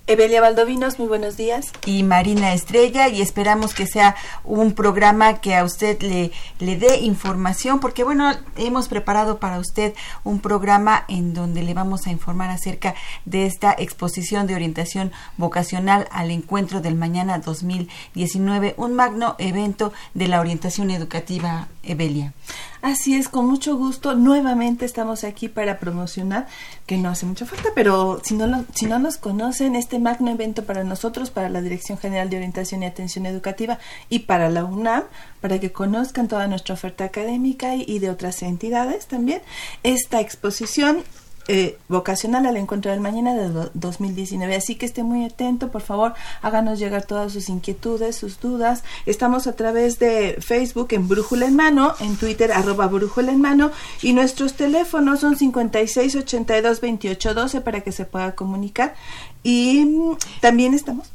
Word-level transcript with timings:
Evelia 0.09 0.41
Valdovinos, 0.41 0.97
muy 0.97 1.07
buenos 1.07 1.37
días. 1.37 1.71
Y 1.85 2.01
Marina 2.01 2.51
Estrella, 2.55 3.09
y 3.09 3.21
esperamos 3.21 3.75
que 3.75 3.85
sea 3.85 4.15
un 4.43 4.73
programa 4.73 5.39
que 5.39 5.53
a 5.53 5.63
usted 5.63 6.01
le, 6.01 6.31
le 6.57 6.77
dé 6.77 6.97
información, 6.97 7.79
porque 7.79 8.03
bueno, 8.03 8.31
hemos 8.57 8.87
preparado 8.87 9.37
para 9.37 9.59
usted 9.59 9.93
un 10.23 10.39
programa 10.39 11.05
en 11.09 11.35
donde 11.35 11.61
le 11.61 11.75
vamos 11.75 12.07
a 12.07 12.09
informar 12.09 12.49
acerca 12.49 12.95
de 13.25 13.45
esta 13.45 13.75
exposición 13.77 14.47
de 14.47 14.55
orientación 14.55 15.11
vocacional 15.37 16.07
al 16.11 16.31
encuentro 16.31 16.81
del 16.81 16.95
mañana 16.95 17.37
2019, 17.37 18.73
un 18.77 18.95
magno 18.95 19.35
evento 19.37 19.93
de 20.15 20.27
la 20.27 20.39
orientación 20.39 20.89
educativa, 20.89 21.67
Evelia. 21.83 22.33
Así 22.81 23.15
es, 23.15 23.27
con 23.27 23.45
mucho 23.47 23.75
gusto. 23.75 24.15
Nuevamente 24.15 24.85
estamos 24.85 25.25
aquí 25.25 25.49
para 25.49 25.79
promocionar, 25.79 26.47
que 26.85 26.97
no 26.97 27.09
hace 27.09 27.25
mucha 27.25 27.45
falta, 27.45 27.69
pero 27.75 28.21
si 28.23 28.35
no, 28.35 28.47
lo, 28.47 28.63
si 28.73 28.85
no 28.85 28.99
nos 28.99 29.17
conocen, 29.17 29.75
este 29.75 29.99
magno 29.99 30.31
evento 30.31 30.63
para 30.63 30.85
nosotros, 30.85 31.29
para 31.29 31.49
la 31.49 31.61
Dirección 31.61 31.97
General 31.97 32.29
de 32.29 32.37
Orientación 32.37 32.83
y 32.83 32.85
Atención 32.85 33.25
Educativa 33.25 33.79
y 34.09 34.19
para 34.19 34.49
la 34.49 34.63
UNAM, 34.63 35.03
para 35.41 35.59
que 35.59 35.73
conozcan 35.73 36.29
toda 36.29 36.47
nuestra 36.47 36.73
oferta 36.73 37.03
académica 37.03 37.75
y, 37.75 37.83
y 37.85 37.99
de 37.99 38.09
otras 38.09 38.41
entidades 38.43 39.07
también. 39.07 39.41
Esta 39.83 40.21
exposición 40.21 41.03
eh, 41.51 41.79
vocacional 41.87 42.45
al 42.45 42.57
encuentro 42.57 42.91
del 42.91 43.01
mañana 43.01 43.33
de 43.33 43.49
do 43.49 43.71
2019. 43.73 44.55
Así 44.55 44.75
que 44.75 44.85
esté 44.85 45.01
muy 45.01 45.25
atento, 45.25 45.71
por 45.71 45.81
favor, 45.81 46.13
háganos 46.43 46.77
llegar 46.77 47.05
todas 47.05 47.33
sus 47.33 47.49
inquietudes, 47.49 48.15
sus 48.15 48.39
dudas. 48.39 48.83
Estamos 49.07 49.47
a 49.47 49.53
través 49.53 49.97
de 49.97 50.37
Facebook 50.41 50.89
en 50.91 51.07
Brújula 51.07 51.47
en 51.47 51.55
Mano, 51.55 51.95
en 52.01 52.17
Twitter 52.17 52.51
arroba 52.51 52.85
Brújula 52.85 53.31
en 53.31 53.41
Mano 53.41 53.71
y 54.03 54.13
nuestros 54.13 54.53
teléfonos 54.53 55.21
son 55.21 55.37
56 55.37 56.17
82 56.17 56.81
28 56.81 57.33
12 57.33 57.61
para 57.61 57.81
que 57.81 57.91
se 57.91 58.05
pueda 58.05 58.35
comunicar. 58.35 58.93
Y 59.41 59.85
mm, 59.85 60.17
también 60.41 60.75
estamos 60.75 61.09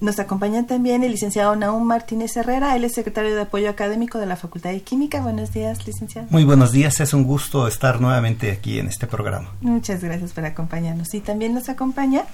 Nos 0.00 0.18
acompaña 0.18 0.66
también 0.66 1.02
el 1.04 1.12
licenciado 1.12 1.56
Naúm 1.56 1.84
Martínez 1.84 2.36
Herrera, 2.36 2.76
él 2.76 2.84
es 2.84 2.92
secretario 2.92 3.34
de 3.34 3.42
apoyo 3.42 3.70
académico 3.70 4.18
de 4.18 4.26
la 4.26 4.36
Facultad 4.36 4.70
de 4.70 4.82
Química. 4.82 5.22
Buenos 5.22 5.52
días, 5.52 5.86
licenciado. 5.86 6.28
Muy 6.30 6.44
buenos 6.44 6.72
días, 6.72 7.00
es 7.00 7.14
un 7.14 7.24
gusto 7.24 7.66
estar 7.66 7.98
nuevamente 8.00 8.50
aquí 8.50 8.78
en 8.78 8.88
este 8.88 9.06
programa. 9.06 9.52
Muchas 9.62 10.02
gracias 10.02 10.32
por 10.32 10.44
acompañarnos. 10.44 11.14
Y 11.14 11.20
también 11.20 11.54
nos 11.54 11.70
acompaña, 11.70 12.24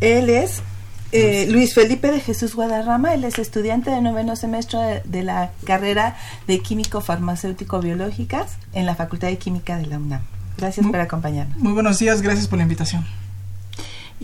él 0.00 0.30
es 0.30 0.62
eh, 1.12 1.46
Luis 1.50 1.74
Felipe 1.74 2.10
de 2.10 2.20
Jesús 2.20 2.54
Guadarrama, 2.54 3.12
él 3.12 3.24
es 3.24 3.38
estudiante 3.38 3.90
de 3.90 4.00
noveno 4.00 4.34
semestre 4.34 5.02
de, 5.04 5.22
la 5.22 5.50
carrera 5.66 6.16
de 6.46 6.60
Químico 6.60 7.02
Farmacéutico 7.02 7.80
Biológicas 7.80 8.56
en 8.72 8.86
la 8.86 8.94
Facultad 8.94 9.28
de 9.28 9.36
Química 9.36 9.76
de 9.76 9.86
la 9.86 9.98
UNAM. 9.98 10.22
Gracias 10.56 10.86
por 10.86 11.00
acompañarnos. 11.00 11.58
Muy 11.58 11.72
buenos 11.72 11.98
días, 11.98 12.22
gracias 12.22 12.48
por 12.48 12.56
la 12.56 12.62
invitación. 12.62 13.04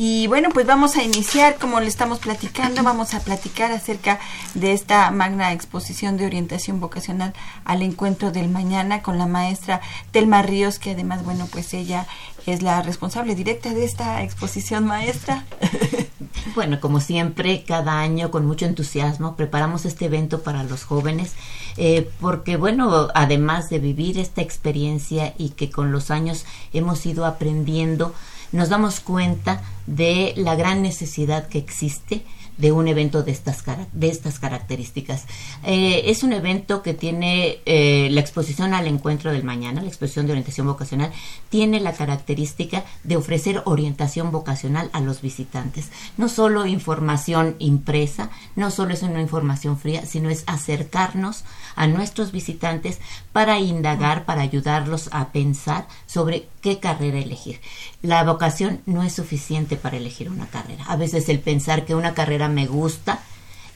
Y 0.00 0.28
bueno, 0.28 0.50
pues 0.54 0.64
vamos 0.64 0.94
a 0.94 1.02
iniciar, 1.02 1.56
como 1.58 1.80
le 1.80 1.88
estamos 1.88 2.20
platicando, 2.20 2.84
vamos 2.84 3.14
a 3.14 3.20
platicar 3.20 3.72
acerca 3.72 4.20
de 4.54 4.72
esta 4.72 5.10
magna 5.10 5.52
exposición 5.52 6.16
de 6.16 6.24
orientación 6.24 6.78
vocacional 6.78 7.34
al 7.64 7.82
encuentro 7.82 8.30
del 8.30 8.48
mañana 8.48 9.02
con 9.02 9.18
la 9.18 9.26
maestra 9.26 9.80
Telma 10.12 10.42
Ríos, 10.42 10.78
que 10.78 10.92
además, 10.92 11.24
bueno, 11.24 11.48
pues 11.50 11.74
ella 11.74 12.06
es 12.46 12.62
la 12.62 12.80
responsable 12.80 13.34
directa 13.34 13.74
de 13.74 13.84
esta 13.84 14.22
exposición 14.22 14.86
maestra. 14.86 15.44
Bueno, 16.54 16.80
como 16.80 17.00
siempre, 17.00 17.64
cada 17.66 18.00
año 18.00 18.30
con 18.30 18.46
mucho 18.46 18.64
entusiasmo 18.64 19.36
preparamos 19.36 19.84
este 19.84 20.06
evento 20.06 20.42
para 20.42 20.62
los 20.62 20.84
jóvenes, 20.84 21.32
eh, 21.76 22.10
porque 22.20 22.56
bueno, 22.56 23.08
además 23.14 23.70
de 23.70 23.78
vivir 23.78 24.18
esta 24.18 24.40
experiencia 24.40 25.34
y 25.38 25.50
que 25.50 25.70
con 25.70 25.92
los 25.92 26.10
años 26.10 26.44
hemos 26.72 27.04
ido 27.06 27.26
aprendiendo, 27.26 28.14
nos 28.52 28.68
damos 28.68 29.00
cuenta 29.00 29.62
de 29.86 30.34
la 30.36 30.54
gran 30.54 30.82
necesidad 30.82 31.48
que 31.48 31.58
existe 31.58 32.24
de 32.58 32.72
un 32.72 32.88
evento 32.88 33.22
de 33.22 33.30
estas, 33.30 33.62
de 33.92 34.08
estas 34.08 34.38
características. 34.38 35.24
Eh, 35.64 36.02
es 36.06 36.22
un 36.24 36.32
evento 36.32 36.82
que 36.82 36.92
tiene 36.92 37.60
eh, 37.64 38.08
la 38.10 38.20
exposición 38.20 38.74
al 38.74 38.88
encuentro 38.88 39.32
del 39.32 39.44
mañana, 39.44 39.80
la 39.80 39.88
exposición 39.88 40.26
de 40.26 40.32
orientación 40.32 40.66
vocacional, 40.66 41.12
tiene 41.48 41.80
la 41.80 41.92
característica 41.92 42.84
de 43.04 43.16
ofrecer 43.16 43.62
orientación 43.64 44.32
vocacional 44.32 44.90
a 44.92 45.00
los 45.00 45.22
visitantes. 45.22 45.90
No 46.16 46.28
solo 46.28 46.66
información 46.66 47.54
impresa, 47.60 48.30
no 48.56 48.72
solo 48.72 48.92
es 48.92 49.02
una 49.02 49.22
información 49.22 49.78
fría, 49.78 50.04
sino 50.04 50.28
es 50.28 50.42
acercarnos 50.46 51.44
a 51.78 51.86
nuestros 51.86 52.32
visitantes 52.32 52.98
para 53.32 53.60
indagar, 53.60 54.24
para 54.24 54.42
ayudarlos 54.42 55.08
a 55.12 55.28
pensar 55.28 55.86
sobre 56.06 56.48
qué 56.60 56.80
carrera 56.80 57.18
elegir. 57.18 57.60
La 58.02 58.24
vocación 58.24 58.80
no 58.84 59.04
es 59.04 59.12
suficiente 59.12 59.76
para 59.76 59.96
elegir 59.96 60.28
una 60.28 60.48
carrera. 60.48 60.84
A 60.88 60.96
veces 60.96 61.28
el 61.28 61.38
pensar 61.38 61.84
que 61.84 61.94
una 61.94 62.14
carrera 62.14 62.48
me 62.48 62.66
gusta 62.66 63.20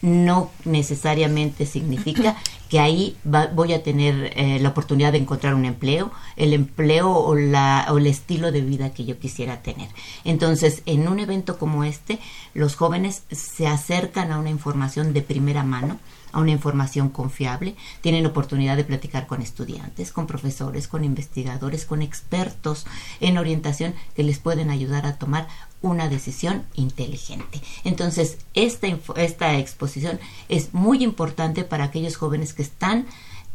no 0.03 0.51
necesariamente 0.65 1.65
significa 1.65 2.37
que 2.69 2.81
ahí 2.81 3.17
voy 3.23 3.73
a 3.73 3.85
tener 3.85 4.33
eh, 4.35 4.59
la 4.61 4.71
oportunidad 4.71 5.13
de 5.13 5.19
encontrar 5.19 5.55
un 5.55 5.65
empleo, 5.65 6.11
el 6.37 6.55
empleo 6.55 7.11
o, 7.11 7.37
la, 7.37 7.87
o 7.91 7.99
el 7.99 8.09
estilo 8.09 8.51
de 8.51 8.63
vida 8.63 8.93
que 8.93 9.05
yo 9.05 9.19
quisiera 9.19 9.63
tener. 9.63 9.91
Entonces, 10.25 10.83
en 10.87 11.07
un 11.07 11.21
evento 11.21 11.57
como 11.57 11.85
este, 11.85 12.19
los 12.53 12.75
jóvenes 12.75 13.23
se 13.31 13.69
acercan 13.69 14.33
a 14.33 14.39
una 14.39 14.51
información 14.51 15.13
de 15.13 15.23
primera 15.23 15.63
mano, 15.63 16.01
a 16.33 16.41
una 16.41 16.51
información 16.51 17.09
confiable, 17.09 17.75
tienen 18.01 18.27
oportunidad 18.27 18.77
de 18.77 18.85
platicar 18.85 19.27
con 19.27 19.43
estudiantes, 19.43 20.13
con 20.13 20.27
profesores, 20.27 20.89
con 20.89 21.05
investigadores, 21.05 21.85
con 21.85 22.03
expertos 22.03 22.87
en 23.21 23.39
orientación 23.39 23.95
que 24.17 24.23
les 24.23 24.39
pueden 24.39 24.71
ayudar 24.71 25.07
a 25.07 25.17
tomar 25.19 25.47
una 25.83 26.09
decisión 26.09 26.65
inteligente. 26.75 27.61
Entonces, 27.85 28.39
esta, 28.55 28.87
esta 29.17 29.59
exposición 29.59 30.21
es 30.49 30.73
muy 30.73 31.03
importante 31.03 31.65
para 31.65 31.85
aquellos 31.85 32.17
jóvenes 32.17 32.53
que 32.53 32.63
están 32.63 33.07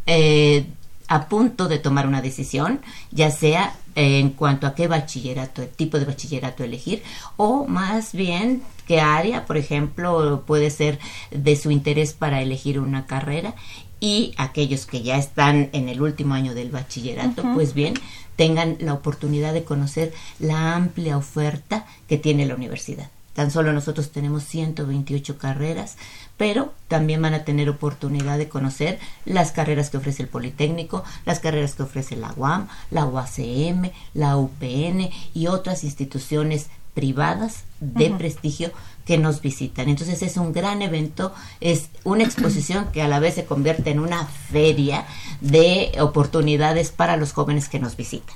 eh, 0.05 0.65
a 1.07 1.27
punto 1.29 1.67
de 1.67 1.79
tomar 1.79 2.05
una 2.07 2.21
decisión, 2.21 2.81
ya 3.11 3.31
sea 3.31 3.75
en 3.95 4.31
cuanto 4.31 4.67
a 4.67 4.75
qué 4.75 4.87
bachillerato, 4.87 5.65
tipo 5.67 5.97
de 5.97 6.05
bachillerato 6.05 6.63
elegir, 6.63 7.01
o 7.37 7.65
más 7.65 8.11
bien 8.11 8.61
qué 8.87 9.01
área, 9.01 9.45
por 9.45 9.57
ejemplo, 9.57 10.43
puede 10.47 10.69
ser 10.69 10.99
de 11.31 11.55
su 11.55 11.71
interés 11.71 12.13
para 12.13 12.41
elegir 12.41 12.79
una 12.79 13.05
carrera, 13.05 13.53
y 13.99 14.33
aquellos 14.37 14.85
que 14.85 15.01
ya 15.01 15.17
están 15.17 15.69
en 15.73 15.89
el 15.89 16.01
último 16.01 16.35
año 16.35 16.53
del 16.53 16.69
bachillerato, 16.69 17.43
pues 17.53 17.73
bien, 17.73 17.95
tengan 18.35 18.77
la 18.79 18.93
oportunidad 18.93 19.53
de 19.53 19.63
conocer 19.63 20.13
la 20.39 20.75
amplia 20.75 21.17
oferta 21.17 21.85
que 22.07 22.17
tiene 22.17 22.45
la 22.45 22.55
universidad. 22.55 23.09
Tan 23.33 23.51
solo 23.51 23.71
nosotros 23.71 24.11
tenemos 24.11 24.43
128 24.45 25.37
carreras, 25.37 25.97
pero 26.37 26.73
también 26.87 27.21
van 27.21 27.35
a 27.35 27.43
tener 27.43 27.69
oportunidad 27.69 28.37
de 28.37 28.49
conocer 28.49 28.99
las 29.25 29.51
carreras 29.51 29.91
que 29.91 29.97
ofrece 29.97 30.23
el 30.23 30.29
Politécnico, 30.29 31.03
las 31.25 31.39
carreras 31.39 31.75
que 31.75 31.83
ofrece 31.83 32.15
la 32.15 32.33
UAM, 32.35 32.67
la 32.89 33.05
UACM, 33.05 33.91
la 34.15 34.37
UPN 34.37 35.09
y 35.35 35.47
otras 35.47 35.83
instituciones 35.83 36.67
privadas 36.97 37.65
de 37.79 38.09
prestigio 38.09 38.71
que 39.05 39.19
nos 39.19 39.39
visitan. 39.41 39.87
Entonces 39.87 40.23
es 40.23 40.35
un 40.35 40.51
gran 40.51 40.81
evento, 40.81 41.31
es 41.61 41.89
una 42.03 42.23
exposición 42.23 42.87
que 42.91 43.03
a 43.03 43.07
la 43.07 43.19
vez 43.19 43.35
se 43.35 43.45
convierte 43.45 43.91
en 43.91 43.99
una 43.99 44.25
feria 44.25 45.05
de 45.39 45.91
oportunidades 46.01 46.89
para 46.89 47.15
los 47.15 47.33
jóvenes 47.33 47.69
que 47.69 47.79
nos 47.79 47.95
visitan. 47.95 48.35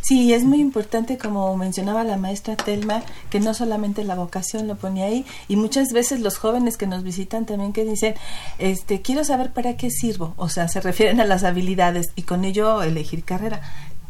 Sí, 0.00 0.32
es 0.32 0.44
muy 0.44 0.60
importante, 0.60 1.18
como 1.18 1.56
mencionaba 1.56 2.04
la 2.04 2.16
maestra 2.16 2.56
Telma, 2.56 3.02
que 3.30 3.38
no 3.38 3.52
solamente 3.52 4.02
la 4.02 4.14
vocación 4.14 4.66
lo 4.66 4.76
pone 4.76 5.02
ahí, 5.02 5.26
y 5.46 5.56
muchas 5.56 5.92
veces 5.92 6.20
los 6.20 6.38
jóvenes 6.38 6.76
que 6.76 6.86
nos 6.86 7.02
visitan 7.02 7.46
también 7.46 7.72
que 7.72 7.84
dicen, 7.84 8.14
este, 8.58 9.02
quiero 9.02 9.24
saber 9.24 9.52
para 9.52 9.76
qué 9.76 9.90
sirvo, 9.90 10.34
o 10.36 10.48
sea, 10.48 10.68
se 10.68 10.80
refieren 10.80 11.20
a 11.20 11.26
las 11.26 11.44
habilidades 11.44 12.06
y 12.16 12.22
con 12.22 12.44
ello 12.44 12.82
elegir 12.82 13.24
carrera 13.24 13.60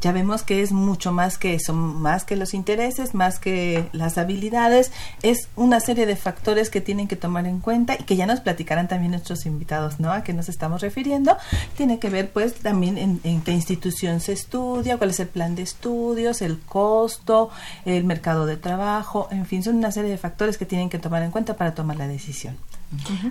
ya 0.01 0.13
vemos 0.13 0.43
que 0.43 0.63
es 0.63 0.73
mucho 0.73 1.13
más 1.13 1.39
que 1.39 1.55
eso, 1.55 1.75
más 1.75 2.25
que 2.25 2.37
los 2.37 2.55
intereses, 2.55 3.15
más 3.15 3.39
que 3.39 3.89
las 3.93 4.19
habilidades, 4.19 4.93
es 5.23 5.49
una 5.57 5.81
serie 5.81 6.07
de 6.07 6.17
factores 6.17 6.71
que 6.71 6.81
tienen 6.81 7.09
que 7.09 7.17
tomar 7.17 7.47
en 7.47 7.61
cuenta 7.61 7.97
y 7.99 8.05
que 8.05 8.17
ya 8.17 8.27
nos 8.27 8.41
platicarán 8.41 8.89
también 8.89 9.13
nuestros 9.13 9.47
invitados, 9.47 10.01
¿no? 10.01 10.13
A 10.13 10.23
qué 10.23 10.33
nos 10.33 10.49
estamos 10.49 10.81
refiriendo. 10.81 11.37
Tiene 11.77 11.99
que 11.99 12.11
ver 12.11 12.31
pues 12.31 12.55
también 12.55 12.99
en, 12.99 13.21
en 13.25 13.43
qué 13.43 13.53
institución 13.53 14.21
se 14.21 14.33
estudia, 14.33 14.97
cuál 14.97 15.11
es 15.11 15.21
el 15.21 15.29
plan 15.29 15.55
de 15.55 15.63
estudios, 15.63 16.43
el 16.43 16.59
costo, 16.61 17.51
el 17.85 18.05
mercado 18.05 18.47
de 18.47 18.57
trabajo, 18.57 19.29
en 19.31 19.47
fin, 19.47 19.63
son 19.63 19.77
una 19.77 19.93
serie 19.93 20.11
de 20.11 20.19
factores 20.19 20.59
que 20.59 20.67
tienen 20.67 20.91
que 20.91 20.99
tomar 20.99 21.23
en 21.23 21.31
cuenta 21.31 21.57
para 21.57 21.75
tomar 21.75 21.97
la 21.97 22.09
decisión 22.09 22.57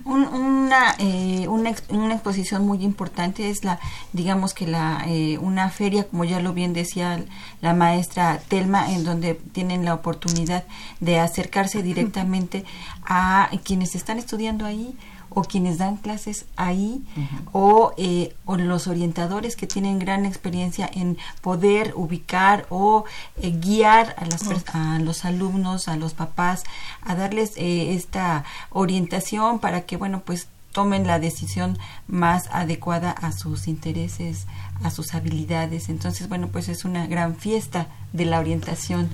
una, 0.06 0.96
eh, 1.00 1.48
una, 1.50 1.76
una, 1.90 2.14
exposición 2.14 2.66
muy 2.66 2.84
importante 2.84 3.50
es 3.50 3.66
la, 3.66 3.80
digamos 4.14 4.54
que 4.54 4.66
la, 4.66 5.04
eh, 5.08 5.38
una 5.38 5.70
feria, 5.70 6.08
como 6.08 6.24
ya 6.24 6.40
lo 6.40 6.54
bien 6.54 6.74
decía 6.74 7.24
la 7.62 7.74
maestra 7.74 8.40
Telma, 8.48 8.94
en 8.94 9.04
donde 9.04 9.36
tienen 9.36 9.84
la 9.84 9.94
oportunidad 9.94 10.64
de 11.02 11.20
acercarse 11.20 11.84
directamente 11.84 12.64
a 13.04 13.50
quienes 13.64 13.96
están 13.96 14.18
estudiando 14.18 14.66
ahí 14.66 14.96
o 15.30 15.44
quienes 15.44 15.78
dan 15.78 15.98
clases 15.98 16.46
ahí 16.56 17.04
o, 17.52 17.94
eh, 17.98 18.36
o, 18.46 18.58
los 18.58 18.88
orientadores 18.88 19.56
que 19.56 19.68
tienen 19.68 20.00
gran 20.00 20.26
experiencia 20.26 20.90
en 20.92 21.18
poder 21.42 21.94
ubicar 21.96 22.66
o 22.70 23.06
eh, 23.42 23.52
guiar 23.52 24.16
a, 24.18 24.26
las, 24.26 24.44
a 24.74 25.00
los 25.00 25.26
alumnos, 25.26 25.88
a 25.88 25.98
los 25.98 26.14
papás, 26.14 26.64
a 27.02 27.16
darles 27.16 27.54
eh, 27.58 27.94
esta 27.94 28.44
orientación 28.72 29.60
para 29.60 29.82
que, 29.82 29.98
bueno, 29.98 30.22
pues 30.26 30.48
tomen 30.72 31.08
la 31.08 31.20
decisión 31.20 31.78
más 32.08 32.48
adecuada 32.52 33.12
a 33.12 33.32
sus 33.32 33.68
intereses, 33.68 34.46
a 34.84 34.92
sus 34.92 35.14
habilidades. 35.14 35.90
Entonces, 35.90 36.30
bueno, 36.30 36.48
pues 36.48 36.70
es 36.70 36.86
una 36.86 37.08
gran 37.08 37.36
fiesta 37.36 37.88
de 38.14 38.26
la 38.26 38.40
orientación. 38.40 39.10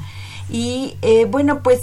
Y 0.49 0.95
bueno, 1.31 1.63
pues 1.63 1.79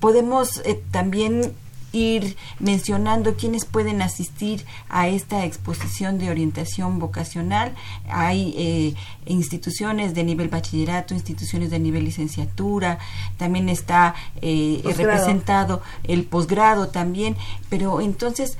podemos 0.00 0.60
también 0.90 1.54
ir 1.92 2.36
mencionando 2.58 3.34
quiénes 3.34 3.64
pueden 3.64 4.02
asistir 4.02 4.64
a 4.88 5.08
esta 5.08 5.44
exposición 5.44 6.18
de 6.18 6.30
orientación 6.30 6.98
vocacional. 6.98 7.74
Hay 8.10 8.54
eh, 8.56 8.94
instituciones 9.26 10.14
de 10.14 10.24
nivel 10.24 10.48
bachillerato, 10.48 11.14
instituciones 11.14 11.70
de 11.70 11.78
nivel 11.78 12.04
licenciatura, 12.04 12.98
también 13.36 13.68
está 13.68 14.14
eh, 14.42 14.82
representado 14.84 15.82
el 16.04 16.24
posgrado 16.24 16.88
también, 16.88 17.36
pero 17.68 18.00
entonces 18.00 18.58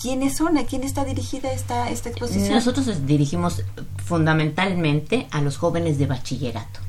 ¿Quiénes 0.00 0.36
son? 0.36 0.56
¿A 0.56 0.64
quién 0.64 0.84
está 0.84 1.04
dirigida 1.04 1.52
esta, 1.52 1.90
esta 1.90 2.08
exposición? 2.08 2.54
Nosotros 2.54 3.06
dirigimos 3.06 3.62
fundamentalmente 4.04 5.26
a 5.30 5.42
los 5.42 5.58
jóvenes 5.58 5.98
de 5.98 6.06
bachillerato. 6.06 6.85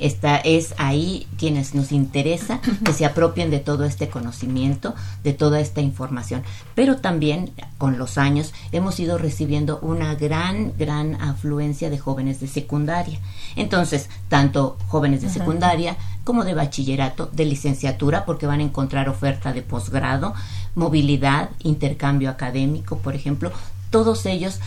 Esta 0.00 0.36
es 0.36 0.74
ahí 0.78 1.26
quienes 1.38 1.74
nos 1.74 1.92
interesa 1.92 2.60
que 2.84 2.92
se 2.92 3.04
apropien 3.04 3.50
de 3.50 3.58
todo 3.58 3.84
este 3.84 4.08
conocimiento, 4.08 4.94
de 5.24 5.32
toda 5.32 5.60
esta 5.60 5.80
información. 5.80 6.42
Pero 6.74 6.98
también 6.98 7.50
con 7.78 7.98
los 7.98 8.18
años 8.18 8.52
hemos 8.70 8.98
ido 9.00 9.18
recibiendo 9.18 9.78
una 9.82 10.14
gran, 10.14 10.72
gran 10.78 11.20
afluencia 11.20 11.90
de 11.90 11.98
jóvenes 11.98 12.40
de 12.40 12.48
secundaria. 12.48 13.18
Entonces, 13.56 14.08
tanto 14.28 14.76
jóvenes 14.88 15.22
de 15.22 15.30
secundaria 15.30 15.96
como 16.24 16.44
de 16.44 16.54
bachillerato, 16.54 17.28
de 17.32 17.44
licenciatura, 17.44 18.24
porque 18.24 18.46
van 18.46 18.60
a 18.60 18.64
encontrar 18.64 19.08
oferta 19.08 19.52
de 19.52 19.62
posgrado, 19.62 20.34
movilidad, 20.74 21.50
intercambio 21.62 22.30
académico, 22.30 22.98
por 22.98 23.14
ejemplo, 23.14 23.50
todos 23.90 24.24
ellos 24.26 24.58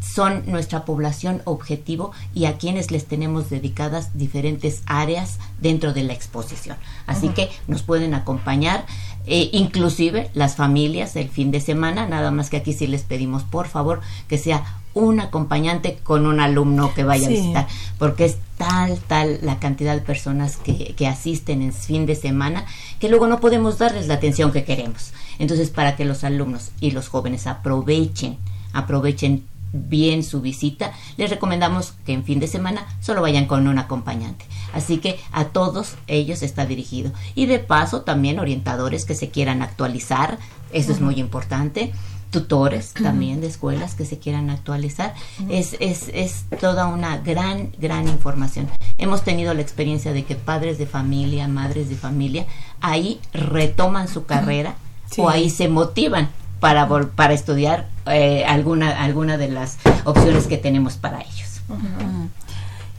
son 0.00 0.42
nuestra 0.46 0.84
población 0.84 1.42
objetivo 1.44 2.12
y 2.34 2.46
a 2.46 2.58
quienes 2.58 2.90
les 2.90 3.06
tenemos 3.06 3.50
dedicadas 3.50 4.16
diferentes 4.16 4.82
áreas 4.86 5.38
dentro 5.60 5.92
de 5.92 6.04
la 6.04 6.12
exposición. 6.12 6.76
Así 7.06 7.28
que 7.28 7.50
nos 7.68 7.82
pueden 7.82 8.14
acompañar, 8.14 8.86
eh, 9.26 9.50
inclusive 9.52 10.30
las 10.34 10.56
familias 10.56 11.16
el 11.16 11.28
fin 11.28 11.50
de 11.50 11.60
semana, 11.60 12.06
nada 12.06 12.30
más 12.30 12.50
que 12.50 12.56
aquí 12.56 12.72
sí 12.72 12.86
les 12.86 13.02
pedimos 13.02 13.42
por 13.44 13.68
favor 13.68 14.00
que 14.28 14.38
sea 14.38 14.80
un 14.92 15.20
acompañante 15.20 15.98
con 16.02 16.26
un 16.26 16.40
alumno 16.40 16.92
que 16.94 17.04
vaya 17.04 17.28
a 17.28 17.30
visitar, 17.30 17.68
porque 17.98 18.24
es 18.24 18.38
tal, 18.56 18.98
tal 18.98 19.38
la 19.42 19.60
cantidad 19.60 19.94
de 19.94 20.00
personas 20.00 20.56
que, 20.56 20.94
que 20.96 21.06
asisten 21.06 21.62
en 21.62 21.72
fin 21.72 22.06
de 22.06 22.16
semana 22.16 22.64
que 22.98 23.08
luego 23.08 23.28
no 23.28 23.38
podemos 23.38 23.78
darles 23.78 24.08
la 24.08 24.14
atención 24.14 24.50
que 24.52 24.64
queremos. 24.64 25.12
Entonces, 25.38 25.70
para 25.70 25.96
que 25.96 26.04
los 26.04 26.24
alumnos 26.24 26.72
y 26.80 26.90
los 26.90 27.08
jóvenes 27.08 27.46
aprovechen 27.46 28.38
aprovechen 28.72 29.44
bien 29.72 30.24
su 30.24 30.40
visita, 30.40 30.92
les 31.16 31.30
recomendamos 31.30 31.94
que 32.04 32.12
en 32.12 32.24
fin 32.24 32.40
de 32.40 32.48
semana 32.48 32.86
solo 33.00 33.22
vayan 33.22 33.46
con 33.46 33.66
un 33.68 33.78
acompañante. 33.78 34.44
Así 34.72 34.98
que 34.98 35.18
a 35.32 35.46
todos 35.46 35.94
ellos 36.06 36.42
está 36.42 36.66
dirigido. 36.66 37.12
Y 37.34 37.46
de 37.46 37.58
paso 37.58 38.02
también 38.02 38.38
orientadores 38.38 39.04
que 39.04 39.14
se 39.14 39.30
quieran 39.30 39.62
actualizar, 39.62 40.38
eso 40.72 40.92
es 40.92 41.00
muy 41.00 41.18
importante. 41.20 41.92
tutores 42.30 42.92
también 42.94 43.40
de 43.40 43.48
escuelas 43.48 43.96
que 43.96 44.04
se 44.04 44.20
quieran 44.20 44.50
actualizar. 44.50 45.14
es, 45.48 45.76
es, 45.80 46.08
es 46.14 46.44
toda 46.60 46.86
una 46.86 47.18
gran, 47.18 47.72
gran 47.78 48.06
información. 48.06 48.68
Hemos 48.98 49.24
tenido 49.24 49.52
la 49.52 49.62
experiencia 49.62 50.12
de 50.12 50.24
que 50.24 50.36
padres 50.36 50.78
de 50.78 50.86
familia, 50.86 51.48
madres 51.48 51.88
de 51.88 51.96
familia, 51.96 52.46
ahí 52.80 53.20
retoman 53.32 54.06
su 54.06 54.26
carrera 54.26 54.76
o 55.18 55.28
ahí 55.28 55.50
se 55.50 55.68
motivan 55.68 56.30
para, 56.60 56.86
para 56.88 57.34
estudiar 57.34 57.86
eh, 58.06 58.44
alguna, 58.46 59.02
alguna 59.02 59.36
de 59.36 59.48
las 59.48 59.78
opciones 60.04 60.46
que 60.46 60.58
tenemos 60.58 60.96
para 60.96 61.20
ellos. 61.20 61.62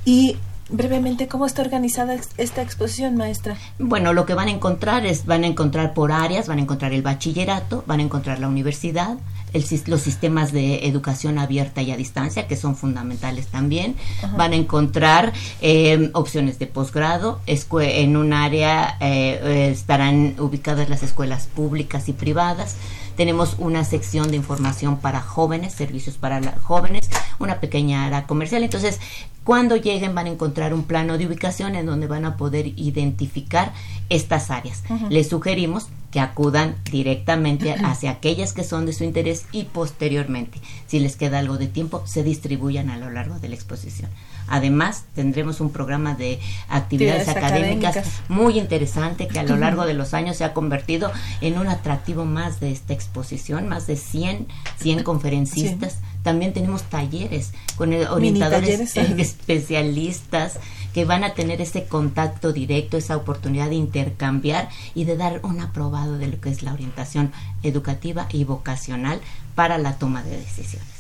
Y 0.04 0.38
brevemente, 0.72 1.28
¿cómo 1.28 1.46
está 1.46 1.62
organizada 1.62 2.16
esta 2.38 2.62
exposición, 2.62 3.18
maestra? 3.18 3.58
Bueno, 3.78 4.14
lo 4.14 4.26
que 4.26 4.34
van 4.34 4.48
a 4.48 4.52
encontrar 4.52 5.06
es, 5.06 5.26
van 5.26 5.44
a 5.44 5.48
encontrar 5.48 5.94
por 5.94 6.12
áreas, 6.12 6.48
van 6.48 6.60
a 6.60 6.62
encontrar 6.62 6.94
el 6.94 7.02
bachillerato, 7.02 7.84
van 7.86 8.00
a 8.00 8.04
encontrar 8.04 8.40
la 8.40 8.48
universidad, 8.48 9.18
el, 9.54 9.66
los 9.88 10.02
sistemas 10.02 10.54
de 10.54 10.88
educación 10.88 11.38
abierta 11.38 11.82
y 11.82 11.92
a 11.92 11.98
distancia, 11.98 12.48
que 12.48 12.56
son 12.56 12.76
fundamentales 12.76 13.48
también. 13.48 13.96
Van 14.38 14.54
a 14.54 14.56
encontrar 14.56 15.34
eh, 15.62 16.10
opciones 16.14 16.58
de 16.58 16.68
posgrado. 16.68 17.42
En 17.46 18.18
un 18.18 18.34
área 18.34 18.98
eh, 19.02 19.70
estarán 19.72 20.36
ubicadas 20.40 20.90
las 20.90 21.04
escuelas 21.04 21.48
públicas 21.48 22.08
y 22.08 22.14
privadas. 22.14 22.76
Tenemos 23.16 23.56
una 23.60 23.84
sección 23.84 24.30
de 24.30 24.38
información 24.38 24.98
para 24.98 25.22
jóvenes, 25.22 25.74
servicios 25.74 26.18
para 26.18 26.42
jóvenes, 26.60 27.10
una 27.40 27.60
pequeña 27.60 28.06
área 28.06 28.28
comercial. 28.28 28.64
Entonces, 28.64 29.00
cuando 29.44 29.76
lleguen 29.76 30.14
van 30.14 30.28
a 30.28 30.30
encontrar 30.30 30.74
un 30.74 30.84
plano 30.84 31.18
de 31.18 31.26
ubicación 31.26 31.76
en 31.76 31.86
donde 31.86 32.08
van 32.08 32.26
a 32.26 32.38
poder 32.38 32.68
identificar 32.78 33.74
estas 34.10 34.52
áreas. 34.52 34.84
Les 35.10 35.30
sugerimos 35.30 35.88
que 36.12 36.20
acudan 36.20 36.76
directamente 36.92 37.74
hacia 37.74 38.12
aquellas 38.12 38.54
que 38.54 38.64
son 38.64 38.86
de 38.86 38.94
su 38.94 39.04
interés 39.04 39.46
y 39.52 39.64
posteriormente, 39.64 40.60
si 40.86 41.00
les 41.00 41.16
queda 41.16 41.40
algo 41.40 41.58
de 41.58 41.68
tiempo, 41.68 42.04
se 42.06 42.22
distribuyan 42.22 42.90
a 42.90 42.98
lo 42.98 43.10
largo 43.10 43.40
de 43.40 43.50
la 43.50 43.56
exposición. 43.56 44.12
Además, 44.52 45.06
tendremos 45.16 45.62
un 45.62 45.72
programa 45.72 46.14
de 46.14 46.38
actividades, 46.68 47.30
académicas, 47.30 48.06
muy 48.28 48.60
interesante 48.60 49.30
que 49.30 49.40
a 49.40 49.44
lo 49.44 49.56
largo 49.56 49.86
de 49.86 49.94
los 49.94 50.14
años 50.14 50.36
se 50.36 50.44
ha 50.44 50.54
convertido 50.54 51.10
en 51.40 51.58
un 51.58 51.70
atractivo 51.70 52.26
más 52.26 52.60
de 52.60 52.74
esta 52.74 52.92
exposición, 52.92 53.70
más 53.70 53.88
de 53.88 53.96
100, 53.96 54.48
100 54.82 55.04
conferencistas. 55.04 56.00
También 56.22 56.52
tenemos 56.52 56.84
talleres 56.84 57.54
con 57.78 57.94
orientadores 57.94 58.98
especialistas 58.98 60.60
que 60.94 61.06
van 61.06 61.24
a 61.24 61.34
tener 61.34 61.62
ese 61.62 61.86
contacto 61.86 62.52
directo, 62.52 62.98
esa 62.98 63.16
oportunidad 63.16 63.70
de 63.70 63.76
intercambiar 63.76 64.68
y 64.94 65.06
de 65.06 65.16
dar 65.16 65.40
un 65.44 65.62
aprobado 65.62 66.18
de 66.18 66.28
lo 66.28 66.42
que 66.42 66.50
es 66.50 66.62
la 66.62 66.74
orientación 66.74 67.32
educativa 67.64 68.28
y 68.32 68.44
vocacional 68.44 69.22
para 69.56 69.78
la 69.78 69.98
toma 69.98 70.24
de 70.24 70.38
decisiones. 70.38 70.91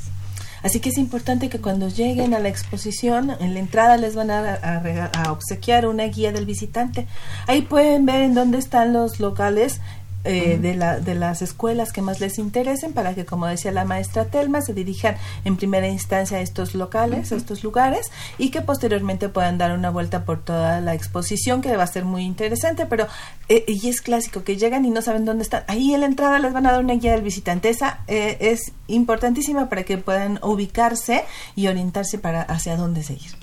Así 0.63 0.80
que 0.80 0.89
es 0.89 0.98
importante 0.98 1.50
que 1.50 1.60
cuando 1.60 1.89
lleguen 1.89 2.34
a 2.34 2.39
la 2.39 2.50
exposición, 2.50 3.32
en 3.39 3.53
la 3.53 3.60
entrada 3.60 3.98
les 3.98 4.15
van 4.15 4.32
a, 4.32 5.32
obsequiar 5.32 5.88
una 5.88 6.06
guía 6.06 6.32
del 6.32 6.46
visitante. 6.46 7.08
Ahí 7.48 7.62
pueden 7.62 8.06
ver 8.06 8.22
en 8.22 8.34
dónde 8.34 8.58
están 8.58 8.94
los 8.94 9.20
locales 9.20 9.80
eh, 10.24 10.58
de, 10.62 10.75
la, 10.75 11.00
de 11.00 11.16
las 11.16 11.42
escuelas 11.42 11.92
que 11.92 12.01
más 12.01 12.20
les 12.20 12.38
interesen 12.38 12.94
para 12.94 13.16
que, 13.16 13.25
como 13.25 13.48
decía 13.48 13.72
la 13.72 13.86
maestra 13.86 14.25
Telma, 14.25 14.62
se 14.62 14.74
dirijan 14.74 15.16
en 15.46 15.58
primera 15.58 15.88
instancia 15.88 16.38
a 16.38 16.42
estos 16.42 16.75
locales, 16.75 17.32
a 17.32 17.36
estos 17.36 17.63
lugares 17.63 18.12
y 18.38 18.50
que 18.51 18.62
posteriormente 18.62 19.30
puedan 19.30 19.58
dar 19.58 19.72
una 19.72 19.90
vuelta 19.90 20.25
por 20.25 20.44
toda 20.44 20.82
la 20.82 20.94
exposición 20.94 21.62
que 21.62 21.75
va 21.75 21.84
a 21.84 21.88
ser 21.88 22.06
muy 22.06 22.24
interesante, 22.24 22.86
pero 22.86 23.08
eh, 23.50 23.66
y 23.68 23.88
es 23.88 24.01
clásico 24.01 24.44
que 24.44 24.58
llegan 24.58 24.86
y 24.86 24.92
no 24.92 25.01
saben 25.01 25.25
dónde 25.25 25.44
están. 25.44 25.63
Ahí 25.68 25.94
en 25.94 26.01
la 26.01 26.08
entrada 26.08 26.40
les 26.40 26.54
van 26.54 26.68
a 26.68 26.72
dar 26.72 26.84
una 26.84 26.94
guía 26.94 27.12
del 27.12 27.22
visitante. 27.22 27.70
Esa 27.70 28.01
eh, 28.08 28.38
es 28.40 28.72
importantísima 28.88 29.70
para 29.70 29.84
que 29.84 29.98
puedan 29.98 30.40
ubicarse 30.44 31.24
y 31.56 31.68
orientarse 31.68 32.18
para 32.18 32.42
hacia 32.44 32.78
dónde 32.78 33.04
seguir. 33.04 33.40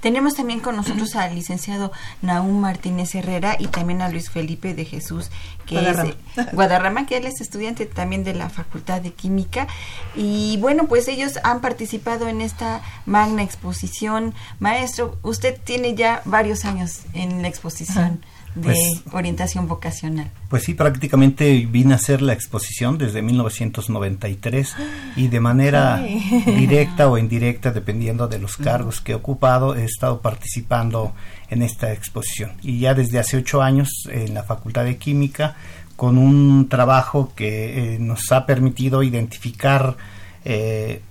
Tenemos 0.00 0.34
también 0.34 0.60
con 0.60 0.76
nosotros 0.76 1.16
al 1.16 1.34
licenciado 1.34 1.92
Naúm 2.22 2.60
Martínez 2.60 3.14
Herrera 3.14 3.56
y 3.58 3.66
también 3.66 4.02
a 4.02 4.08
Luis 4.08 4.30
Felipe 4.30 4.74
de 4.74 4.84
Jesús, 4.84 5.30
que 5.66 5.78
es 5.78 5.96
Guadarrama, 6.52 7.06
que 7.06 7.16
él 7.16 7.26
es 7.26 7.40
estudiante 7.40 7.86
también 7.86 8.24
de 8.24 8.34
la 8.34 8.48
Facultad 8.48 9.00
de 9.00 9.12
Química. 9.12 9.66
Y 10.14 10.58
bueno, 10.58 10.86
pues 10.86 11.08
ellos 11.08 11.38
han 11.42 11.60
participado 11.60 12.28
en 12.28 12.40
esta 12.40 12.82
magna 13.06 13.42
exposición. 13.42 14.34
Maestro, 14.60 15.18
usted 15.22 15.60
tiene 15.62 15.94
ya 15.94 16.22
varios 16.24 16.64
años 16.64 17.00
en 17.12 17.42
la 17.42 17.48
exposición 17.48 18.20
de 18.56 18.62
pues, 18.62 18.78
orientación 19.12 19.68
vocacional. 19.68 20.30
Pues 20.48 20.64
sí, 20.64 20.74
prácticamente 20.74 21.66
vine 21.70 21.92
a 21.92 21.96
hacer 21.96 22.22
la 22.22 22.32
exposición 22.32 22.96
desde 22.96 23.20
1993 23.20 24.74
y 25.14 25.28
de 25.28 25.40
manera 25.40 26.02
directa 26.46 27.08
o 27.08 27.18
indirecta, 27.18 27.70
dependiendo 27.70 28.28
de 28.28 28.38
los 28.38 28.56
cargos 28.56 29.00
que 29.02 29.12
he 29.12 29.14
ocupado, 29.14 29.76
he 29.76 29.84
estado 29.84 30.22
participando 30.22 31.12
en 31.50 31.62
esta 31.62 31.92
exposición. 31.92 32.52
Y 32.62 32.80
ya 32.80 32.94
desde 32.94 33.18
hace 33.18 33.36
ocho 33.36 33.62
años 33.62 33.90
en 34.10 34.32
la 34.32 34.42
Facultad 34.42 34.84
de 34.84 34.96
Química, 34.96 35.56
con 35.94 36.16
un 36.16 36.68
trabajo 36.68 37.32
que 37.36 37.94
eh, 37.94 37.98
nos 37.98 38.32
ha 38.32 38.46
permitido 38.46 39.02
identificar 39.02 39.96
eh, 40.44 41.02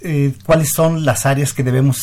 eh, 0.00 0.32
cuáles 0.44 0.70
son 0.70 1.04
las 1.04 1.24
áreas 1.24 1.52
que 1.52 1.62
debemos 1.62 2.00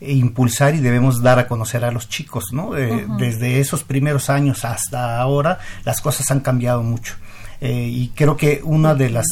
impulsar 0.00 0.74
y 0.74 0.80
debemos 0.80 1.22
dar 1.22 1.38
a 1.38 1.46
conocer 1.46 1.84
a 1.84 1.90
los 1.90 2.08
chicos, 2.08 2.52
¿no? 2.52 2.76
Eh, 2.76 3.06
desde 3.18 3.60
esos 3.60 3.84
primeros 3.84 4.30
años 4.30 4.64
hasta 4.64 5.20
ahora 5.20 5.58
las 5.84 6.00
cosas 6.00 6.30
han 6.30 6.40
cambiado 6.40 6.82
mucho. 6.82 7.14
Eh, 7.62 7.88
y 7.92 8.08
creo 8.14 8.38
que 8.38 8.62
uno 8.64 8.94
de 8.94 9.10
las 9.10 9.26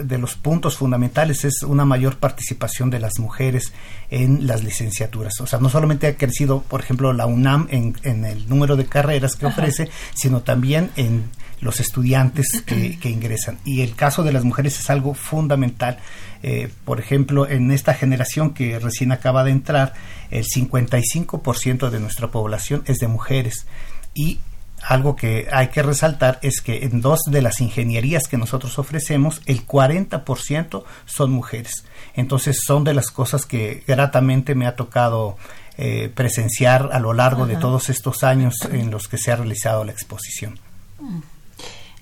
de 0.00 0.16
los 0.16 0.36
puntos 0.36 0.76
fundamentales 0.76 1.44
es 1.44 1.64
una 1.64 1.84
mayor 1.84 2.16
participación 2.16 2.90
de 2.90 3.00
las 3.00 3.18
mujeres 3.18 3.72
en 4.08 4.46
las 4.46 4.62
licenciaturas 4.62 5.40
o 5.40 5.48
sea 5.48 5.58
no 5.58 5.68
solamente 5.68 6.06
ha 6.06 6.16
crecido 6.16 6.62
por 6.62 6.78
ejemplo 6.78 7.12
la 7.12 7.26
UNAM 7.26 7.66
en, 7.72 7.96
en 8.04 8.24
el 8.24 8.48
número 8.48 8.76
de 8.76 8.86
carreras 8.86 9.34
que 9.34 9.46
ofrece 9.46 9.90
sino 10.14 10.42
también 10.42 10.90
en 10.94 11.24
los 11.62 11.80
estudiantes 11.80 12.62
que, 12.66 12.98
que, 12.98 13.08
ingresan. 13.08 13.58
Y 13.64 13.80
el 13.80 13.94
caso 13.94 14.24
de 14.24 14.32
las 14.32 14.44
mujeres 14.44 14.78
es 14.78 14.90
algo 14.90 15.14
fundamental. 15.14 15.98
Eh, 16.42 16.68
por 16.84 16.98
ejemplo, 16.98 17.48
en 17.48 17.70
esta 17.70 17.94
generación 17.94 18.52
que 18.52 18.78
recién 18.80 19.12
acaba 19.12 19.44
de 19.44 19.52
entrar, 19.52 19.94
el 20.30 20.44
55% 20.44 21.88
de 21.88 22.00
nuestra 22.00 22.30
población 22.30 22.82
es 22.86 22.98
de 22.98 23.06
mujeres. 23.06 23.66
Y 24.12 24.40
algo 24.82 25.14
que 25.14 25.46
hay 25.52 25.68
que 25.68 25.84
resaltar 25.84 26.40
es 26.42 26.60
que 26.60 26.84
en 26.84 27.00
dos 27.00 27.20
de 27.30 27.40
las 27.40 27.60
ingenierías 27.60 28.26
que 28.26 28.38
nosotros 28.38 28.80
ofrecemos, 28.80 29.40
el 29.46 29.64
40% 29.64 30.82
son 31.06 31.30
mujeres. 31.30 31.84
Entonces 32.14 32.58
son 32.66 32.82
de 32.82 32.94
las 32.94 33.10
cosas 33.12 33.46
que 33.46 33.84
gratamente 33.86 34.56
me 34.56 34.66
ha 34.66 34.74
tocado 34.74 35.36
eh, 35.78 36.10
presenciar 36.12 36.90
a 36.92 36.98
lo 36.98 37.12
largo 37.12 37.46
de 37.46 37.56
todos 37.56 37.88
estos 37.88 38.24
años 38.24 38.54
en 38.70 38.90
los 38.90 39.06
que 39.06 39.16
se 39.16 39.30
ha 39.30 39.36
realizado 39.36 39.84
la 39.84 39.92
exposición. 39.92 40.58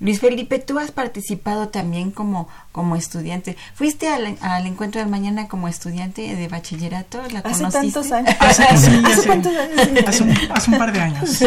Luis 0.01 0.19
Felipe, 0.19 0.59
tú 0.59 0.79
has 0.79 0.93
participado 0.93 1.69
también 1.69 2.11
como, 2.11 2.49
como 2.73 2.97
estudiante. 2.97 3.57
¿Fuiste 3.75 4.09
al, 4.09 4.39
al 4.41 4.67
encuentro 4.67 4.99
de 4.99 5.07
mañana 5.07 5.47
como 5.47 5.69
estudiante 5.69 6.35
de 6.35 6.49
bachillerato? 6.49 7.21
¿La 7.31 7.41
hace 7.41 7.67
tantos 7.67 8.11
años. 8.11 8.35
Hace, 8.41 10.23
un, 10.23 10.79
par 10.79 10.93
de 10.93 11.01
años. 11.01 11.45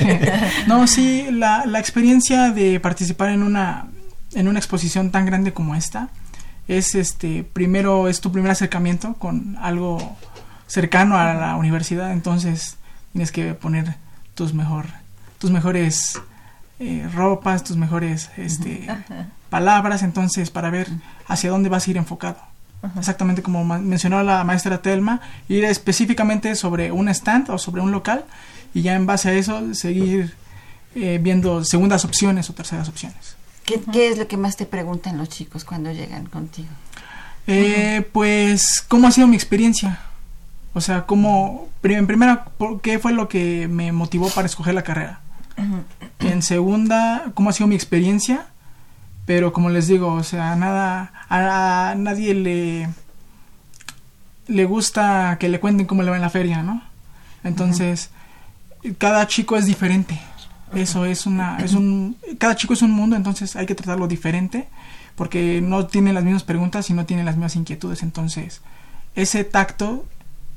no, 0.68 0.86
sí, 0.86 1.26
la, 1.32 1.66
la 1.66 1.80
experiencia 1.80 2.52
de 2.52 2.78
participar 2.78 3.30
en 3.30 3.42
una, 3.42 3.88
en 4.34 4.46
una 4.46 4.60
exposición 4.60 5.10
tan 5.10 5.26
grande 5.26 5.52
como 5.52 5.74
esta 5.74 6.08
es 6.68 6.94
este 6.94 7.42
primero 7.42 8.08
es 8.08 8.20
tu 8.20 8.30
primer 8.30 8.52
acercamiento 8.52 9.14
con 9.14 9.56
algo 9.60 10.16
cercano 10.66 11.16
a 11.18 11.34
la 11.34 11.56
universidad 11.56 12.12
entonces 12.12 12.76
tienes 13.12 13.32
que 13.32 13.54
poner 13.54 13.96
tus 14.34 14.54
mejor 14.54 14.86
tus 15.38 15.50
mejores 15.50 16.20
eh, 16.82 17.08
ropas, 17.14 17.62
tus 17.62 17.76
mejores 17.76 18.30
este, 18.36 18.88
palabras, 19.50 20.02
entonces 20.02 20.50
para 20.50 20.68
ver 20.68 20.88
hacia 21.28 21.50
dónde 21.50 21.68
vas 21.68 21.86
a 21.86 21.90
ir 21.90 21.96
enfocado. 21.96 22.38
Exactamente 22.98 23.42
como 23.42 23.64
mencionó 23.64 24.24
la 24.24 24.42
maestra 24.42 24.82
Telma, 24.82 25.20
ir 25.48 25.64
específicamente 25.64 26.56
sobre 26.56 26.90
un 26.90 27.08
stand 27.08 27.50
o 27.50 27.58
sobre 27.58 27.80
un 27.80 27.92
local 27.92 28.24
y 28.74 28.82
ya 28.82 28.96
en 28.96 29.06
base 29.06 29.28
a 29.28 29.32
eso 29.34 29.72
seguir 29.74 30.34
eh, 30.96 31.20
viendo 31.22 31.64
segundas 31.64 32.04
opciones 32.04 32.50
o 32.50 32.54
terceras 32.54 32.88
opciones. 32.88 33.36
¿Qué, 33.64 33.80
¿Qué, 33.92 34.08
es 34.08 34.18
lo 34.18 34.26
que 34.26 34.36
más 34.36 34.56
te 34.56 34.66
preguntan 34.66 35.16
los 35.16 35.28
chicos 35.28 35.64
cuando 35.64 35.92
llegan 35.92 36.26
contigo? 36.26 36.70
Eh, 37.46 38.04
pues, 38.12 38.84
¿cómo 38.88 39.06
ha 39.06 39.12
sido 39.12 39.28
mi 39.28 39.36
experiencia? 39.36 40.00
O 40.74 40.80
sea, 40.80 41.06
¿cómo, 41.06 41.68
en 41.84 42.06
primera, 42.08 42.46
¿qué 42.82 42.98
fue 42.98 43.12
lo 43.12 43.28
que 43.28 43.68
me 43.68 43.92
motivó 43.92 44.28
para 44.30 44.46
escoger 44.46 44.74
la 44.74 44.82
carrera? 44.82 45.20
En 46.20 46.42
segunda, 46.42 47.32
cómo 47.34 47.50
ha 47.50 47.52
sido 47.52 47.66
mi 47.66 47.74
experiencia, 47.74 48.46
pero 49.26 49.52
como 49.52 49.70
les 49.70 49.86
digo, 49.86 50.12
o 50.14 50.22
sea, 50.22 50.56
nada, 50.56 51.12
a, 51.28 51.94
nadie 51.96 52.34
le, 52.34 52.88
le 54.48 54.64
gusta 54.64 55.36
que 55.38 55.48
le 55.48 55.60
cuenten 55.60 55.86
cómo 55.86 56.02
le 56.02 56.10
va 56.10 56.16
en 56.16 56.22
la 56.22 56.30
feria, 56.30 56.62
¿no? 56.62 56.82
Entonces, 57.44 58.10
cada 58.98 59.26
chico 59.26 59.56
es 59.56 59.66
diferente. 59.66 60.20
Eso 60.74 61.04
es 61.04 61.26
una, 61.26 61.58
es 61.58 61.74
un, 61.74 62.16
cada 62.38 62.56
chico 62.56 62.72
es 62.72 62.82
un 62.82 62.92
mundo, 62.92 63.14
entonces 63.14 63.56
hay 63.56 63.66
que 63.66 63.74
tratarlo 63.74 64.08
diferente, 64.08 64.68
porque 65.16 65.60
no 65.60 65.86
tienen 65.86 66.14
las 66.14 66.24
mismas 66.24 66.44
preguntas 66.44 66.88
y 66.88 66.94
no 66.94 67.04
tienen 67.04 67.26
las 67.26 67.36
mismas 67.36 67.56
inquietudes, 67.56 68.02
entonces 68.02 68.62
ese 69.14 69.44
tacto 69.44 70.06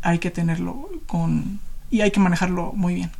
hay 0.01 0.19
que 0.19 0.31
tenerlo 0.31 0.89
con, 1.07 1.59
y 1.91 2.01
hay 2.01 2.11
que 2.11 2.21
manejarlo 2.21 2.71
muy 2.73 2.95
bien. 2.95 3.11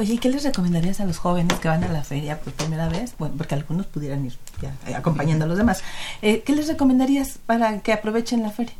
Oye, 0.00 0.14
¿y 0.14 0.18
qué 0.18 0.30
les 0.30 0.44
recomendarías 0.44 0.98
a 1.00 1.04
los 1.04 1.18
jóvenes 1.18 1.58
que 1.58 1.68
van 1.68 1.84
a 1.84 1.88
la 1.88 2.02
feria 2.02 2.40
por 2.40 2.54
primera 2.54 2.88
vez? 2.88 3.12
Bueno, 3.18 3.34
porque 3.36 3.54
algunos 3.54 3.84
pudieran 3.84 4.24
ir 4.24 4.32
ya, 4.62 4.74
eh, 4.86 4.94
acompañando 4.94 5.44
a 5.44 5.48
los 5.48 5.58
demás. 5.58 5.82
Eh, 6.22 6.42
¿Qué 6.42 6.56
les 6.56 6.68
recomendarías 6.68 7.38
para 7.44 7.80
que 7.80 7.92
aprovechen 7.92 8.42
la 8.42 8.50
feria? 8.50 8.72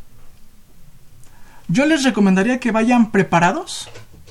Yo 1.68 1.84
les 1.84 2.04
recomendaría 2.04 2.58
que 2.58 2.70
vayan 2.70 3.10
preparados 3.10 3.90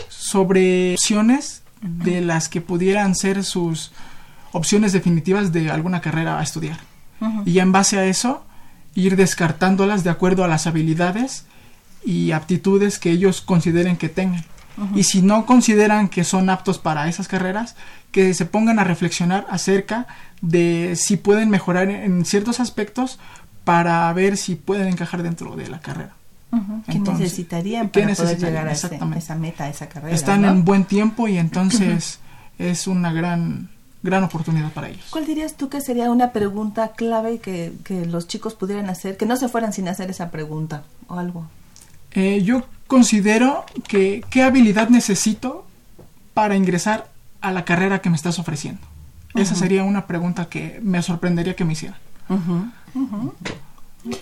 sobre 0.09 0.95
opciones 0.95 1.61
de 1.83 2.21
las 2.21 2.49
que 2.49 2.59
pudieran 2.59 3.13
ser 3.13 3.43
sus 3.43 3.91
opciones 4.51 4.91
definitivas 4.91 5.51
de 5.51 5.69
alguna 5.69 6.01
carrera 6.01 6.39
a 6.39 6.43
estudiar. 6.43 6.79
Y 7.45 7.53
ya 7.53 7.61
en 7.61 7.71
base 7.71 7.99
a 7.99 8.05
eso, 8.05 8.43
ir 8.95 9.15
descartándolas 9.15 10.03
de 10.03 10.09
acuerdo 10.09 10.43
a 10.43 10.47
las 10.47 10.65
habilidades 10.65 11.45
y 12.03 12.31
aptitudes 12.31 12.97
que 12.97 13.11
ellos 13.11 13.41
consideren 13.41 13.95
que 13.95 14.09
tengan. 14.09 14.43
Y 14.95 15.03
si 15.03 15.21
no 15.21 15.45
consideran 15.45 16.07
que 16.09 16.23
son 16.23 16.49
aptos 16.49 16.79
para 16.79 17.09
esas 17.09 17.27
carreras, 17.27 17.75
que 18.11 18.33
se 18.33 18.45
pongan 18.45 18.79
a 18.79 18.83
reflexionar 18.83 19.45
acerca 19.49 20.07
de 20.41 20.95
si 20.95 21.17
pueden 21.17 21.49
mejorar 21.49 21.89
en 21.89 22.25
ciertos 22.25 22.59
aspectos 22.59 23.19
para 23.63 24.11
ver 24.13 24.37
si 24.37 24.55
pueden 24.55 24.87
encajar 24.87 25.21
dentro 25.23 25.55
de 25.55 25.69
la 25.69 25.79
carrera. 25.79 26.13
¿Qué 26.89 26.99
necesitarían 26.99 27.89
para 27.89 28.15
poder 28.15 28.39
llegar 28.39 28.67
a 28.67 28.71
esa 28.71 29.35
meta, 29.35 29.65
a 29.65 29.69
esa 29.69 29.87
carrera? 29.87 30.15
Están 30.15 30.45
en 30.45 30.65
buen 30.65 30.85
tiempo 30.85 31.27
y 31.27 31.37
entonces 31.37 32.19
es 32.57 32.87
una 32.87 33.13
gran 33.13 33.69
gran 34.01 34.23
oportunidad 34.23 34.71
para 34.71 34.89
ellos. 34.89 35.05
¿Cuál 35.09 35.25
dirías 35.25 35.55
tú 35.55 35.69
que 35.69 35.81
sería 35.81 36.09
una 36.09 36.31
pregunta 36.31 36.93
clave 36.93 37.39
que, 37.39 37.73
que 37.83 38.05
los 38.05 38.27
chicos 38.27 38.55
pudieran 38.55 38.89
hacer, 38.89 39.17
que 39.17 39.25
no 39.25 39.35
se 39.35 39.49
fueran 39.49 39.73
sin 39.73 39.87
hacer 39.89 40.09
esa 40.09 40.31
pregunta 40.31 40.83
o 41.07 41.15
algo? 41.15 41.47
Eh, 42.11 42.41
yo 42.43 42.63
considero 42.89 43.65
que 43.87 44.23
qué 44.31 44.41
habilidad 44.41 44.89
necesito 44.89 45.65
para 46.33 46.55
ingresar 46.55 47.07
a 47.39 47.51
la 47.51 47.63
carrera 47.63 48.01
que 48.01 48.09
me 48.09 48.15
estás 48.15 48.39
ofreciendo. 48.39 48.81
Esa 49.35 49.53
sería 49.53 49.83
una 49.83 50.07
pregunta 50.07 50.49
que 50.49 50.79
me 50.81 51.01
sorprendería 51.03 51.55
que 51.55 51.63
me 51.63 51.73
hicieran. 51.73 51.99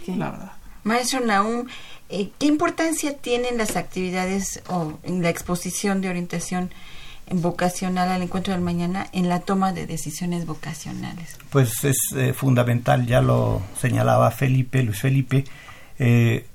La 0.08 0.32
verdad. 0.32 0.52
Maestro 0.84 1.22
Naum, 1.22 1.68
eh, 2.10 2.30
¿qué 2.38 2.48
importancia 2.48 3.16
tienen 3.16 3.58
las 3.58 3.78
actividades 3.78 4.62
o 4.68 5.00
en 5.04 5.24
la 5.24 5.30
exposición 5.30 6.02
de 6.02 6.10
orientación 6.10 6.70
vocacional 7.32 8.10
al 8.10 8.22
encuentro 8.22 8.54
del 8.54 8.62
mañana 8.62 9.08
en 9.14 9.30
la 9.30 9.40
toma 9.40 9.72
de 9.72 9.88
decisiones 9.88 10.46
vocacionales? 10.46 11.38
Pues 11.52 11.86
es 11.86 11.98
eh, 12.18 12.34
fundamental, 12.34 13.08
ya 13.08 13.22
lo 13.22 13.62
señalaba 13.80 14.30
Felipe, 14.32 14.84
Luis 14.84 15.00
Felipe. 15.00 15.46
Eh, 16.00 16.46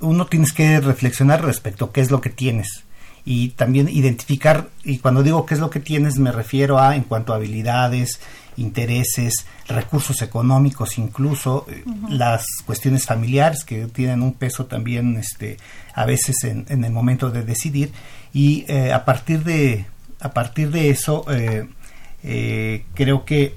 uno 0.00 0.26
tienes 0.26 0.52
que 0.52 0.80
reflexionar 0.80 1.44
respecto 1.44 1.86
a 1.86 1.92
qué 1.92 2.00
es 2.00 2.10
lo 2.10 2.20
que 2.20 2.30
tienes 2.30 2.84
y 3.24 3.50
también 3.50 3.88
identificar, 3.88 4.68
y 4.82 4.98
cuando 4.98 5.22
digo 5.22 5.46
qué 5.46 5.54
es 5.54 5.60
lo 5.60 5.70
que 5.70 5.80
tienes 5.80 6.18
me 6.18 6.32
refiero 6.32 6.78
a 6.78 6.96
en 6.96 7.02
cuanto 7.02 7.32
a 7.32 7.36
habilidades, 7.36 8.20
intereses, 8.56 9.46
recursos 9.68 10.22
económicos, 10.22 10.98
incluso 10.98 11.66
eh, 11.70 11.84
las 12.08 12.44
cuestiones 12.66 13.06
familiares 13.06 13.64
que 13.64 13.86
tienen 13.86 14.22
un 14.22 14.34
peso 14.34 14.66
también 14.66 15.16
este, 15.16 15.56
a 15.94 16.04
veces 16.04 16.44
en, 16.44 16.84
el 16.84 16.92
momento 16.92 17.30
de 17.30 17.42
decidir 17.42 17.92
y 18.32 18.64
eh, 18.68 18.92
a 18.92 19.04
partir 19.04 19.44
de 19.44 19.86
a 20.20 20.32
partir 20.32 20.70
de 20.70 20.90
eso 20.90 21.24
eh, 21.30 22.84
creo 22.94 23.24
que 23.24 23.54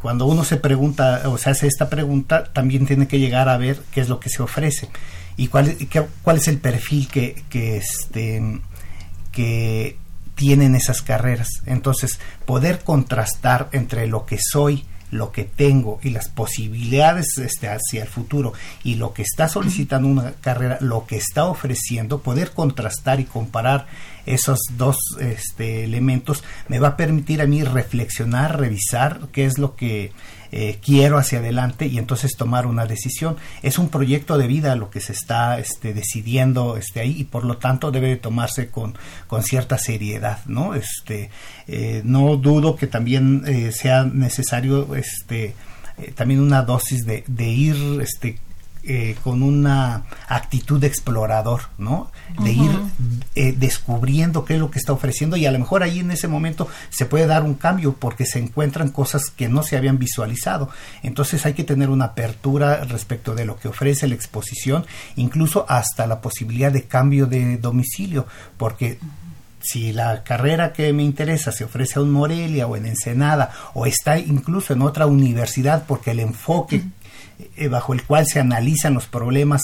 cuando 0.00 0.26
uno 0.26 0.44
se 0.44 0.56
pregunta 0.56 1.22
o 1.26 1.36
se 1.36 1.50
hace 1.50 1.66
esta 1.66 1.90
pregunta 1.90 2.44
también 2.44 2.86
tiene 2.86 3.06
que 3.06 3.18
llegar 3.18 3.48
a 3.50 3.58
ver 3.58 3.82
qué 3.92 4.00
es 4.00 4.08
lo 4.08 4.20
que 4.20 4.30
se 4.30 4.42
ofrece 4.42 4.88
y 5.36 5.48
cuál, 5.48 5.76
cuál 6.22 6.36
es 6.36 6.48
el 6.48 6.58
perfil 6.58 7.08
que, 7.08 7.42
que, 7.48 7.76
este, 7.76 8.60
que 9.32 9.96
tienen 10.34 10.74
esas 10.74 11.02
carreras. 11.02 11.48
Entonces, 11.66 12.18
poder 12.46 12.80
contrastar 12.84 13.68
entre 13.72 14.06
lo 14.06 14.26
que 14.26 14.38
soy, 14.40 14.84
lo 15.10 15.30
que 15.30 15.44
tengo 15.44 16.00
y 16.02 16.10
las 16.10 16.28
posibilidades 16.28 17.38
este, 17.38 17.68
hacia 17.68 18.02
el 18.02 18.08
futuro 18.08 18.52
y 18.82 18.96
lo 18.96 19.14
que 19.14 19.22
está 19.22 19.48
solicitando 19.48 20.08
una 20.08 20.32
carrera, 20.32 20.78
lo 20.80 21.06
que 21.06 21.16
está 21.16 21.44
ofreciendo, 21.44 22.20
poder 22.20 22.50
contrastar 22.50 23.20
y 23.20 23.24
comparar 23.24 23.86
esos 24.26 24.58
dos 24.76 24.96
este, 25.20 25.84
elementos 25.84 26.42
me 26.68 26.80
va 26.80 26.88
a 26.88 26.96
permitir 26.96 27.42
a 27.42 27.46
mí 27.46 27.62
reflexionar, 27.62 28.58
revisar 28.58 29.28
qué 29.30 29.44
es 29.44 29.58
lo 29.58 29.76
que 29.76 30.12
eh, 30.56 30.78
quiero 30.80 31.18
hacia 31.18 31.40
adelante 31.40 31.86
y 31.88 31.98
entonces 31.98 32.36
tomar 32.36 32.68
una 32.68 32.86
decisión. 32.86 33.36
Es 33.62 33.76
un 33.76 33.88
proyecto 33.88 34.38
de 34.38 34.46
vida 34.46 34.76
lo 34.76 34.88
que 34.88 35.00
se 35.00 35.12
está 35.12 35.58
este, 35.58 35.92
decidiendo 35.92 36.76
este, 36.76 37.00
ahí 37.00 37.16
y 37.18 37.24
por 37.24 37.44
lo 37.44 37.56
tanto 37.56 37.90
debe 37.90 38.06
de 38.06 38.16
tomarse 38.18 38.68
con, 38.68 38.96
con 39.26 39.42
cierta 39.42 39.78
seriedad, 39.78 40.38
¿no? 40.46 40.76
Este, 40.76 41.30
eh, 41.66 42.02
no 42.04 42.36
dudo 42.36 42.76
que 42.76 42.86
también 42.86 43.42
eh, 43.48 43.72
sea 43.72 44.04
necesario 44.04 44.94
este, 44.94 45.56
también 46.14 46.38
una 46.38 46.62
dosis 46.62 47.04
de, 47.04 47.24
de 47.26 47.48
ir 47.48 48.00
este, 48.00 48.38
eh, 48.86 49.16
con 49.24 49.42
una 49.42 50.04
actitud 50.28 50.78
de 50.78 50.86
explorador, 50.86 51.62
¿no? 51.78 52.10
De 52.42 52.52
ir 52.52 52.70
eh, 53.34 53.54
descubriendo 53.56 54.44
qué 54.44 54.54
es 54.54 54.60
lo 54.60 54.70
que 54.70 54.78
está 54.78 54.92
ofreciendo 54.92 55.36
y 55.36 55.46
a 55.46 55.52
lo 55.52 55.58
mejor 55.58 55.82
ahí 55.82 56.00
en 56.00 56.10
ese 56.10 56.28
momento 56.28 56.68
se 56.90 57.06
puede 57.06 57.26
dar 57.26 57.44
un 57.44 57.54
cambio 57.54 57.94
porque 57.94 58.26
se 58.26 58.40
encuentran 58.40 58.90
cosas 58.90 59.30
que 59.30 59.48
no 59.48 59.62
se 59.62 59.78
habían 59.78 59.98
visualizado. 59.98 60.68
Entonces 61.02 61.46
hay 61.46 61.54
que 61.54 61.64
tener 61.64 61.88
una 61.88 62.06
apertura 62.06 62.84
respecto 62.84 63.34
de 63.34 63.46
lo 63.46 63.56
que 63.56 63.68
ofrece 63.68 64.06
la 64.06 64.16
exposición, 64.16 64.84
incluso 65.16 65.64
hasta 65.68 66.06
la 66.06 66.20
posibilidad 66.20 66.70
de 66.70 66.84
cambio 66.84 67.26
de 67.26 67.56
domicilio, 67.56 68.26
porque 68.58 68.98
si 69.60 69.94
la 69.94 70.24
carrera 70.24 70.74
que 70.74 70.92
me 70.92 71.02
interesa 71.04 71.50
se 71.50 71.64
ofrece 71.64 71.98
en 71.98 72.10
Morelia 72.10 72.66
o 72.66 72.76
en 72.76 72.84
Ensenada 72.84 73.50
o 73.72 73.86
está 73.86 74.18
incluso 74.18 74.74
en 74.74 74.82
otra 74.82 75.06
universidad 75.06 75.84
porque 75.86 76.10
el 76.10 76.20
enfoque 76.20 76.84
eh, 77.56 77.68
bajo 77.68 77.92
el 77.92 78.02
cual 78.04 78.26
se 78.26 78.40
analizan 78.40 78.94
los 78.94 79.06
problemas 79.06 79.62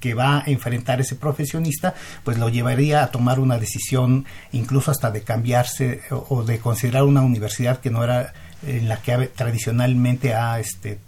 que 0.00 0.14
va 0.14 0.38
a 0.38 0.44
enfrentar 0.46 1.00
ese 1.00 1.14
profesionista, 1.14 1.94
pues 2.24 2.36
lo 2.36 2.48
llevaría 2.48 3.04
a 3.04 3.12
tomar 3.12 3.38
una 3.38 3.56
decisión 3.58 4.26
incluso 4.50 4.90
hasta 4.90 5.12
de 5.12 5.22
cambiarse 5.22 6.00
o, 6.10 6.42
de 6.42 6.58
considerar 6.58 7.04
una 7.04 7.22
universidad 7.22 7.78
que 7.78 7.90
no 7.90 8.02
era 8.02 8.32
en 8.66 8.88
la 8.88 8.96
que 8.96 9.28
tradicionalmente 9.28 10.34
ha 10.34 10.58
este, 10.58 10.98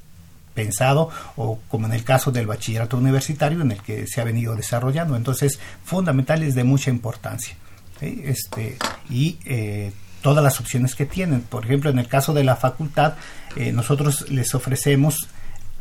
pensado 0.54 1.10
o 1.34 1.58
como 1.68 1.86
en 1.86 1.92
el 1.92 2.04
caso 2.04 2.30
del 2.30 2.46
bachillerato 2.46 2.96
universitario 2.96 3.60
en 3.62 3.72
el 3.72 3.82
que 3.82 4.06
se 4.06 4.20
ha 4.20 4.24
venido 4.24 4.54
desarrollando. 4.54 5.16
Entonces, 5.16 5.58
fundamental 5.84 6.44
es 6.44 6.54
de 6.54 6.62
mucha 6.62 6.90
importancia. 6.90 7.56
Este, 8.00 8.76
y 9.10 9.38
eh, 9.44 9.92
todas 10.22 10.42
las 10.42 10.60
opciones 10.60 10.94
que 10.94 11.04
tienen. 11.04 11.42
Por 11.42 11.64
ejemplo, 11.64 11.90
en 11.90 11.98
el 11.98 12.08
caso 12.08 12.32
de 12.32 12.44
la 12.44 12.56
facultad, 12.56 13.14
eh, 13.56 13.72
nosotros 13.72 14.30
les 14.30 14.54
ofrecemos 14.54 15.28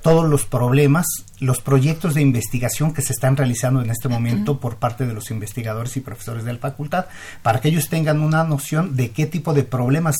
todos 0.03 0.29
los 0.29 0.45
problemas, 0.45 1.05
los 1.39 1.61
proyectos 1.61 2.13
de 2.13 2.21
investigación 2.21 2.93
que 2.93 3.01
se 3.01 3.13
están 3.13 3.37
realizando 3.37 3.81
en 3.81 3.89
este 3.89 4.09
momento 4.09 4.59
por 4.59 4.75
parte 4.75 5.07
de 5.07 5.13
los 5.13 5.31
investigadores 5.31 5.97
y 5.97 6.01
profesores 6.01 6.43
de 6.43 6.53
la 6.53 6.59
facultad, 6.59 7.05
para 7.41 7.61
que 7.61 7.69
ellos 7.69 7.89
tengan 7.89 8.21
una 8.21 8.43
noción 8.43 8.95
de 8.95 9.11
qué 9.11 9.25
tipo 9.25 9.53
de 9.53 9.63
problemas 9.63 10.17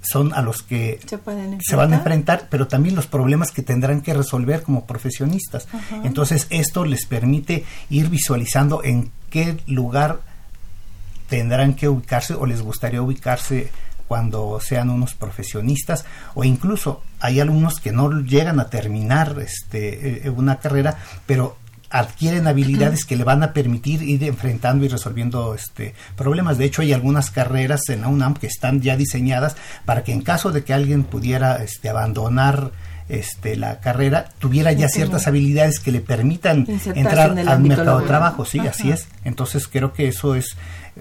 son 0.00 0.32
a 0.32 0.42
los 0.42 0.62
que 0.62 1.00
se, 1.06 1.76
van 1.76 1.92
a 1.92 1.96
enfrentar, 1.96 2.46
pero 2.48 2.68
también 2.68 2.94
los 2.94 3.08
problemas 3.08 3.50
que 3.50 3.62
tendrán 3.62 4.00
que 4.00 4.14
resolver 4.14 4.62
como 4.62 4.86
profesionistas. 4.86 5.66
Entonces, 6.04 6.46
esto 6.50 6.84
les 6.84 7.06
permite 7.06 7.64
ir 7.90 8.08
visualizando 8.08 8.84
en 8.84 9.10
qué 9.28 9.58
lugar 9.66 10.20
tendrán 11.28 11.74
que 11.74 11.88
ubicarse 11.88 12.34
o 12.34 12.46
les 12.46 12.62
gustaría 12.62 13.02
ubicarse 13.02 13.72
cuando 14.08 14.58
sean 14.60 14.90
unos 14.90 15.14
profesionistas 15.14 16.04
o 16.34 16.44
incluso 16.44 17.02
hay 17.20 17.40
alumnos 17.40 17.80
que 17.80 17.92
no 17.92 18.10
llegan 18.20 18.60
a 18.60 18.68
terminar 18.68 19.36
este, 19.40 20.26
eh, 20.26 20.30
una 20.30 20.56
carrera, 20.56 20.96
pero 21.26 21.56
adquieren 21.90 22.46
habilidades 22.46 23.04
que 23.04 23.16
le 23.16 23.24
van 23.24 23.42
a 23.42 23.52
permitir 23.52 24.02
ir 24.02 24.24
enfrentando 24.24 24.84
y 24.84 24.88
resolviendo 24.88 25.54
este 25.54 25.94
problemas. 26.16 26.58
De 26.58 26.64
hecho, 26.64 26.82
hay 26.82 26.92
algunas 26.92 27.30
carreras 27.30 27.88
en 27.88 28.02
la 28.02 28.08
UNAM 28.08 28.34
que 28.34 28.46
están 28.46 28.80
ya 28.80 28.96
diseñadas 28.96 29.56
para 29.84 30.02
que 30.02 30.12
en 30.12 30.22
caso 30.22 30.52
de 30.52 30.64
que 30.64 30.74
alguien 30.74 31.04
pudiera 31.04 31.62
este, 31.62 31.88
abandonar 31.88 32.72
este, 33.08 33.56
la 33.56 33.80
carrera, 33.80 34.28
tuviera 34.38 34.72
ya 34.72 34.88
ciertas 34.88 35.26
habilidades 35.26 35.78
que 35.78 35.92
le 35.92 36.00
permitan 36.00 36.66
entrar 36.94 37.38
al 37.38 37.60
mercado 37.60 38.00
de 38.00 38.06
trabajo. 38.06 38.44
Sí, 38.44 38.58
así 38.60 38.90
es. 38.90 39.08
Entonces 39.24 39.68
creo 39.68 39.92
que 39.92 40.08
eso 40.08 40.34
es 40.34 40.56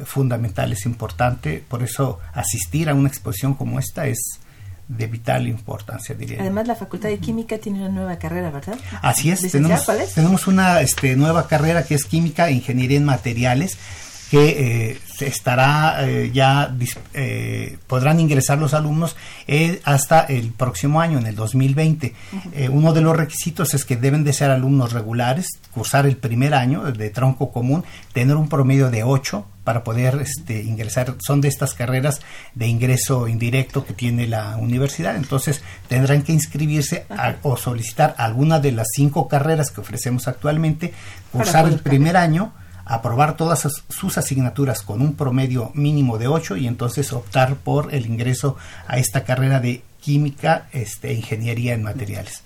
fundamental, 0.05 0.71
es 0.71 0.85
importante. 0.85 1.63
Por 1.67 1.83
eso 1.83 2.19
asistir 2.33 2.89
a 2.89 2.93
una 2.93 3.09
exposición 3.09 3.55
como 3.55 3.79
esta 3.79 4.07
es 4.07 4.39
de 4.87 5.07
vital 5.07 5.47
importancia, 5.47 6.13
diría. 6.13 6.41
Además, 6.41 6.67
la 6.67 6.75
Facultad 6.75 7.09
de 7.09 7.17
Química 7.17 7.57
tiene 7.57 7.79
una 7.79 7.89
nueva 7.89 8.17
carrera, 8.19 8.51
¿verdad? 8.51 8.77
Así 9.01 9.31
es, 9.31 9.51
tenemos, 9.51 9.83
tenemos 10.13 10.47
una 10.47 10.81
este, 10.81 11.15
nueva 11.15 11.47
carrera 11.47 11.83
que 11.83 11.95
es 11.95 12.05
Química 12.05 12.49
e 12.49 12.53
Ingeniería 12.53 12.97
en 12.97 13.05
Materiales 13.05 13.77
que 14.29 14.89
eh, 14.89 14.97
estará 15.19 16.07
eh, 16.07 16.31
ya 16.33 16.75
eh, 17.13 17.77
podrán 17.87 18.19
ingresar 18.19 18.57
los 18.57 18.73
alumnos 18.73 19.15
hasta 19.83 20.21
el 20.21 20.51
próximo 20.51 20.99
año, 20.99 21.19
en 21.19 21.27
el 21.27 21.35
2020. 21.35 22.13
uno 22.71 22.93
de 22.93 23.01
los 23.01 23.15
requisitos 23.15 23.73
es 23.73 23.85
que 23.85 23.95
deben 23.95 24.23
de 24.23 24.33
ser 24.33 24.49
alumnos 24.49 24.93
regulares, 24.93 25.47
cursar 25.71 26.05
el 26.05 26.17
primer 26.17 26.53
año 26.53 26.83
de 26.91 27.09
tronco 27.11 27.51
común, 27.51 27.83
tener 28.13 28.35
un 28.35 28.49
promedio 28.49 28.89
de 28.89 29.03
8 29.03 29.45
para 29.63 29.83
poder 29.83 30.19
este, 30.21 30.61
ingresar. 30.63 31.15
Son 31.19 31.41
de 31.41 31.47
estas 31.47 31.73
carreras 31.73 32.21
de 32.55 32.67
ingreso 32.67 33.27
indirecto 33.27 33.85
que 33.85 33.93
tiene 33.93 34.27
la 34.27 34.57
universidad. 34.57 35.15
Entonces 35.15 35.61
tendrán 35.87 36.23
que 36.23 36.33
inscribirse 36.33 37.05
o 37.43 37.57
solicitar 37.57 38.15
alguna 38.17 38.59
de 38.59 38.71
las 38.71 38.87
cinco 38.93 39.27
carreras 39.27 39.71
que 39.71 39.81
ofrecemos 39.81 40.27
actualmente, 40.27 40.93
cursar 41.31 41.67
el 41.67 41.79
primer 41.79 42.17
año 42.17 42.53
aprobar 42.85 43.35
todas 43.35 43.67
sus 43.89 44.17
asignaturas 44.17 44.81
con 44.81 45.01
un 45.01 45.15
promedio 45.15 45.71
mínimo 45.73 46.17
de 46.17 46.27
8 46.27 46.57
y 46.57 46.67
entonces 46.67 47.11
optar 47.13 47.55
por 47.55 47.93
el 47.93 48.05
ingreso 48.05 48.55
a 48.87 48.97
esta 48.97 49.23
carrera 49.23 49.59
de 49.59 49.81
química 49.99 50.67
este, 50.71 51.09
e 51.09 51.13
ingeniería 51.15 51.73
en 51.73 51.81
materiales. 51.81 52.43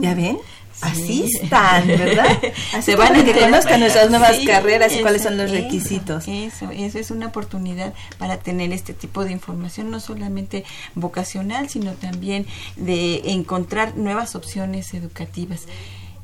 ¿Ya 0.00 0.14
ven? 0.14 0.38
Así 0.80 1.24
están, 1.24 1.86
¿verdad? 1.86 2.26
Se 2.82 2.96
van 2.96 3.16
a 3.16 3.24
que 3.24 3.32
conozcan 3.32 3.80
nuestras 3.80 4.10
nuevas 4.10 4.38
carreras 4.46 4.92
y 4.94 5.00
cuáles 5.00 5.22
son 5.22 5.38
los 5.38 5.50
requisitos. 5.50 6.28
Eso, 6.28 6.70
eso 6.70 6.98
es 6.98 7.10
una 7.10 7.28
oportunidad 7.28 7.94
para 8.18 8.38
tener 8.38 8.72
este 8.72 8.92
tipo 8.92 9.24
de 9.24 9.32
información, 9.32 9.90
no 9.90 10.00
solamente 10.00 10.64
vocacional, 10.94 11.68
sino 11.70 11.92
también 11.92 12.46
de 12.76 13.32
encontrar 13.32 13.96
nuevas 13.96 14.34
opciones 14.34 14.92
educativas. 14.92 15.66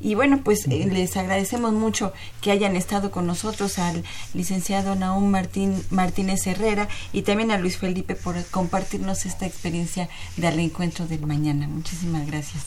Y 0.03 0.15
bueno, 0.15 0.41
pues 0.43 0.67
eh, 0.67 0.85
les 0.91 1.15
agradecemos 1.15 1.71
mucho 1.71 2.11
que 2.41 2.51
hayan 2.51 2.75
estado 2.75 3.09
con 3.09 3.25
nosotros 3.25 3.79
al 3.79 4.03
licenciado 4.33 4.95
Naum 4.95 5.29
Martín, 5.29 5.81
Martínez 5.91 6.45
Herrera 6.45 6.89
y 7.13 7.21
también 7.21 7.51
a 7.51 7.57
Luis 7.57 7.77
Felipe 7.77 8.13
por 8.13 8.35
compartirnos 8.47 9.25
esta 9.25 9.45
experiencia 9.45 10.09
del 10.35 10.59
encuentro 10.59 11.07
del 11.07 11.25
mañana. 11.25 11.69
Muchísimas 11.69 12.27
gracias. 12.27 12.65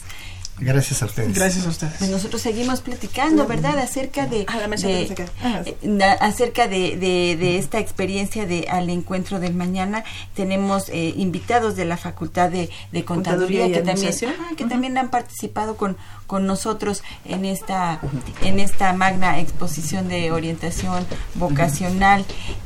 Gracias 0.59 1.03
a 1.03 1.05
ustedes. 1.05 1.33
Gracias 1.35 1.65
a 1.65 1.69
ustedes. 1.69 1.93
Pues 1.99 2.09
nosotros 2.09 2.41
seguimos 2.41 2.81
platicando, 2.81 3.45
¿verdad? 3.45 3.77
Acerca 3.77 4.25
de, 4.25 4.45
ah, 4.47 4.67
eh, 4.83 6.17
acerca 6.19 6.67
de, 6.67 6.97
de, 6.97 7.57
esta 7.57 7.79
experiencia 7.79 8.47
de 8.47 8.67
al 8.69 8.89
encuentro 8.89 9.39
del 9.39 9.53
mañana. 9.53 10.03
Tenemos 10.35 10.89
eh, 10.89 11.13
invitados 11.15 11.75
de 11.75 11.85
la 11.85 11.97
Facultad 11.97 12.49
de, 12.49 12.69
Contaduría, 13.05 13.71
que 13.71 13.81
también 13.81 14.13
que 14.57 14.65
también 14.65 14.97
han 14.97 15.09
participado 15.09 15.77
con 15.77 15.97
con 16.25 16.45
nosotros 16.45 17.03
en 17.25 17.45
esta 17.45 18.01
en 18.41 18.59
esta 18.59 18.91
magna 18.93 19.39
exposición 19.39 20.09
de 20.09 20.31
orientación 20.31 21.05
vocacional 21.35 22.25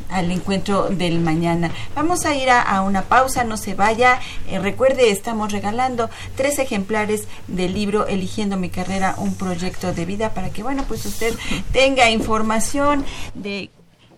al 0.09 0.31
encuentro 0.31 0.89
del 0.89 1.21
mañana. 1.21 1.71
Vamos 1.95 2.25
a 2.25 2.35
ir 2.35 2.49
a, 2.49 2.81
una 2.81 3.03
pausa, 3.03 3.43
no 3.43 3.55
se 3.55 3.75
vaya. 3.75 4.19
Eh, 4.49 4.59
recuerde, 4.59 5.11
estamos 5.11 5.51
regalando 5.51 6.09
tres 6.35 6.59
ejemplares 6.59 7.27
del 7.47 7.73
libro 7.73 7.80
Eligiendo 8.07 8.57
mi 8.57 8.69
carrera, 8.69 9.15
un 9.17 9.35
proyecto 9.35 9.93
de 9.93 10.05
vida 10.05 10.33
para 10.33 10.49
que, 10.49 10.63
bueno, 10.63 10.83
pues 10.87 11.05
usted 11.05 11.33
tenga 11.71 12.09
información 12.09 13.03
de 13.33 13.69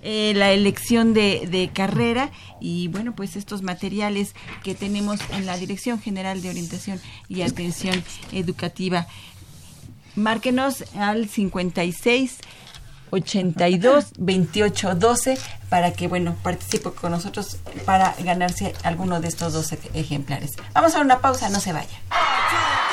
eh, 0.01 0.33
la 0.35 0.51
elección 0.51 1.13
de, 1.13 1.47
de, 1.49 1.69
carrera 1.69 2.29
y 2.59 2.89
bueno 2.89 3.15
pues 3.15 3.37
estos 3.37 3.61
materiales 3.61 4.35
que 4.61 4.75
tenemos 4.75 5.21
en 5.31 5.45
la 5.45 5.55
Dirección 5.55 6.01
General 6.01 6.41
de 6.41 6.49
Orientación 6.49 6.99
y 7.29 7.41
Atención 7.41 8.03
Educativa. 8.33 9.07
Márquenos 10.15 10.83
al 10.95 11.29
56 11.29 12.39
82 13.13 14.13
28 14.17 14.95
12 14.95 15.37
para 15.69 15.93
que, 15.93 16.07
bueno, 16.07 16.35
participe 16.41 16.91
con 16.91 17.11
nosotros 17.11 17.57
para 17.85 18.15
ganarse 18.23 18.73
alguno 18.83 19.21
de 19.21 19.27
estos 19.27 19.53
dos 19.53 19.71
ejemplares. 19.93 20.51
Vamos 20.73 20.95
a 20.95 21.01
una 21.01 21.19
pausa, 21.19 21.49
no 21.49 21.59
se 21.59 21.73
vaya. 21.73 22.92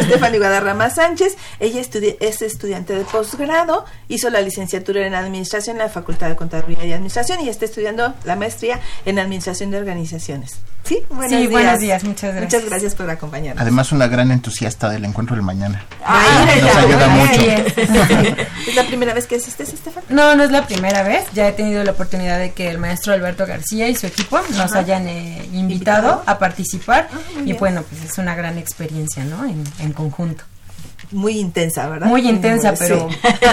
Estefany 0.00 0.38
Guadarrama 0.38 0.90
Sánchez, 0.90 1.36
ella 1.60 1.80
es 2.20 2.42
estudiante 2.42 2.94
de 2.94 3.04
posgrado, 3.04 3.84
hizo 4.08 4.30
la 4.30 4.40
licenciatura 4.40 5.06
en 5.06 5.14
Administración 5.14 5.76
en 5.76 5.82
la 5.82 5.88
Facultad 5.88 6.28
de 6.28 6.36
Contaduría 6.36 6.84
y 6.84 6.92
Administración 6.92 7.40
y 7.40 7.48
está 7.48 7.64
estudiando 7.64 8.14
la 8.24 8.36
maestría 8.36 8.80
en 9.06 9.18
Administración 9.18 9.70
de 9.70 9.78
Organizaciones. 9.78 10.60
Sí, 10.84 11.02
buenos, 11.08 11.30
días. 11.30 11.50
buenos 11.50 11.80
días. 11.80 12.04
Muchas 12.04 12.34
gracias. 12.34 12.52
Muchas 12.52 12.70
gracias 12.70 12.94
por 12.94 13.08
acompañarnos. 13.08 13.62
Además, 13.62 13.90
una 13.92 14.06
gran 14.06 14.30
entusiasta 14.30 14.90
del 14.90 15.06
encuentro 15.06 15.34
del 15.34 15.42
mañana. 15.42 15.82
nos 16.06 16.76
ayuda 16.76 17.08
mucho. 17.08 17.40
¿Es 18.68 18.74
la 18.74 18.86
primera 18.86 19.14
vez 19.14 19.26
que 19.26 19.36
asistes, 19.36 19.72
Estefan? 19.72 20.04
No, 20.10 20.34
no 20.34 20.44
es 20.44 20.50
la 20.50 20.66
primera 20.66 21.02
vez. 21.02 21.24
Ya 21.32 21.48
he 21.48 21.52
tenido 21.52 21.82
la 21.84 21.92
oportunidad 21.92 22.38
de 22.38 22.52
que 22.52 22.68
el 22.68 22.76
maestro 22.76 23.14
Alberto 23.14 23.46
García 23.46 23.88
y 23.88 23.96
su 23.96 24.06
equipo 24.06 24.38
nos 24.56 24.74
hayan 24.74 25.08
eh, 25.08 25.48
invitado, 25.54 26.22
a 26.26 26.38
participar. 26.38 27.08
Ah, 27.10 27.40
y 27.46 27.53
bueno, 27.58 27.82
pues 27.82 28.04
es 28.04 28.18
una 28.18 28.34
gran 28.34 28.58
experiencia, 28.58 29.24
¿no? 29.24 29.44
En, 29.44 29.92
conjunto. 29.92 30.44
Muy 31.10 31.38
intensa, 31.38 31.88
¿verdad? 31.88 32.06
Muy 32.06 32.26
intensa, 32.28 32.74
pero 32.78 33.08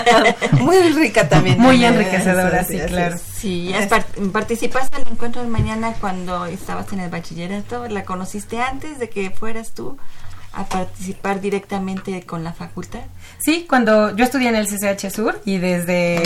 muy 0.61 0.77
rica 0.93 1.27
también. 1.27 1.59
Muy 1.59 1.83
enriquecedora, 1.83 2.63
sí, 2.63 2.79
claro. 2.79 3.17
Sí, 3.17 3.73
participaste 4.31 4.97
en 4.97 5.07
el 5.07 5.13
encuentro 5.13 5.41
de 5.41 5.49
mañana 5.49 5.93
cuando 5.99 6.45
estabas 6.45 6.91
en 6.93 7.01
el 7.01 7.09
bachillerato. 7.09 7.87
¿La 7.87 8.03
conociste 8.03 8.59
antes 8.59 8.99
de 8.99 9.09
que 9.09 9.29
fueras 9.31 9.73
tú? 9.73 9.97
A 10.53 10.65
participar 10.65 11.39
directamente 11.39 12.23
con 12.25 12.43
la 12.43 12.51
facultad? 12.53 13.01
Sí, 13.39 13.65
cuando 13.69 14.15
yo 14.15 14.25
estudié 14.25 14.49
en 14.49 14.55
el 14.55 14.67
CCH 14.67 15.09
Sur 15.09 15.41
y 15.45 15.57
desde... 15.57 16.21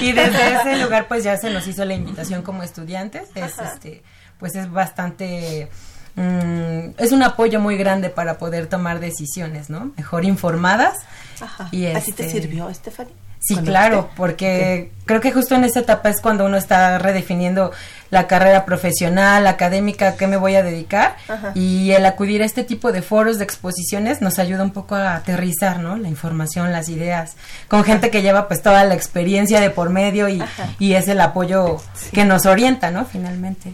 y 0.00 0.12
desde 0.12 0.54
ese 0.54 0.76
lugar 0.82 1.08
pues 1.08 1.24
ya 1.24 1.36
se 1.36 1.50
nos 1.50 1.66
hizo 1.66 1.84
la 1.84 1.94
invitación 1.94 2.42
como 2.42 2.62
estudiantes. 2.62 3.28
Es, 3.34 3.58
este, 3.58 4.02
pues 4.38 4.54
es 4.54 4.70
bastante... 4.70 5.68
Mm, 6.16 6.90
es 6.98 7.12
un 7.12 7.22
apoyo 7.22 7.60
muy 7.60 7.76
grande 7.76 8.10
para 8.10 8.38
poder 8.38 8.66
tomar 8.66 9.00
decisiones, 9.00 9.70
¿no? 9.70 9.92
Mejor 9.96 10.24
informadas. 10.24 10.98
Ajá. 11.40 11.68
Y 11.70 11.86
¿Así 11.86 12.12
te 12.12 12.26
este, 12.26 12.40
sirvió, 12.40 12.72
Stephanie? 12.72 13.14
Sí, 13.40 13.56
claro, 13.56 14.10
porque 14.16 14.92
creo 15.06 15.22
que 15.22 15.32
justo 15.32 15.54
en 15.54 15.64
esa 15.64 15.80
etapa 15.80 16.10
es 16.10 16.20
cuando 16.20 16.44
uno 16.44 16.58
está 16.58 16.98
redefiniendo 16.98 17.72
la 18.10 18.26
carrera 18.26 18.66
profesional, 18.66 19.46
académica, 19.46 20.08
a 20.08 20.16
qué 20.16 20.26
me 20.26 20.36
voy 20.36 20.56
a 20.56 20.62
dedicar 20.62 21.16
y 21.54 21.92
el 21.92 22.04
acudir 22.04 22.42
a 22.42 22.44
este 22.44 22.64
tipo 22.64 22.92
de 22.92 23.00
foros, 23.00 23.38
de 23.38 23.44
exposiciones 23.44 24.20
nos 24.20 24.38
ayuda 24.38 24.62
un 24.62 24.72
poco 24.72 24.94
a 24.94 25.16
aterrizar, 25.16 25.80
¿no? 25.80 25.96
La 25.96 26.08
información, 26.08 26.70
las 26.70 26.90
ideas, 26.90 27.36
con 27.68 27.82
gente 27.82 28.10
que 28.10 28.20
lleva 28.20 28.46
pues 28.46 28.60
toda 28.60 28.84
la 28.84 28.94
experiencia 28.94 29.60
de 29.60 29.70
por 29.70 29.88
medio 29.88 30.28
y, 30.28 30.42
y 30.78 30.92
es 30.92 31.08
el 31.08 31.20
apoyo 31.22 31.80
que 32.12 32.26
nos 32.26 32.44
orienta, 32.44 32.90
¿no? 32.90 33.06
Finalmente. 33.06 33.72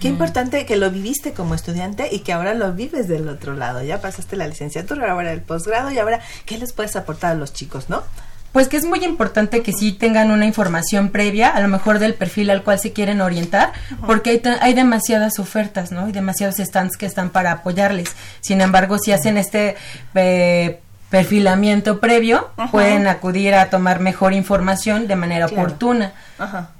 Qué 0.00 0.08
importante 0.08 0.66
que 0.66 0.76
lo 0.76 0.90
viviste 0.90 1.32
como 1.32 1.54
estudiante 1.54 2.08
y 2.12 2.20
que 2.20 2.32
ahora 2.32 2.54
lo 2.54 2.72
vives 2.72 3.08
del 3.08 3.28
otro 3.28 3.54
lado. 3.54 3.82
Ya 3.82 4.00
pasaste 4.00 4.36
la 4.36 4.46
licenciatura, 4.46 5.10
ahora 5.10 5.32
el 5.32 5.42
posgrado 5.42 5.90
y 5.90 5.98
ahora, 5.98 6.20
¿qué 6.44 6.58
les 6.58 6.72
puedes 6.72 6.96
aportar 6.96 7.32
a 7.32 7.34
los 7.34 7.52
chicos, 7.52 7.88
no? 7.88 8.02
Pues 8.52 8.68
que 8.68 8.76
es 8.76 8.84
muy 8.84 9.02
importante 9.04 9.62
que 9.62 9.72
sí 9.72 9.92
tengan 9.92 10.30
una 10.30 10.44
información 10.44 11.08
previa, 11.08 11.48
a 11.48 11.60
lo 11.60 11.68
mejor 11.68 11.98
del 11.98 12.14
perfil 12.14 12.50
al 12.50 12.62
cual 12.62 12.78
se 12.78 12.92
quieren 12.92 13.20
orientar, 13.22 13.72
porque 14.06 14.30
hay, 14.30 14.42
hay 14.60 14.74
demasiadas 14.74 15.38
ofertas, 15.38 15.90
¿no? 15.90 16.04
Hay 16.04 16.12
demasiados 16.12 16.56
stands 16.56 16.96
que 16.96 17.06
están 17.06 17.30
para 17.30 17.52
apoyarles. 17.52 18.14
Sin 18.40 18.60
embargo, 18.60 18.98
si 18.98 19.12
hacen 19.12 19.38
este 19.38 19.76
eh, 20.14 20.80
perfilamiento 21.08 21.98
previo, 21.98 22.50
pueden 22.70 23.06
acudir 23.06 23.54
a 23.54 23.70
tomar 23.70 24.00
mejor 24.00 24.34
información 24.34 25.08
de 25.08 25.16
manera 25.16 25.46
oportuna. 25.46 26.12
Ajá. 26.38 26.70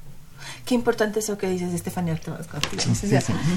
Qué 0.65 0.75
importante 0.75 1.21
eso 1.21 1.39
que 1.39 1.49
dices, 1.49 1.75
Estefanía 1.75 2.19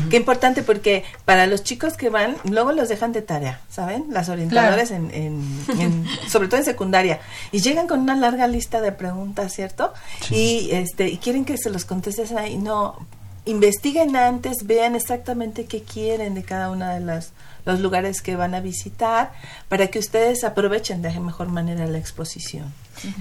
Qué 0.10 0.18
importante 0.18 0.64
porque 0.64 1.04
para 1.24 1.46
los 1.46 1.64
chicos 1.64 1.98
que 1.98 2.10
van, 2.10 2.36
luego 2.46 2.72
los 2.72 2.90
dejan 2.90 3.12
de 3.12 3.22
tarea, 3.22 3.62
¿saben? 3.70 4.06
Las 4.10 4.30
orientadoras 4.30 4.92
en, 4.92 5.44
sobre 6.28 6.48
todo 6.48 6.60
en 6.60 6.66
secundaria, 6.66 7.20
y 7.52 7.62
llegan 7.62 7.88
con 7.88 8.00
una 8.00 8.16
larga 8.16 8.48
lista 8.48 8.82
de 8.82 8.92
preguntas, 8.92 9.54
¿cierto? 9.54 9.94
Y 10.32 10.70
este 10.72 11.10
y 11.10 11.18
quieren 11.18 11.46
que 11.46 11.58
se 11.58 11.70
los 11.70 11.86
contestes 11.86 12.32
ahí, 12.32 12.58
no, 12.58 13.06
investiguen 13.46 14.16
antes, 14.16 14.66
vean 14.66 14.96
exactamente 14.96 15.66
qué 15.66 15.84
quieren 15.84 16.34
de 16.34 16.44
cada 16.44 16.72
una 16.72 16.94
de 16.94 17.02
las 17.02 17.32
los 17.66 17.80
lugares 17.80 18.22
que 18.22 18.36
van 18.36 18.54
a 18.56 18.60
visitar 18.60 19.32
para 19.68 19.88
que 19.88 20.00
ustedes 20.00 20.44
aprovechen 20.44 21.02
de 21.02 21.10
mejor 21.20 21.48
manera 21.48 21.86
la 21.88 21.98
exposición. 21.98 22.74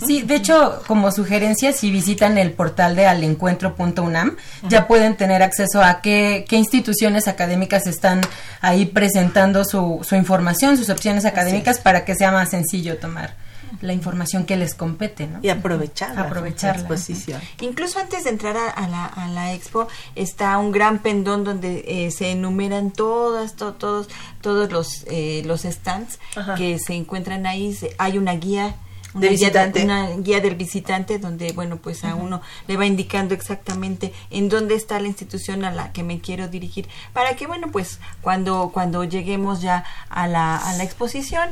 Sí, 0.07 0.22
de 0.22 0.37
hecho, 0.37 0.83
como 0.87 1.11
sugerencia, 1.11 1.72
si 1.72 1.90
visitan 1.90 2.38
el 2.38 2.52
portal 2.52 2.94
de 2.94 3.07
alencuentro.unam, 3.07 4.37
ya 4.68 4.87
pueden 4.87 5.16
tener 5.16 5.42
acceso 5.42 5.83
a 5.83 6.00
qué, 6.00 6.44
qué, 6.48 6.57
instituciones 6.57 7.26
académicas 7.26 7.87
están 7.87 8.20
ahí 8.61 8.87
presentando 8.87 9.64
su, 9.64 10.00
su 10.02 10.14
información, 10.14 10.76
sus 10.76 10.90
opciones 10.90 11.24
académicas, 11.24 11.80
para 11.80 12.04
que 12.04 12.14
sea 12.14 12.30
más 12.30 12.50
sencillo 12.50 12.98
tomar 12.98 13.43
la 13.81 13.93
información 13.93 14.45
que 14.45 14.57
les 14.57 14.75
compete, 14.75 15.27
¿no? 15.27 15.41
Y 15.43 15.49
aprovechar 15.49 16.19
aprovechar 16.19 16.77
la 16.77 16.81
exposición. 16.83 17.41
Incluso 17.61 17.99
antes 17.99 18.25
de 18.25 18.31
entrar 18.31 18.57
a, 18.57 18.89
la, 18.89 19.07
a 19.07 19.29
la 19.29 19.55
expo 19.55 19.89
está 20.15 20.59
un 20.59 20.73
gran 20.73 20.99
pendón 21.01 21.45
donde 21.45 21.85
eh, 21.87 22.11
se 22.11 22.31
enumeran 22.31 22.91
todas, 22.91 23.55
todos, 23.57 24.09
todos 24.41 24.71
los, 24.71 25.05
eh, 25.09 25.43
los 25.45 25.63
stands 25.63 26.19
que 26.57 26.79
se 26.79 26.95
encuentran 26.95 27.47
ahí. 27.47 27.77
hay 27.99 28.19
una 28.19 28.35
guía 28.35 28.77
una 29.15 29.29
visitante. 29.29 29.85
Guía, 29.85 29.87
una 29.87 30.17
guía 30.17 30.41
del 30.41 30.57
visitante 30.57 31.19
donde, 31.19 31.53
bueno, 31.53 31.77
pues 31.77 32.05
a 32.05 32.17
uno 32.17 32.43
le 32.67 32.77
va 32.77 32.85
indicando 32.85 33.33
exactamente 33.35 34.13
en 34.31 34.49
dónde 34.49 34.75
está 34.75 34.99
la 35.01 35.07
institución 35.07 35.65
a 35.65 35.71
la 35.71 35.93
que 35.93 36.03
me 36.03 36.21
quiero 36.21 36.49
dirigir 36.49 36.89
para 37.13 37.37
que, 37.37 37.47
bueno, 37.47 37.71
pues 37.71 38.01
cuando, 38.21 38.71
cuando 38.75 39.05
lleguemos 39.05 39.63
ya 39.63 39.85
a 40.09 40.27
la, 40.27 40.57
a 40.57 40.75
la 40.75 40.83
exposición, 40.83 41.49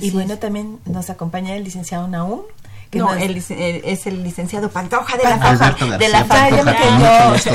y 0.00 0.10
bueno, 0.10 0.38
también 0.38 0.80
nos 0.84 1.10
acompaña 1.10 1.54
el 1.54 1.64
licenciado 1.64 2.08
Naum, 2.08 2.42
no, 2.92 3.12
es 3.14 4.06
el 4.06 4.22
licenciado 4.22 4.70
Pantoja 4.70 5.16
de 5.16 5.24
la 5.24 5.38
faja, 5.38 5.96
de 5.98 6.08
la 6.08 6.24
faja. 6.24 6.48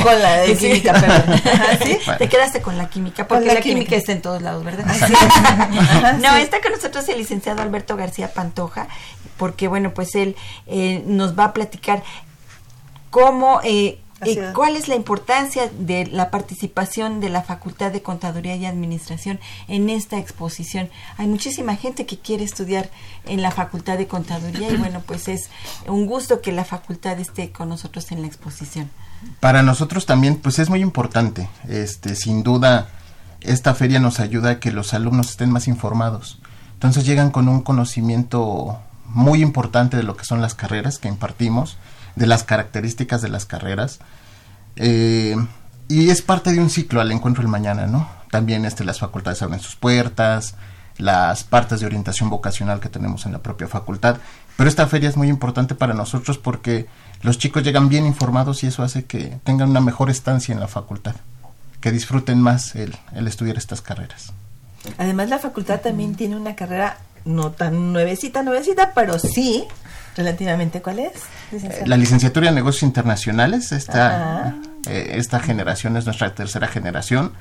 con 0.04 0.22
la 0.22 0.38
de 0.38 0.58
química, 0.58 0.94
¿Sí? 1.84 2.00
Te 2.18 2.30
quedaste 2.30 2.62
con 2.62 2.78
la 2.78 2.90
química, 2.90 3.28
porque 3.28 3.54
la, 3.54 3.62
química. 3.62 3.96
está 3.96 4.12
en 4.12 4.22
todos 4.22 4.42
lados, 4.42 4.64
¿verdad? 4.64 4.86
no, 6.22 6.36
está 6.36 6.62
con 6.62 6.72
nosotros 6.72 7.08
el 7.10 7.18
licenciado 7.18 7.62
Alberto 7.62 7.96
García 7.98 8.34
Pantoja, 8.34 8.88
porque 9.38 9.68
bueno, 9.68 9.94
pues 9.94 10.16
él 10.16 10.36
eh, 10.68 11.04
nos 11.06 11.38
va 11.38 11.46
a 11.46 11.54
platicar 11.54 12.04
cómo 13.10 13.62
eh, 13.64 14.00
¿Cuál 14.54 14.76
es 14.76 14.88
la 14.88 14.96
importancia 14.96 15.70
de 15.80 16.06
la 16.06 16.30
participación 16.30 17.20
de 17.20 17.30
la 17.30 17.42
Facultad 17.42 17.92
de 17.92 18.02
Contaduría 18.02 18.56
y 18.56 18.66
Administración 18.66 19.40
en 19.68 19.90
esta 19.90 20.18
exposición? 20.18 20.90
Hay 21.18 21.28
muchísima 21.28 21.76
gente 21.76 22.06
que 22.06 22.20
quiere 22.20 22.44
estudiar 22.44 22.90
en 23.26 23.42
la 23.42 23.52
Facultad 23.52 23.98
de 23.98 24.08
Contaduría 24.08 24.72
y 24.72 24.78
bueno, 24.78 25.02
pues 25.06 25.28
es 25.28 25.50
un 25.88 26.06
gusto 26.06 26.42
que 26.42 26.52
la 26.52 26.66
facultad 26.66 27.20
esté 27.20 27.52
con 27.52 27.70
nosotros 27.70 28.12
en 28.12 28.22
la 28.22 28.28
exposición. 28.28 28.90
Para 29.40 29.64
nosotros 29.64 30.06
también, 30.06 30.38
pues 30.38 30.60
es 30.60 30.70
muy 30.70 30.82
importante. 30.82 31.50
Este, 31.68 32.16
sin 32.16 32.44
duda, 32.44 32.90
esta 33.42 33.74
feria 33.74 34.00
nos 34.00 34.20
ayuda 34.20 34.52
a 34.52 34.60
que 34.60 34.72
los 34.72 34.94
alumnos 34.94 35.32
estén 35.32 35.52
más 35.52 35.68
informados. 35.68 36.40
Entonces 36.74 37.06
llegan 37.06 37.32
con 37.32 37.48
un 37.48 37.62
conocimiento 37.62 38.80
muy 39.06 39.42
importante 39.42 39.98
de 39.98 40.04
lo 40.04 40.16
que 40.16 40.26
son 40.26 40.42
las 40.42 40.56
carreras 40.56 40.98
que 40.98 41.08
impartimos 41.08 41.78
de 42.16 42.28
las 42.28 42.44
características 42.44 43.22
de 43.22 43.30
las 43.30 43.46
carreras. 43.46 44.00
Eh, 44.76 45.36
y 45.88 46.10
es 46.10 46.22
parte 46.22 46.52
de 46.54 46.60
un 46.60 46.70
ciclo 46.70 47.02
al 47.02 47.12
encuentro 47.12 47.42
del 47.42 47.52
mañana, 47.52 47.88
¿no? 47.88 48.08
También 48.32 48.66
este, 48.66 48.86
las 48.86 49.00
facultades 49.00 49.42
abren 49.42 49.60
sus 49.60 49.76
puertas, 49.76 50.56
las 50.98 51.44
partes 51.44 51.80
de 51.80 51.86
orientación 51.86 52.30
vocacional 52.30 52.80
que 52.80 52.90
tenemos 52.90 53.26
en 53.26 53.34
la 53.34 53.40
propia 53.40 53.68
facultad. 53.68 54.18
Pero 54.56 54.70
esta 54.70 54.88
feria 54.88 55.10
es 55.10 55.18
muy 55.18 55.28
importante 55.28 55.76
para 55.76 55.94
nosotros 55.94 56.38
porque 56.38 56.88
los 57.22 57.38
chicos 57.38 57.64
llegan 57.64 57.90
bien 57.90 58.06
informados 58.06 58.64
y 58.64 58.68
eso 58.68 58.84
hace 58.84 59.06
que 59.06 59.38
tengan 59.44 59.70
una 59.70 59.82
mejor 59.82 60.10
estancia 60.10 60.54
en 60.54 60.60
la 60.60 60.68
facultad, 60.68 61.16
que 61.82 61.92
disfruten 61.92 62.42
más 62.42 62.76
el, 62.76 62.96
el 63.14 63.28
estudiar 63.28 63.58
estas 63.58 63.82
carreras. 63.82 64.32
Además, 64.98 65.30
la 65.30 65.40
facultad 65.40 65.82
también 65.82 66.16
tiene 66.16 66.36
una 66.36 66.56
carrera 66.56 66.98
no 67.26 67.52
tan 67.52 67.94
nuevecita, 67.94 68.44
nuevecita, 68.44 68.94
pero 68.96 69.20
sí 69.20 69.66
relativamente 70.16 70.82
cuál 70.82 71.00
es 71.00 71.12
la 71.86 71.98
licenciatura 71.98 72.50
en 72.50 72.56
negocios 72.56 72.84
internacionales 72.84 73.72
esta 73.72 74.56
eh, 74.88 75.14
esta 75.16 75.40
generación 75.40 75.98
es 75.98 76.06
nuestra 76.06 76.34
tercera 76.34 76.68
generación. 76.68 77.34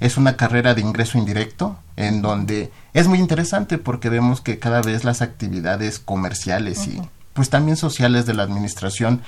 Es 0.00 0.16
una 0.16 0.36
carrera 0.36 0.74
de 0.74 0.80
ingreso 0.80 1.18
indirecto 1.18 1.78
en 1.96 2.20
donde 2.20 2.72
es 2.94 3.06
muy 3.06 3.18
interesante 3.18 3.78
porque 3.78 4.08
vemos 4.08 4.40
que 4.40 4.58
cada 4.58 4.82
vez 4.82 5.04
las 5.04 5.22
actividades 5.22 5.98
comerciales 5.98 6.86
y 6.88 7.00
pues 7.32 7.48
también 7.48 7.76
sociales 7.76 8.26
de 8.26 8.34
la 8.34 8.42
administración 8.42 9.22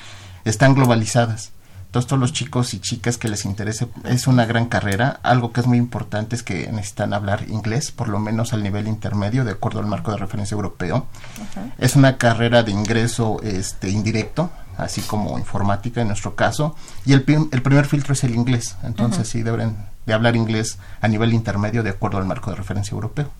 están 0.44 0.74
globalizadas 0.74 1.52
todos 2.04 2.20
los 2.20 2.32
chicos 2.32 2.74
y 2.74 2.80
chicas 2.80 3.16
que 3.16 3.28
les 3.28 3.44
interese, 3.46 3.88
es 4.04 4.26
una 4.26 4.44
gran 4.44 4.66
carrera. 4.66 5.20
Algo 5.22 5.52
que 5.52 5.60
es 5.60 5.66
muy 5.66 5.78
importante 5.78 6.36
es 6.36 6.42
que 6.42 6.70
necesitan 6.70 7.14
hablar 7.14 7.48
inglés, 7.48 7.92
por 7.92 8.08
lo 8.08 8.18
menos 8.18 8.52
al 8.52 8.62
nivel 8.62 8.88
intermedio, 8.88 9.44
de 9.44 9.52
acuerdo 9.52 9.80
al 9.80 9.86
marco 9.86 10.10
de 10.10 10.18
referencia 10.18 10.54
europeo. 10.54 11.06
Es 11.78 11.96
una 11.96 12.18
carrera 12.18 12.62
de 12.62 12.72
ingreso 12.72 13.40
este, 13.42 13.88
indirecto, 13.88 14.50
así 14.76 15.00
como 15.00 15.38
informática 15.38 16.02
en 16.02 16.08
nuestro 16.08 16.34
caso. 16.34 16.76
Y 17.06 17.14
el, 17.14 17.24
el 17.52 17.62
primer 17.62 17.86
filtro 17.86 18.12
es 18.12 18.24
el 18.24 18.34
inglés. 18.34 18.76
Entonces 18.82 19.28
sí 19.28 19.42
deben 19.42 19.76
de 20.04 20.12
hablar 20.12 20.36
inglés 20.36 20.78
a 21.00 21.08
nivel 21.08 21.32
intermedio 21.32 21.82
de 21.82 21.90
acuerdo 21.90 22.18
al 22.18 22.26
marco 22.26 22.50
de 22.50 22.56
referencia 22.56 22.94
europeo. 22.94 23.30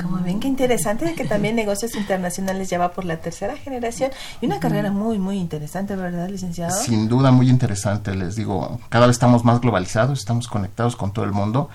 Como 0.00 0.22
ven, 0.22 0.40
qué 0.40 0.48
interesante 0.48 1.14
que 1.14 1.24
también 1.24 1.56
negocios 1.56 1.94
internacionales 1.94 2.68
ya 2.68 2.78
va 2.78 2.92
por 2.92 3.04
la 3.04 3.18
tercera 3.18 3.56
generación 3.56 4.10
y 4.40 4.46
una 4.46 4.60
carrera 4.60 4.90
muy, 4.90 5.18
muy 5.18 5.38
interesante, 5.38 5.96
¿verdad, 5.96 6.28
licenciado? 6.28 6.74
Sin 6.82 7.08
duda, 7.08 7.30
muy 7.30 7.48
interesante, 7.48 8.14
les 8.14 8.36
digo, 8.36 8.80
cada 8.88 9.06
vez 9.06 9.14
estamos 9.14 9.44
más 9.44 9.60
globalizados, 9.60 10.18
estamos 10.18 10.48
conectados 10.48 10.96
con 10.96 11.12
todo 11.12 11.24
el 11.24 11.32
mundo. 11.32 11.70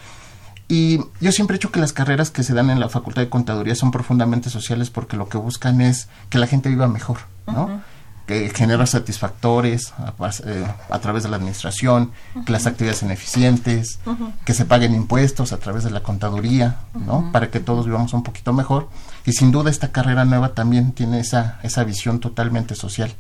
Y 0.68 1.00
yo 1.20 1.32
siempre 1.32 1.56
he 1.56 1.58
dicho 1.58 1.72
que 1.72 1.80
las 1.80 1.94
carreras 1.94 2.30
que 2.30 2.44
se 2.44 2.54
dan 2.54 2.70
en 2.70 2.80
la 2.80 2.90
Facultad 2.90 3.24
de 3.24 3.30
Contaduría 3.30 3.74
son 3.74 3.90
profundamente 3.90 4.52
sociales 4.52 4.92
porque 4.92 5.18
lo 5.18 5.28
que 5.28 5.40
buscan 5.40 5.82
es 5.82 6.10
que 6.30 6.38
la 6.38 6.46
gente 6.46 6.70
viva 6.70 6.88
mejor, 6.88 7.18
¿no? 7.48 7.82
Que 8.30 8.48
genera 8.52 8.86
satisfactores 8.86 9.92
a, 9.98 10.14
eh, 10.46 10.68
a 10.92 11.00
través 11.00 11.24
de 11.24 11.30
la 11.30 11.38
administración, 11.38 12.12
que 12.46 12.52
las 12.52 12.68
actividades 12.68 13.00
sean 13.00 13.10
eficientes, 13.10 13.98
que 14.46 14.54
se 14.54 14.66
paguen 14.66 14.94
impuestos 14.94 15.52
a 15.52 15.58
través 15.58 15.84
de 15.84 15.90
la 15.90 16.04
contaduría, 16.04 16.76
¿no? 16.94 17.32
Para 17.32 17.50
que 17.50 17.60
todos 17.60 17.88
vivamos 17.88 18.14
un 18.14 18.22
poquito 18.22 18.54
mejor. 18.54 18.88
Y 19.26 19.32
sin 19.32 19.52
duda 19.52 19.72
esta 19.72 19.92
carrera 19.92 20.26
nueva 20.26 20.54
también 20.54 20.92
tiene 20.92 21.20
esa, 21.20 21.60
esa 21.64 21.84
visión 21.84 22.20
totalmente 22.20 22.76
social 22.76 23.12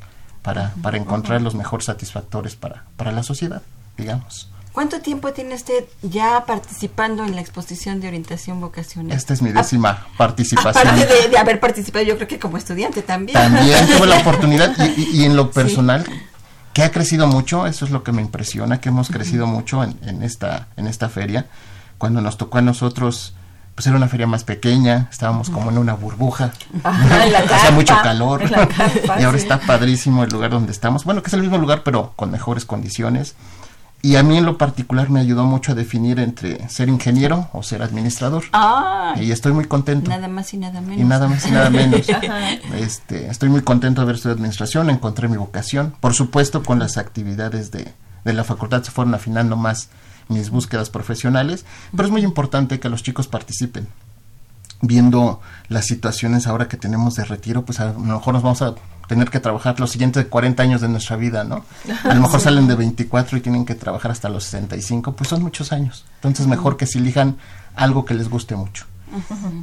para, 0.43 0.75
para 0.83 0.97
encontrar 0.97 1.41
los 1.41 1.55
mejores 1.55 1.87
satisfactores 1.87 2.55
para, 2.55 2.83
para 2.95 3.11
la 3.11 3.23
sociedad, 3.23 3.63
digamos. 3.97 4.51
¿Cuánto 4.79 5.01
tiempo 5.01 5.33
tiene 5.33 5.55
usted 5.55 5.83
ya 6.03 6.45
participando 6.45 7.25
en 7.25 7.35
la 7.35 7.41
exposición 7.41 7.99
de 7.99 8.07
orientación 8.07 8.61
vocacional? 8.61 9.11
Esta 9.11 9.33
es 9.33 9.41
mi 9.41 9.51
décima 9.51 10.07
participación. 10.15 10.87
Aparte 10.87 11.27
de, 11.27 11.37
haber 11.37 11.59
participado, 11.59 12.05
yo 12.05 12.15
creo 12.15 12.29
que 12.29 12.39
como 12.39 12.57
estudiante 12.57 13.01
también. 13.01 13.33
También 13.33 13.85
tuve 13.87 14.07
la 14.07 14.19
oportunidad 14.19 14.73
y, 14.95 15.25
en 15.25 15.35
lo 15.35 15.51
personal, 15.51 16.05
que 16.71 16.83
ha 16.83 16.93
crecido 16.93 17.27
mucho, 17.27 17.67
eso 17.67 17.83
es 17.83 17.91
lo 17.91 18.03
que 18.03 18.13
me 18.13 18.21
impresiona, 18.21 18.79
que 18.79 18.87
hemos 18.87 19.09
crecido 19.09 19.47
mucho 19.47 19.83
en, 19.83 19.99
en, 20.01 20.23
esta, 20.23 20.69
en 20.77 20.87
esta 20.87 21.09
feria. 21.09 21.47
Cuando 21.97 22.21
nos 22.21 22.37
tocó 22.37 22.59
a 22.59 22.61
nosotros, 22.61 23.33
pues 23.75 23.85
era 23.85 23.97
una 23.97 24.07
feria 24.07 24.27
más 24.27 24.45
pequeña, 24.45 25.09
estábamos 25.11 25.49
como 25.49 25.71
en 25.71 25.77
una 25.77 25.93
burbuja, 25.93 26.53
hacía 26.85 27.71
mucho 27.71 27.97
calor 28.01 28.43
y 29.19 29.23
ahora 29.23 29.37
está 29.37 29.59
padrísimo 29.59 30.23
el 30.23 30.29
lugar 30.29 30.51
donde 30.51 30.71
estamos. 30.71 31.03
Bueno, 31.03 31.21
que 31.21 31.27
es 31.27 31.33
el 31.33 31.41
mismo 31.41 31.57
lugar, 31.57 31.83
pero 31.83 32.13
con 32.15 32.31
mejores 32.31 32.63
condiciones 32.63 33.35
y 34.01 34.15
a 34.15 34.23
mí 34.23 34.37
en 34.37 34.45
lo 34.45 34.57
particular 34.57 35.09
me 35.09 35.19
ayudó 35.19 35.43
mucho 35.43 35.73
a 35.73 35.75
definir 35.75 36.19
entre 36.19 36.69
ser 36.69 36.87
ingeniero 36.87 37.49
o 37.51 37.63
ser 37.63 37.81
administrador. 37.81 38.43
Ah, 38.53 39.15
y 39.19 39.31
estoy 39.31 39.51
muy 39.51 39.65
contento. 39.65 40.09
Nada 40.09 40.29
más 40.29 40.53
y 40.53 40.57
nada 40.57 40.79
menos. 40.79 40.99
Y 40.99 41.03
nada 41.03 41.27
más 41.27 41.45
y 41.45 41.51
nada 41.51 41.69
menos. 41.69 42.07
este, 42.77 43.29
estoy 43.29 43.49
muy 43.49 43.61
contento 43.61 44.01
de 44.01 44.03
haber 44.03 44.15
estudiado 44.15 44.37
administración, 44.37 44.89
encontré 44.89 45.27
mi 45.27 45.35
vocación. 45.35 45.93
Por 45.99 46.13
supuesto, 46.13 46.63
con 46.63 46.79
las 46.79 46.97
actividades 46.97 47.71
de, 47.71 47.93
de 48.23 48.33
la 48.33 48.45
facultad 48.45 48.83
se 48.83 48.91
fueron 48.91 49.13
afinando 49.15 49.57
más 49.57 49.89
mis 50.29 50.49
búsquedas 50.49 50.89
profesionales, 50.89 51.65
pero 51.91 52.05
es 52.05 52.11
muy 52.11 52.21
importante 52.21 52.79
que 52.79 52.87
los 52.87 53.03
chicos 53.03 53.27
participen. 53.27 53.87
Viendo 54.81 55.41
las 55.67 55.87
situaciones 55.87 56.47
ahora 56.47 56.69
que 56.69 56.77
tenemos 56.77 57.15
de 57.15 57.25
retiro, 57.25 57.65
pues 57.65 57.81
a 57.81 57.91
lo 57.91 57.99
mejor 57.99 58.33
nos 58.33 58.43
vamos 58.43 58.61
a 58.61 58.75
tener 59.09 59.31
que 59.31 59.39
trabajar 59.39 59.79
los 59.79 59.89
siguientes 59.89 60.27
40 60.27 60.61
años 60.61 60.81
de 60.81 60.87
nuestra 60.87 61.15
vida, 61.15 61.43
¿no? 61.43 61.65
A 62.03 62.13
lo 62.13 62.21
mejor 62.21 62.39
salen 62.39 62.67
de 62.67 62.75
24 62.75 63.39
y 63.39 63.41
tienen 63.41 63.65
que 63.65 63.73
trabajar 63.73 64.11
hasta 64.11 64.29
los 64.29 64.43
65, 64.43 65.13
pues 65.13 65.27
son 65.29 65.41
muchos 65.41 65.73
años. 65.73 66.05
Entonces 66.17 66.45
mejor 66.45 66.77
que 66.77 66.85
se 66.85 66.99
elijan 66.99 67.37
algo 67.75 68.05
que 68.05 68.13
les 68.13 68.29
guste 68.29 68.55
mucho. 68.55 68.85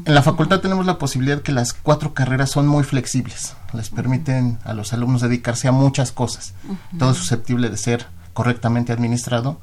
En 0.04 0.12
la 0.12 0.22
facultad 0.22 0.60
tenemos 0.60 0.84
la 0.84 0.98
posibilidad 0.98 1.40
que 1.40 1.52
las 1.52 1.72
cuatro 1.72 2.12
carreras 2.12 2.50
son 2.50 2.66
muy 2.66 2.82
flexibles, 2.82 3.54
les 3.72 3.90
permiten 3.90 4.58
a 4.64 4.74
los 4.74 4.92
alumnos 4.92 5.22
dedicarse 5.22 5.68
a 5.68 5.72
muchas 5.72 6.10
cosas, 6.10 6.52
todo 6.98 7.12
es 7.12 7.16
susceptible 7.16 7.70
de 7.70 7.76
ser 7.76 8.06
correctamente 8.32 8.92
administrado, 8.92 9.60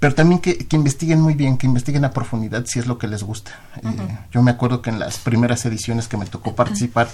pero 0.00 0.16
también 0.16 0.40
que, 0.40 0.66
investiguen 0.72 1.20
muy 1.20 1.34
bien, 1.34 1.56
que 1.58 1.68
investiguen 1.68 2.04
a 2.04 2.10
profundidad 2.10 2.64
si 2.66 2.80
es 2.80 2.88
lo 2.88 2.98
que 2.98 3.06
les 3.06 3.22
gusta. 3.22 3.52
Eh, 3.76 4.18
yo 4.32 4.42
me 4.42 4.50
acuerdo 4.50 4.82
que 4.82 4.90
en 4.90 4.98
las 4.98 5.18
primeras 5.18 5.64
ediciones 5.64 6.08
que 6.08 6.16
me 6.16 6.26
tocó 6.26 6.54
participar, 6.56 7.08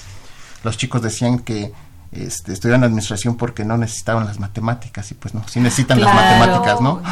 los 0.64 0.77
chicos 0.77 1.03
decían 1.03 1.38
que 1.38 1.72
este, 2.11 2.53
estudiaban 2.53 2.85
administración 2.85 3.37
porque 3.37 3.64
no 3.64 3.77
necesitaban 3.77 4.27
las 4.27 4.38
matemáticas 4.38 5.11
y 5.11 5.14
pues 5.14 5.35
no, 5.35 5.46
sí 5.48 5.61
necesitan 5.61 6.00
las 6.00 6.14
matemáticas, 6.14 6.81
¿no? 6.81 7.03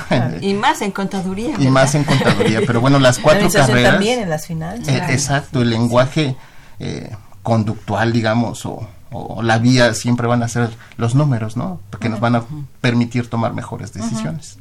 y 0.41 0.55
más 0.55 0.81
en 0.83 0.93
contaduría. 0.93 1.55
Y 1.59 1.69
más 1.69 1.95
en 1.95 2.05
contaduría, 2.05 2.61
pero 2.67 2.81
bueno, 2.81 2.99
las 2.99 3.19
cuatro 3.21 3.49
carreras. 3.51 3.93
también 3.93 4.21
en 4.21 4.31
las 4.31 4.47
finales. 4.47 4.88
Eh, 4.88 5.03
exacto, 5.11 5.62
el 5.62 5.71
lenguaje 5.71 6.37
eh, 6.79 7.15
conductual, 7.43 8.12
digamos, 8.12 8.65
o, 8.65 8.88
o, 9.12 9.42
la 9.42 9.59
vía 9.59 9.94
siempre 9.94 10.27
van 10.27 10.42
a 10.42 10.48
ser 10.48 10.70
los 10.96 11.14
números, 11.14 11.57
¿no? 11.57 11.81
Porque 11.90 12.09
nos 12.09 12.20
van 12.20 12.37
a 12.37 12.44
permitir 12.81 13.29
tomar 13.29 13.55
mejores 13.55 13.92
decisiones. 13.92 14.59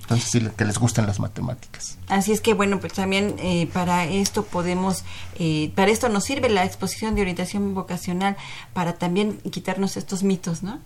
Entonces, 0.00 0.30
sí, 0.30 0.48
que 0.56 0.64
les 0.64 0.78
gusten 0.78 1.06
las 1.06 1.20
matemáticas. 1.20 1.98
Así 2.08 2.32
es 2.32 2.40
que, 2.40 2.54
bueno, 2.54 2.80
pues 2.80 2.92
también 2.92 3.36
eh, 3.38 3.68
para 3.72 4.04
esto 4.04 4.44
podemos, 4.44 5.04
eh, 5.38 5.72
para 5.74 5.90
esto 5.90 6.08
nos 6.08 6.24
sirve 6.24 6.48
la 6.48 6.64
exposición 6.64 7.14
de 7.14 7.22
orientación 7.22 7.74
vocacional, 7.74 8.36
para 8.72 8.94
también 8.94 9.38
quitarnos 9.50 9.96
estos 9.96 10.22
mitos, 10.22 10.62
¿no? 10.62 10.78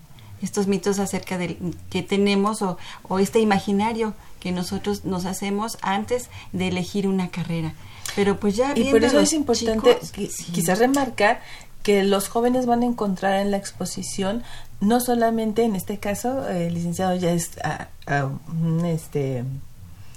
Estos 0.43 0.67
mitos 0.67 0.99
acerca 0.99 1.37
de 1.37 1.59
que 1.91 2.03
tenemos 2.03 2.63
o, 2.63 2.79
o 3.03 3.19
este 3.19 3.41
imaginario 3.41 4.15
que 4.41 4.53
nosotros 4.53 5.05
nos 5.05 5.27
hacemos 5.27 5.77
antes 5.83 6.31
de 6.53 6.69
elegir 6.69 7.07
una 7.07 7.29
carrera. 7.29 7.75
Pero 8.17 8.41
pues 8.41 8.57
ya 8.57 8.73
y 8.77 8.91
por 8.91 9.05
eso 9.05 9.21
es 9.21 9.33
importante 9.33 9.99
quizás 10.53 10.79
remarcar 10.79 11.43
que 11.83 12.03
los 12.03 12.29
jóvenes 12.29 12.67
van 12.67 12.83
a 12.83 12.87
encontrar 12.87 13.41
en 13.41 13.51
la 13.51 13.57
exposición 13.57 14.43
no 14.81 15.01
solamente 15.01 15.63
en 15.65 15.77
este 15.77 15.99
caso 15.99 16.49
el 16.49 16.75
licenciado 16.75 17.15
ya 17.17 17.33
es 17.33 17.51
un 18.63 18.85
este 18.85 19.45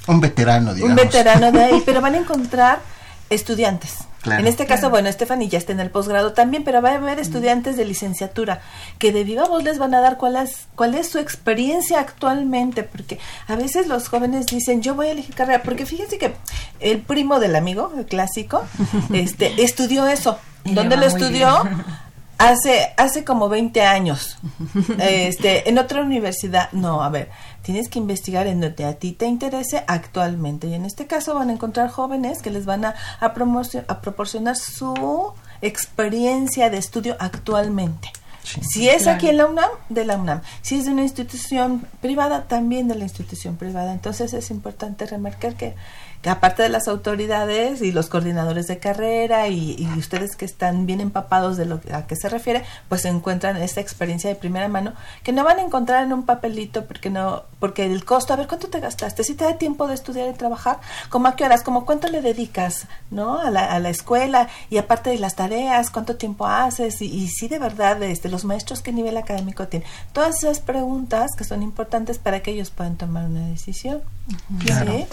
un 0.08 0.20
veterano 0.20 0.74
digamos. 0.74 0.98
un 0.98 1.04
veterano 1.04 1.52
de 1.52 1.64
ahí 1.64 1.82
pero 1.86 2.02
van 2.02 2.16
a 2.16 2.18
encontrar 2.20 2.80
estudiantes 3.30 4.00
en 4.26 4.48
este 4.48 4.66
caso, 4.66 4.90
bueno, 4.90 5.12
Stephanie 5.12 5.50
ya 5.50 5.58
está 5.58 5.74
en 5.74 5.80
el 5.80 5.90
posgrado 5.90 6.34
también, 6.34 6.64
pero 6.64 6.82
va 6.82 6.92
a 6.92 6.96
haber 6.96 7.20
estudiantes 7.20 7.76
de 7.78 7.86
licenciatura 7.86 8.62
que 8.98 9.12
de 9.12 9.24
viva 9.24 9.46
voz 9.46 9.64
les 9.64 9.78
van 9.78 9.94
a 9.94 10.02
dar 10.02 10.18
cuál 10.18 10.36
es, 10.38 10.68
cuál 10.76 10.96
es 10.96 11.10
su 11.10 11.20
experiencia 11.20 12.00
actualmente, 12.00 12.84
porque 12.84 13.20
a 13.48 13.56
veces 13.56 13.88
los 13.88 14.08
jóvenes 14.08 14.48
dicen, 14.48 14.82
yo 14.82 14.96
voy 14.96 15.08
a 15.08 15.12
elegir 15.12 15.36
carrera, 15.36 15.64
porque 15.64 15.86
fíjense 15.86 16.18
que 16.18 16.34
el 16.80 17.00
primo 17.00 17.40
del 17.40 17.56
amigo, 17.56 17.92
el 17.98 18.06
clásico, 18.06 18.64
este, 19.14 19.64
estudió 19.64 20.08
eso. 20.08 20.38
¿Dónde 20.64 20.96
lo 20.96 21.06
estudió? 21.06 21.64
Hace, 22.38 22.94
hace 22.98 23.24
como 23.24 23.48
20 23.48 23.82
años, 23.84 24.38
este, 25.00 25.70
en 25.70 25.78
otra 25.78 26.02
universidad. 26.02 26.72
No, 26.72 27.04
a 27.04 27.10
ver, 27.10 27.30
tienes 27.64 27.90
que 27.90 27.98
investigar 27.98 28.46
en 28.46 28.62
donde 28.62 28.86
a 28.86 28.94
ti 28.94 29.14
te 29.14 29.26
interese 29.26 29.84
actualmente. 29.88 30.68
Y 30.68 30.76
en 30.76 30.86
este 30.86 31.08
caso 31.08 31.34
van 31.34 31.50
a 31.50 31.54
encontrar 31.54 31.90
jóvenes 31.90 32.42
que 32.42 32.52
les 32.52 32.66
van 32.66 32.86
a, 32.86 32.96
a, 33.20 33.34
a 33.88 34.02
proporcionar 34.02 34.56
su 34.56 35.34
experiencia 35.62 36.70
de 36.70 36.78
estudio 36.78 37.16
actualmente. 37.20 38.12
si 38.74 38.90
es 38.90 39.08
aquí 39.08 39.30
en 39.30 39.38
la 39.38 39.46
UNAM, 39.46 39.70
de 39.90 40.06
la 40.06 40.18
UNAM. 40.18 40.42
Si 40.62 40.76
es 40.76 40.86
de 40.86 40.92
una 40.92 41.04
institución 41.04 41.88
privada, 42.02 42.44
también 42.44 42.88
de 42.88 42.96
la 42.96 43.06
institución 43.06 43.56
privada. 43.56 43.94
Entonces 43.94 44.34
es 44.34 44.52
importante 44.52 45.06
remarcar 45.06 45.56
que 45.56 45.64
que 45.66 45.76
aparte 46.26 46.64
de 46.64 46.70
las 46.70 46.88
autoridades 46.88 47.82
y 47.82 47.92
los 47.92 48.08
coordinadores 48.08 48.68
de 48.68 48.80
carrera 48.80 49.48
y, 49.48 49.88
ustedes 49.98 50.36
que 50.36 50.46
están 50.46 50.86
bien 50.86 51.02
empapados 51.02 51.58
de 51.58 51.66
lo 51.66 51.82
a 51.94 52.08
qué 52.08 52.16
se 52.16 52.30
refiere, 52.30 52.64
pues 52.90 53.06
encuentran 53.06 53.58
esta 53.58 53.82
experiencia 53.82 54.30
de 54.30 54.36
primera 54.36 54.68
mano 54.68 54.94
que 55.24 55.32
no 55.32 55.44
van 55.44 55.60
a 55.60 55.62
encontrar 55.62 56.04
en 56.04 56.14
un 56.14 56.24
papelito 56.24 56.86
porque 56.86 57.10
no 57.10 57.44
porque 57.60 57.86
el 57.86 58.04
costo, 58.04 58.34
a 58.34 58.36
ver 58.36 58.48
cuánto 58.48 58.68
te 58.68 58.80
gastaste, 58.80 59.24
si 59.24 59.36
te 59.36 59.46
da 59.46 59.58
tiempo 59.58 59.88
de 59.88 59.94
estudiar 59.94 60.30
y 60.30 60.34
trabajar, 60.34 60.80
como 61.10 61.30
a 61.30 61.36
qué 61.36 61.46
horas, 61.46 61.64
como 61.64 61.86
cuánto 61.86 62.10
le 62.10 62.22
dedicas, 62.22 62.88
¿no? 63.10 63.40
A 63.40 63.50
la, 63.52 63.72
a 63.72 63.80
la 63.80 63.90
escuela 63.90 64.50
y 64.70 64.78
aparte 64.78 65.12
de 65.12 65.20
las 65.20 65.36
tareas, 65.36 65.90
cuánto 65.90 66.18
tiempo 66.18 66.46
haces 66.46 67.02
y, 67.02 67.06
y 67.06 67.30
si 67.30 67.48
de 67.48 67.60
verdad 67.60 68.02
este 68.04 68.28
los 68.28 68.44
maestros 68.44 68.82
qué 68.82 68.92
nivel 68.92 69.18
académico 69.18 69.68
tienen. 69.68 69.88
Todas 70.12 70.44
esas 70.44 70.60
preguntas 70.60 71.32
que 71.38 71.44
son 71.44 71.64
importantes 71.64 72.20
para 72.20 72.42
que 72.42 72.52
ellos 72.52 72.70
puedan 72.70 72.98
tomar 72.98 73.26
una 73.26 73.48
decisión. 73.48 74.02
Claro. 74.60 75.06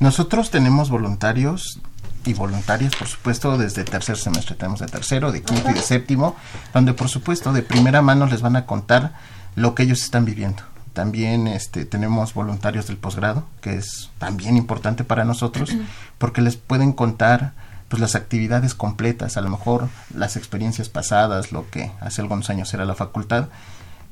Nosotros 0.00 0.49
tenemos 0.50 0.90
voluntarios 0.90 1.80
y 2.24 2.34
voluntarias, 2.34 2.94
por 2.96 3.08
supuesto, 3.08 3.56
desde 3.56 3.84
tercer 3.84 4.16
semestre. 4.16 4.56
Tenemos 4.56 4.80
de 4.80 4.86
tercero, 4.86 5.32
de 5.32 5.42
quinto 5.42 5.70
y 5.70 5.74
de 5.74 5.82
séptimo, 5.82 6.36
donde, 6.74 6.92
por 6.92 7.08
supuesto, 7.08 7.52
de 7.52 7.62
primera 7.62 8.02
mano 8.02 8.26
les 8.26 8.42
van 8.42 8.56
a 8.56 8.66
contar 8.66 9.14
lo 9.56 9.74
que 9.74 9.84
ellos 9.84 10.02
están 10.02 10.24
viviendo. 10.24 10.62
También 10.92 11.46
este, 11.46 11.84
tenemos 11.84 12.34
voluntarios 12.34 12.88
del 12.88 12.98
posgrado, 12.98 13.46
que 13.60 13.76
es 13.76 14.10
también 14.18 14.56
importante 14.56 15.04
para 15.04 15.24
nosotros, 15.24 15.70
porque 16.18 16.42
les 16.42 16.56
pueden 16.56 16.92
contar 16.92 17.52
pues 17.88 18.00
las 18.00 18.14
actividades 18.14 18.74
completas, 18.74 19.36
a 19.36 19.40
lo 19.40 19.50
mejor 19.50 19.88
las 20.14 20.36
experiencias 20.36 20.88
pasadas, 20.88 21.50
lo 21.50 21.68
que 21.70 21.90
hace 22.00 22.20
algunos 22.20 22.48
años 22.48 22.72
era 22.72 22.84
la 22.84 22.94
facultad, 22.94 23.48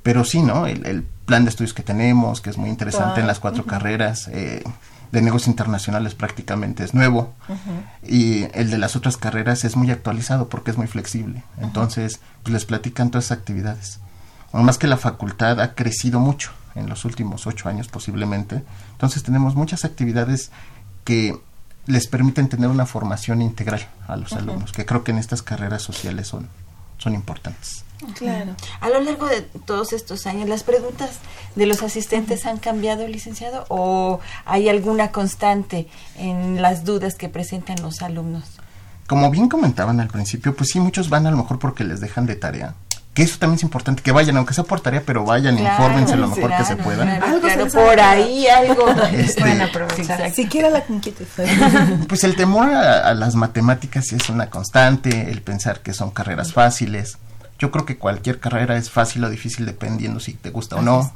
pero 0.03 0.24
sí, 0.24 0.42
¿no? 0.42 0.66
El, 0.66 1.07
plan 1.27 1.44
de 1.44 1.51
estudios 1.51 1.74
que 1.74 1.83
tenemos, 1.83 2.40
que 2.40 2.48
es 2.48 2.57
muy 2.57 2.70
interesante 2.70 3.20
en 3.20 3.27
las 3.27 3.38
cuatro 3.38 3.66
carreras, 3.66 4.29
eh, 4.29 4.64
de 5.12 5.23
negocios 5.23 5.49
internacionales 5.49 6.14
prácticamente 6.14 6.85
es 6.85 6.94
nuevo 6.94 7.35
y 8.07 8.44
el 8.53 8.71
de 8.71 8.79
las 8.79 8.97
otras 8.97 9.16
carreras 9.16 9.64
es 9.64 9.77
muy 9.77 9.90
actualizado 9.90 10.49
porque 10.49 10.71
es 10.71 10.77
muy 10.77 10.87
flexible. 10.87 11.42
Entonces, 11.61 12.21
pues 12.42 12.53
les 12.53 12.64
platican 12.64 13.11
todas 13.11 13.27
esas 13.27 13.38
actividades. 13.38 14.01
Además 14.53 14.79
que 14.79 14.87
la 14.87 14.97
facultad 14.97 15.61
ha 15.61 15.75
crecido 15.75 16.21
mucho 16.21 16.51
en 16.75 16.88
los 16.88 17.05
últimos 17.05 17.47
ocho 17.47 17.68
años 17.68 17.88
posiblemente. 17.88 18.62
Entonces 18.92 19.23
tenemos 19.23 19.55
muchas 19.55 19.85
actividades 19.85 20.51
que 21.05 21.38
les 21.87 22.07
permiten 22.07 22.49
tener 22.49 22.68
una 22.68 22.87
formación 22.87 23.40
integral 23.40 23.88
a 24.07 24.16
los 24.16 24.33
alumnos, 24.35 24.73
que 24.73 24.85
creo 24.85 25.05
que 25.05 25.12
en 25.12 25.18
estas 25.18 25.42
carreras 25.42 25.83
sociales 25.83 26.29
son, 26.29 26.49
son 26.99 27.15
importantes. 27.15 27.85
Claro. 28.15 28.55
A 28.81 28.91
lo 28.91 29.01
largo 29.01 29.27
de 29.27 29.43
todos 29.43 29.93
estos 29.93 30.27
años, 30.27 30.49
¿las 30.49 30.63
preguntas 30.63 31.19
de 31.57 31.67
los 31.67 31.83
asistentes 31.83 32.47
han 32.47 32.59
cambiado, 32.59 33.09
licenciado? 33.09 33.65
¿O 33.69 34.21
hay 34.45 34.69
alguna 34.69 35.11
constante 35.11 35.89
en 36.17 36.63
las 36.63 36.85
dudas 36.85 37.17
que 37.17 37.29
presentan 37.29 37.83
los 37.83 38.03
alumnos? 38.03 38.45
Como 39.09 39.31
bien 39.31 39.49
comentaban 39.49 40.01
al 40.01 40.09
principio, 40.09 40.55
pues 40.55 40.70
sí, 40.70 40.81
muchos 40.81 41.09
van 41.09 41.27
a 41.27 41.31
lo 41.31 41.39
mejor 41.39 41.59
porque 41.59 41.83
les 41.83 42.01
dejan 42.01 42.27
de 42.27 42.37
tarea 42.37 42.75
que 43.19 43.25
eso 43.25 43.37
también 43.41 43.57
es 43.57 43.64
importante, 43.64 44.01
que 44.01 44.12
vayan, 44.12 44.37
aunque 44.37 44.55
sea 44.55 44.62
por 44.62 44.81
tarea, 44.81 45.03
pero 45.05 45.25
vayan, 45.25 45.57
Claro, 45.57 45.75
infórmense 45.75 46.16
lo 46.16 46.29
mejor 46.29 46.57
que 46.57 46.64
se 46.64 46.77
claro, 46.77 46.85
pueda. 46.85 47.05
claro, 47.05 47.27
Algo 47.27 47.41
claro, 47.41 47.69
se 47.69 47.77
por 47.77 47.99
ahí 48.01 48.47
algo 48.47 48.89
Este, 49.12 49.41
pueden 49.41 49.61
aprovechar. 49.61 50.31
Siquiera 50.31 50.71
la 50.71 50.85
inquietud. 50.89 51.25
Pues 52.09 52.23
el 52.23 52.37
temor 52.37 52.71
a, 52.73 53.09
a 53.09 53.14
las 53.14 53.35
matemáticas 53.35 54.12
es 54.12 54.29
una 54.29 54.51
constante, 54.51 55.33
el 55.33 55.43
pensar 55.43 55.81
que 55.81 55.95
son 55.95 56.12
carreras 56.12 56.53
fáciles. 56.53 57.19
Yo 57.59 57.73
creo 57.73 57.85
que 57.85 57.99
cualquier 57.99 58.39
carrera 58.39 58.77
es 58.77 58.89
fácil 58.89 59.25
o 59.25 59.31
difícil 59.31 59.66
dependiendo 59.66 60.21
si 60.21 60.35
te 60.35 60.51
gusta 60.51 60.77
o 60.77 60.83
no. 60.83 61.12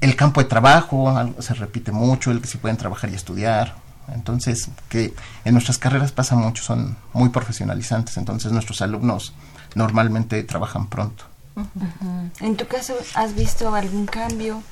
El 0.00 0.16
campo 0.16 0.42
de 0.42 0.48
trabajo 0.48 1.16
algo 1.16 1.40
se 1.42 1.54
repite 1.54 1.92
mucho, 1.92 2.32
el 2.32 2.40
que 2.40 2.48
si 2.48 2.58
pueden 2.58 2.76
trabajar 2.76 3.08
y 3.10 3.14
estudiar. 3.14 3.76
Entonces, 4.12 4.68
que 4.88 5.14
en 5.44 5.52
nuestras 5.52 5.78
carreras 5.78 6.10
pasa 6.10 6.34
mucho, 6.34 6.64
son 6.64 6.96
muy 7.12 7.28
profesionalizantes, 7.28 8.16
entonces 8.16 8.50
nuestros 8.50 8.82
alumnos 8.82 9.32
normalmente 9.74 10.42
trabajan 10.42 10.88
pronto. 10.88 11.24
En 12.40 12.56
tu 12.56 12.66
caso, 12.66 12.94
¿has 13.14 13.34
visto 13.34 13.74
algún 13.74 14.06
cambio? 14.06 14.62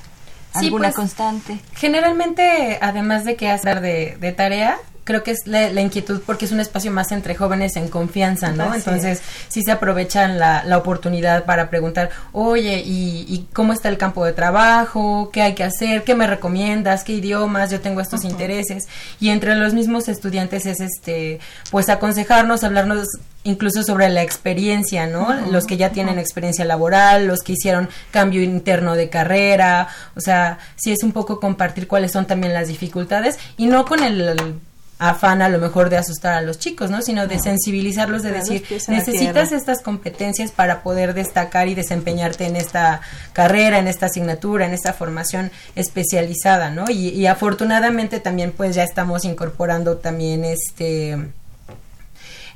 Sí, 0.53 0.65
¿Alguna 0.65 0.89
pues, 0.89 0.95
constante? 0.95 1.59
Generalmente, 1.73 2.77
además 2.81 3.23
de 3.25 3.35
que 3.35 3.49
hacer 3.49 3.81
de, 3.81 4.17
de 4.19 4.31
tarea, 4.33 4.77
creo 5.03 5.23
que 5.23 5.31
es 5.31 5.45
la, 5.45 5.69
la 5.69 5.81
inquietud 5.81 6.21
porque 6.25 6.45
es 6.45 6.51
un 6.51 6.59
espacio 6.59 6.91
más 6.91 7.11
entre 7.11 7.35
jóvenes 7.35 7.75
en 7.75 7.87
confianza, 7.89 8.51
¿no? 8.51 8.65
Así 8.65 8.77
Entonces, 8.77 9.21
sí 9.47 9.61
se 9.63 9.71
aprovechan 9.71 10.39
la, 10.39 10.63
la 10.63 10.77
oportunidad 10.77 11.45
para 11.45 11.69
preguntar, 11.69 12.09
oye, 12.31 12.81
¿y, 12.85 13.25
y 13.27 13.47
cómo 13.53 13.73
está 13.73 13.89
el 13.89 13.97
campo 13.97 14.25
de 14.25 14.33
trabajo? 14.33 15.29
¿Qué 15.31 15.41
hay 15.41 15.55
que 15.55 15.63
hacer? 15.63 16.03
¿Qué 16.03 16.15
me 16.15 16.27
recomiendas? 16.27 17.03
¿Qué 17.03 17.13
idiomas? 17.13 17.71
Yo 17.71 17.81
tengo 17.81 18.01
estos 18.01 18.23
intereses. 18.23 18.87
Y 19.19 19.29
entre 19.29 19.55
los 19.55 19.73
mismos 19.73 20.07
estudiantes 20.07 20.65
es, 20.65 20.79
este, 20.79 21.39
pues, 21.71 21.89
aconsejarnos, 21.89 22.63
hablarnos 22.63 23.07
incluso 23.43 23.83
sobre 23.83 24.09
la 24.09 24.21
experiencia, 24.21 25.05
¿no? 25.07 25.33
Los 25.51 25.65
que 25.65 25.75
ya 25.75 25.91
tienen 25.91 26.17
experiencia 26.17 26.63
laboral, 26.63 27.27
los 27.27 27.41
que 27.41 27.53
hicieron 27.53 27.89
cambio 28.11 28.41
interno 28.41 28.95
de 28.95 29.09
carrera, 29.09 29.89
o 30.15 30.21
sea, 30.21 30.59
sí 30.77 30.93
es 30.93 31.03
un 31.03 31.11
poco 31.11 31.41
compartir 31.41 31.87
cuáles 31.87 32.13
son 32.13 32.25
también 32.25 32.53
las 32.53 32.69
dificultades 32.69 33.37
y 33.57 33.67
no 33.67 33.83
con 33.83 34.01
el 34.01 34.61
afán 34.99 35.41
a 35.41 35.49
lo 35.49 35.57
mejor 35.59 35.89
de 35.89 35.97
asustar 35.97 36.33
a 36.33 36.41
los 36.41 36.59
chicos, 36.59 36.89
¿no? 36.89 37.01
Sino 37.01 37.27
de 37.27 37.35
No. 37.37 37.43
sensibilizarlos, 37.43 38.23
de 38.23 38.29
Claro, 38.29 38.45
decir, 38.45 38.63
necesitas 38.87 39.51
estas 39.51 39.81
competencias 39.81 40.51
para 40.51 40.81
poder 40.81 41.13
destacar 41.13 41.67
y 41.67 41.75
desempeñarte 41.75 42.45
en 42.45 42.55
esta 42.55 43.01
carrera, 43.33 43.79
en 43.79 43.87
esta 43.87 44.05
asignatura, 44.05 44.65
en 44.65 44.73
esta 44.73 44.93
formación 44.93 45.51
especializada, 45.75 46.69
¿no? 46.69 46.85
Y, 46.89 47.09
y 47.09 47.27
afortunadamente 47.27 48.19
también 48.19 48.51
pues 48.51 48.75
ya 48.75 48.83
estamos 48.83 49.25
incorporando 49.25 49.97
también 49.97 50.45
este 50.45 51.17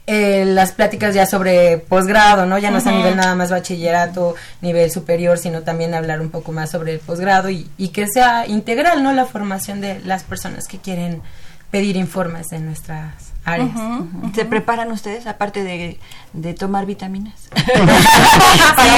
eh, 0.10 0.46
las 0.46 0.72
pláticas 0.72 1.14
ya 1.14 1.26
sobre 1.26 1.80
posgrado, 1.80 2.46
¿no? 2.46 2.58
Ya 2.58 2.72
no 2.72 2.78
es 2.78 2.88
a 2.88 2.92
nivel 2.92 3.18
nada 3.18 3.36
más 3.36 3.50
bachillerato, 3.52 4.36
nivel 4.62 4.90
superior, 4.90 5.38
sino 5.38 5.64
también 5.64 5.94
hablar 5.94 6.22
un 6.22 6.30
poco 6.30 6.54
más 6.54 6.72
sobre 6.72 6.94
el 6.94 7.00
posgrado 7.00 7.50
y, 7.50 7.70
y 7.78 7.90
que 7.90 8.08
sea 8.08 8.48
integral, 8.48 9.04
¿no? 9.04 9.12
La 9.12 9.26
formación 9.26 9.82
de 9.82 10.00
las 10.00 10.24
personas 10.24 10.66
que 10.68 10.78
quieren 10.78 11.22
pedir 11.72 11.96
informes 11.96 12.48
de 12.48 12.60
nuestras 12.60 13.32
áreas. 13.48 13.70
¿Se 14.36 14.46
preparan 14.46 14.92
ustedes, 14.92 15.26
aparte 15.28 15.64
de, 15.64 16.00
de 16.34 16.54
tomar 16.54 16.86
vitaminas? 16.86 17.50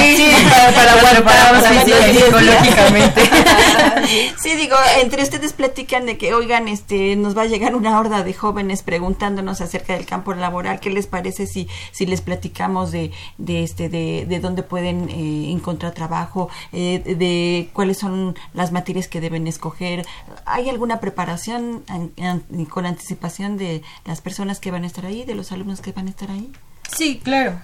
Sí, 0.00 0.16
sí, 0.16 0.32
para- 0.74 1.22
para 1.22 1.74
psicológicamente. 1.84 3.22
sí, 4.42 4.54
digo, 4.56 4.76
entre 5.00 5.22
ustedes 5.22 5.52
platican 5.52 6.06
de 6.06 6.16
que, 6.18 6.34
oigan, 6.34 6.68
este, 6.68 7.16
nos 7.16 7.36
va 7.36 7.42
a 7.42 7.46
llegar 7.46 7.74
una 7.74 7.98
horda 7.98 8.22
de 8.22 8.32
jóvenes 8.34 8.82
preguntándonos 8.82 9.60
acerca 9.60 9.94
del 9.94 10.06
campo 10.06 10.34
laboral. 10.34 10.80
¿Qué 10.80 10.90
les 10.90 11.06
parece 11.06 11.46
si, 11.46 11.68
si 11.92 12.06
les 12.06 12.20
platicamos 12.20 12.90
de, 12.92 13.12
de 13.38 13.62
este, 13.62 13.88
de, 13.88 14.26
de 14.28 14.40
dónde 14.40 14.62
pueden 14.62 15.08
eh, 15.10 15.50
encontrar 15.50 15.92
trabajo, 15.92 16.48
eh, 16.72 17.02
de 17.16 17.70
cuáles 17.72 17.98
son 17.98 18.36
las 18.52 18.72
materias 18.72 19.08
que 19.08 19.20
deben 19.20 19.46
escoger? 19.46 20.06
¿Hay 20.46 20.68
alguna 20.68 21.00
preparación 21.00 21.82
an- 21.88 22.12
an- 22.20 22.64
con 22.66 22.86
anticipación 22.86 23.56
de 23.56 23.82
las 24.04 24.20
personas 24.20 24.39
que 24.60 24.70
van 24.70 24.84
a 24.84 24.86
estar 24.86 25.06
ahí, 25.06 25.24
de 25.24 25.34
los 25.34 25.52
alumnos 25.52 25.80
que 25.80 25.92
van 25.92 26.06
a 26.06 26.10
estar 26.10 26.30
ahí? 26.30 26.50
Sí, 26.96 27.20
claro. 27.22 27.60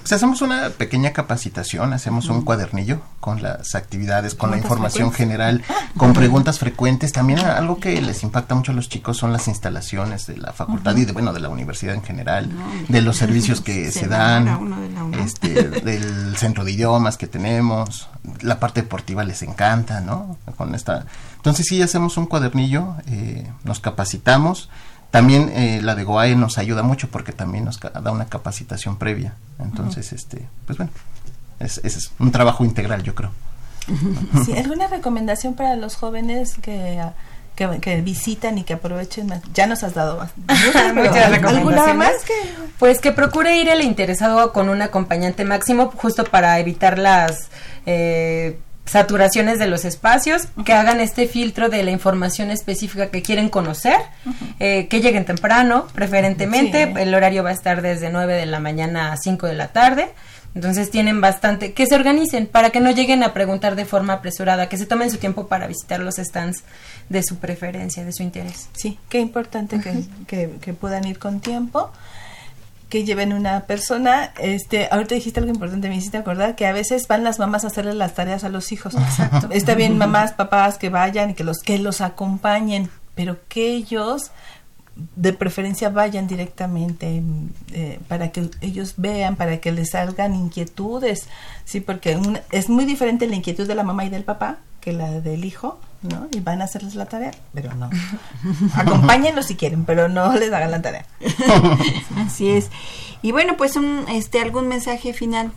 Pues 0.00 0.12
hacemos 0.12 0.42
una 0.42 0.70
pequeña 0.70 1.12
capacitación, 1.12 1.92
hacemos 1.92 2.28
un 2.28 2.42
cuadernillo 2.42 3.00
con 3.20 3.42
las 3.42 3.74
actividades, 3.74 4.34
con 4.34 4.50
la 4.50 4.56
información 4.56 5.12
general, 5.12 5.62
con 5.96 6.12
preguntas 6.14 6.58
frecuentes. 6.58 7.12
También 7.12 7.40
algo 7.40 7.78
que 7.78 8.00
les 8.00 8.22
impacta 8.22 8.54
mucho 8.54 8.72
a 8.72 8.74
los 8.74 8.88
chicos 8.88 9.16
son 9.16 9.32
las 9.32 9.48
instalaciones 9.48 10.26
de 10.26 10.36
la 10.36 10.52
facultad 10.52 10.96
y 10.96 11.04
de, 11.04 11.12
bueno, 11.12 11.32
de 11.32 11.40
la 11.40 11.48
universidad 11.48 11.94
en 11.94 12.02
general, 12.02 12.50
de 12.88 13.02
los 13.02 13.16
servicios 13.16 13.60
que 13.60 13.90
Se 13.98 14.06
dan, 14.06 15.12
este, 15.22 15.68
del 15.68 16.36
centro 16.36 16.64
de 16.64 16.72
idiomas 16.72 17.16
que 17.16 17.26
tenemos, 17.26 18.08
la 18.40 18.60
parte 18.60 18.82
deportiva 18.82 19.24
les 19.24 19.42
encanta, 19.42 20.00
¿no? 20.00 20.38
Con 20.56 20.74
esta, 20.74 21.06
entonces 21.36 21.66
sí 21.66 21.82
hacemos 21.82 22.16
un 22.16 22.26
cuadernillo, 22.26 22.94
eh, 23.06 23.50
nos 23.64 23.80
capacitamos. 23.80 24.68
También 25.10 25.50
eh, 25.54 25.80
la 25.82 25.94
de 25.94 26.04
GOAE 26.04 26.36
nos 26.36 26.58
ayuda 26.58 26.82
mucho 26.82 27.08
porque 27.08 27.32
también 27.32 27.64
nos 27.64 27.78
ca- 27.78 27.90
da 27.90 28.10
una 28.10 28.26
capacitación 28.26 28.98
previa. 28.98 29.34
Entonces, 29.58 30.12
este, 30.12 30.46
pues 30.66 30.76
bueno, 30.76 30.92
es, 31.60 31.78
ese 31.84 31.98
es 31.98 32.12
un 32.18 32.30
trabajo 32.30 32.64
integral, 32.64 33.02
yo 33.02 33.14
creo. 33.14 33.30
Sí, 34.44 34.52
¿Alguna 34.56 34.86
recomendación 34.86 35.54
para 35.54 35.74
los 35.76 35.96
jóvenes 35.96 36.56
que, 36.60 37.02
que, 37.56 37.78
que 37.80 38.02
visitan 38.02 38.58
y 38.58 38.64
que 38.64 38.74
aprovechen? 38.74 39.28
más? 39.28 39.40
Ya 39.54 39.66
nos 39.66 39.82
has 39.82 39.94
dado 39.94 40.18
más- 40.18 40.32
Muchas 40.36 40.76
¿Alguna 40.76 41.28
recomendaciones. 41.28 41.96
más 41.96 42.12
que 42.26 42.34
Pues 42.78 43.00
que 43.00 43.12
procure 43.12 43.56
ir 43.56 43.70
el 43.70 43.80
interesado 43.82 44.52
con 44.52 44.68
un 44.68 44.82
acompañante 44.82 45.46
máximo, 45.46 45.90
justo 45.96 46.24
para 46.24 46.58
evitar 46.58 46.98
las 46.98 47.48
eh, 47.86 48.58
saturaciones 48.88 49.58
de 49.58 49.66
los 49.66 49.84
espacios, 49.84 50.48
que 50.64 50.72
hagan 50.72 51.00
este 51.00 51.26
filtro 51.26 51.68
de 51.68 51.82
la 51.82 51.90
información 51.90 52.50
específica 52.50 53.08
que 53.10 53.22
quieren 53.22 53.48
conocer, 53.48 53.96
eh, 54.58 54.86
que 54.88 55.00
lleguen 55.00 55.24
temprano, 55.24 55.86
preferentemente, 55.94 56.86
Sí. 56.86 56.92
el 57.00 57.14
horario 57.14 57.42
va 57.44 57.50
a 57.50 57.52
estar 57.54 57.82
desde 57.82 58.10
9 58.10 58.34
de 58.34 58.46
la 58.46 58.60
mañana 58.60 59.12
a 59.12 59.16
5 59.16 59.46
de 59.46 59.54
la 59.54 59.68
tarde. 59.68 60.08
Entonces 60.54 60.90
tienen 60.90 61.20
bastante, 61.20 61.72
que 61.74 61.86
se 61.86 61.94
organicen 61.94 62.46
para 62.46 62.70
que 62.70 62.80
no 62.80 62.90
lleguen 62.90 63.22
a 63.22 63.32
preguntar 63.34 63.76
de 63.76 63.84
forma 63.84 64.14
apresurada, 64.14 64.68
que 64.68 64.78
se 64.78 64.86
tomen 64.86 65.10
su 65.10 65.18
tiempo 65.18 65.46
para 65.46 65.66
visitar 65.66 66.00
los 66.00 66.16
stands 66.16 66.64
de 67.10 67.22
su 67.22 67.36
preferencia, 67.36 68.04
de 68.04 68.12
su 68.12 68.22
interés. 68.22 68.68
Sí, 68.72 68.98
qué 69.10 69.20
importante 69.20 69.78
que, 69.80 69.92
que, 70.26 70.50
que 70.60 70.72
puedan 70.72 71.04
ir 71.06 71.18
con 71.18 71.40
tiempo, 71.40 71.92
que 72.88 73.04
lleven 73.04 73.32
una 73.32 73.60
persona. 73.66 74.32
Este, 74.40 74.88
ahorita 74.90 75.14
dijiste 75.14 75.40
algo 75.40 75.52
importante, 75.52 75.88
me 75.88 75.96
hiciste 75.96 76.16
acordar 76.16 76.56
que 76.56 76.66
a 76.66 76.72
veces 76.72 77.06
van 77.08 77.24
las 77.24 77.38
mamás 77.38 77.64
a 77.64 77.68
hacerle 77.68 77.94
las 77.94 78.14
tareas 78.14 78.44
a 78.44 78.48
los 78.48 78.72
hijos. 78.72 78.94
Exacto. 78.94 79.48
Está 79.52 79.74
bien, 79.74 79.98
mamás, 79.98 80.32
papás, 80.32 80.78
que 80.78 80.88
vayan 80.88 81.30
y 81.30 81.34
que 81.34 81.44
los, 81.44 81.58
que 81.58 81.78
los 81.78 82.00
acompañen, 82.00 82.88
pero 83.14 83.36
que 83.48 83.72
ellos 83.74 84.30
de 85.14 85.32
preferencia 85.32 85.90
vayan 85.90 86.26
directamente 86.26 87.22
eh, 87.72 88.00
para 88.08 88.32
que 88.32 88.50
ellos 88.62 88.94
vean, 88.96 89.36
para 89.36 89.58
que 89.60 89.70
les 89.70 89.90
salgan 89.90 90.34
inquietudes, 90.34 91.28
sí, 91.64 91.80
porque 91.80 92.16
un- 92.16 92.40
es 92.50 92.68
muy 92.68 92.84
diferente 92.84 93.28
la 93.28 93.36
inquietud 93.36 93.68
de 93.68 93.76
la 93.76 93.84
mamá 93.84 94.04
y 94.06 94.08
del 94.08 94.24
papá 94.24 94.56
que 94.80 94.92
la 94.92 95.20
del 95.20 95.44
hijo, 95.44 95.78
¿no? 96.02 96.28
Y 96.32 96.40
van 96.40 96.60
a 96.60 96.64
hacerles 96.64 96.94
la 96.94 97.06
tarea, 97.06 97.32
pero 97.52 97.74
no. 97.74 97.90
Acompáñenlos 98.74 99.46
si 99.46 99.56
quieren, 99.56 99.84
pero 99.84 100.08
no 100.08 100.32
les 100.34 100.52
hagan 100.52 100.70
la 100.70 100.82
tarea. 100.82 101.06
Así 102.16 102.50
es. 102.50 102.70
Y 103.22 103.32
bueno, 103.32 103.56
pues 103.56 103.76
un, 103.76 104.04
este, 104.08 104.40
algún 104.40 104.68
mensaje 104.68 105.12
final 105.12 105.52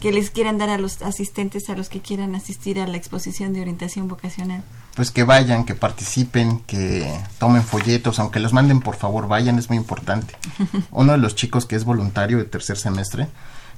que 0.00 0.12
les 0.12 0.30
quieran 0.30 0.58
dar 0.58 0.68
a 0.68 0.76
los 0.76 1.00
asistentes, 1.00 1.70
a 1.70 1.74
los 1.74 1.88
que 1.88 2.00
quieran 2.00 2.34
asistir 2.34 2.78
a 2.78 2.86
la 2.86 2.96
exposición 2.96 3.54
de 3.54 3.62
orientación 3.62 4.08
vocacional. 4.08 4.62
Pues 4.96 5.10
que 5.10 5.24
vayan, 5.24 5.64
que 5.64 5.74
participen, 5.74 6.60
que 6.60 7.10
tomen 7.38 7.62
folletos, 7.62 8.18
aunque 8.18 8.38
los 8.38 8.52
manden 8.52 8.80
por 8.80 8.96
favor, 8.96 9.28
vayan, 9.28 9.58
es 9.58 9.70
muy 9.70 9.78
importante. 9.78 10.34
Uno 10.90 11.12
de 11.12 11.18
los 11.18 11.34
chicos 11.34 11.66
que 11.66 11.76
es 11.76 11.84
voluntario 11.84 12.38
de 12.38 12.44
tercer 12.44 12.76
semestre 12.76 13.28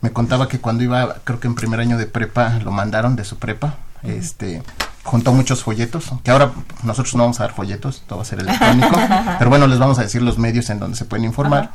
me 0.01 0.11
contaba 0.11 0.49
que 0.49 0.59
cuando 0.59 0.83
iba, 0.83 1.21
creo 1.25 1.41
que 1.41 1.47
en 1.47 1.55
primer 1.55 1.81
año 1.81 1.97
de 1.97 2.07
prepa, 2.07 2.59
lo 2.59 2.71
mandaron 2.73 3.17
de 3.17 3.25
su 3.25 3.39
prepa, 3.39 3.79
este 4.03 4.63
juntó 5.07 5.33
muchos 5.33 5.63
folletos, 5.63 6.11
que 6.23 6.31
ahora 6.31 6.53
nosotros 6.83 7.15
no 7.15 7.23
vamos 7.23 7.41
a 7.41 7.45
dar 7.45 7.55
folletos, 7.55 8.03
todo 8.07 8.19
va 8.19 8.23
a 8.23 8.27
ser 8.27 8.41
electrónico, 8.41 8.97
pero 9.39 9.49
bueno, 9.49 9.67
les 9.67 9.79
vamos 9.79 9.99
a 9.99 10.03
decir 10.03 10.21
los 10.21 10.37
medios 10.37 10.69
en 10.69 10.79
donde 10.79 10.97
se 10.97 11.05
pueden 11.05 11.25
informar. 11.25 11.71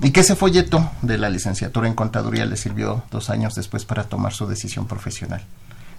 Y 0.00 0.10
que 0.10 0.20
ese 0.20 0.36
folleto 0.36 0.90
de 1.00 1.18
la 1.18 1.28
licenciatura 1.28 1.88
en 1.88 1.94
contaduría 1.94 2.44
le 2.46 2.56
sirvió 2.56 3.02
dos 3.10 3.30
años 3.30 3.54
después 3.54 3.84
para 3.84 4.04
tomar 4.04 4.32
su 4.32 4.46
decisión 4.46 4.86
profesional. 4.86 5.44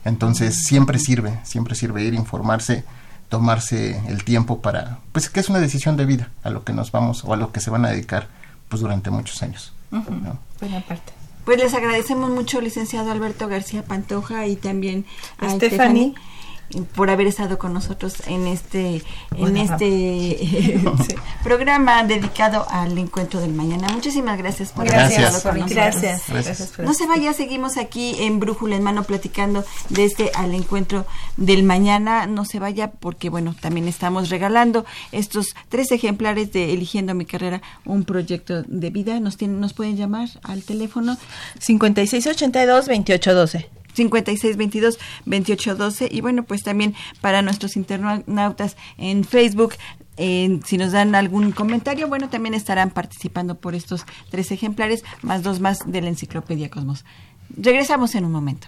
Entonces 0.05 0.63
siempre 0.65 0.99
sirve, 0.99 1.39
siempre 1.43 1.75
sirve 1.75 2.03
ir, 2.03 2.13
informarse, 2.13 2.86
tomarse 3.29 4.01
el 4.07 4.23
tiempo 4.23 4.61
para, 4.61 4.99
pues 5.11 5.29
que 5.29 5.39
es 5.39 5.49
una 5.49 5.59
decisión 5.59 5.97
de 5.97 6.05
vida 6.05 6.29
a 6.43 6.49
lo 6.49 6.63
que 6.63 6.73
nos 6.73 6.91
vamos 6.91 7.23
o 7.25 7.34
a 7.34 7.38
lo 7.38 7.51
que 7.51 7.59
se 7.59 7.69
van 7.69 7.86
a 7.86 7.89
dedicar 7.89 8.27
pues 8.69 8.81
durante 8.81 9.09
muchos 9.09 9.41
años. 9.43 9.73
¿no? 9.91 10.39
Buena 10.59 10.81
parte. 10.81 11.13
Pues 11.45 11.57
les 11.57 11.73
agradecemos 11.73 12.29
mucho, 12.29 12.61
licenciado 12.61 13.11
Alberto 13.11 13.47
García 13.49 13.84
Pantoja, 13.84 14.47
y 14.47 14.55
también 14.55 15.05
a 15.39 15.49
Stephanie. 15.49 15.57
Stephanie. 15.57 16.13
Por 16.95 17.09
haber 17.09 17.28
estado 17.28 17.57
con 17.57 17.74
nosotros 17.74 18.15
en 18.28 18.47
este 18.47 19.03
en 19.36 19.57
este 19.57 20.80
programa 21.43 22.03
dedicado 22.03 22.65
al 22.69 22.97
encuentro 22.97 23.39
del 23.39 23.53
mañana. 23.53 23.88
Muchísimas 23.89 24.38
gracias 24.38 24.71
por 24.71 24.86
gracias, 24.86 25.41
por 25.41 25.57
gracias. 25.69 26.24
gracias. 26.28 26.80
no 26.80 26.93
se 26.93 27.07
vaya, 27.07 27.34
seguimos 27.34 27.78
aquí 27.78 28.15
en 28.19 28.39
Brújula 28.39 28.76
en 28.76 28.84
mano 28.84 29.03
platicando 29.03 29.63
de 29.89 30.05
este 30.05 30.32
al 30.36 30.53
encuentro 30.53 31.05
del 31.38 31.63
mañana. 31.63 32.26
No 32.28 32.45
se 32.45 32.59
vaya 32.59 32.91
porque 32.91 33.30
bueno, 33.30 33.55
también 33.59 33.88
estamos 33.88 34.30
regalando 34.30 34.86
estos 35.11 35.55
tres 35.69 35.91
ejemplares 35.91 36.51
de 36.51 36.74
Eligiendo 36.74 37.13
mi 37.13 37.26
carrera, 37.26 37.61
un 37.86 38.03
proyecto 38.03 38.63
de 38.63 38.89
vida. 38.89 39.19
Nos 39.19 39.38
tienen, 39.38 39.59
nos 39.59 39.74
pueden 39.74 39.97
llamar 39.97 40.30
al 40.43 40.63
teléfono 40.63 41.17
5682 41.59 42.86
2812. 42.86 43.82
5622 43.93 44.99
2812 45.25 46.09
y 46.11 46.21
bueno 46.21 46.43
pues 46.43 46.63
también 46.63 46.95
para 47.21 47.41
nuestros 47.41 47.75
internautas 47.75 48.77
en 48.97 49.23
Facebook 49.23 49.75
si 50.15 50.77
nos 50.77 50.91
dan 50.91 51.15
algún 51.15 51.51
comentario, 51.51 52.07
bueno, 52.07 52.29
también 52.29 52.53
estarán 52.53 52.91
participando 52.91 53.55
por 53.55 53.73
estos 53.73 54.05
tres 54.29 54.51
ejemplares, 54.51 55.03
más 55.23 55.41
dos 55.41 55.59
más 55.59 55.79
de 55.87 56.01
la 56.01 56.09
Enciclopedia 56.09 56.69
Cosmos. 56.69 57.03
Regresamos 57.49 58.13
en 58.15 58.25
un 58.25 58.31
momento 58.31 58.67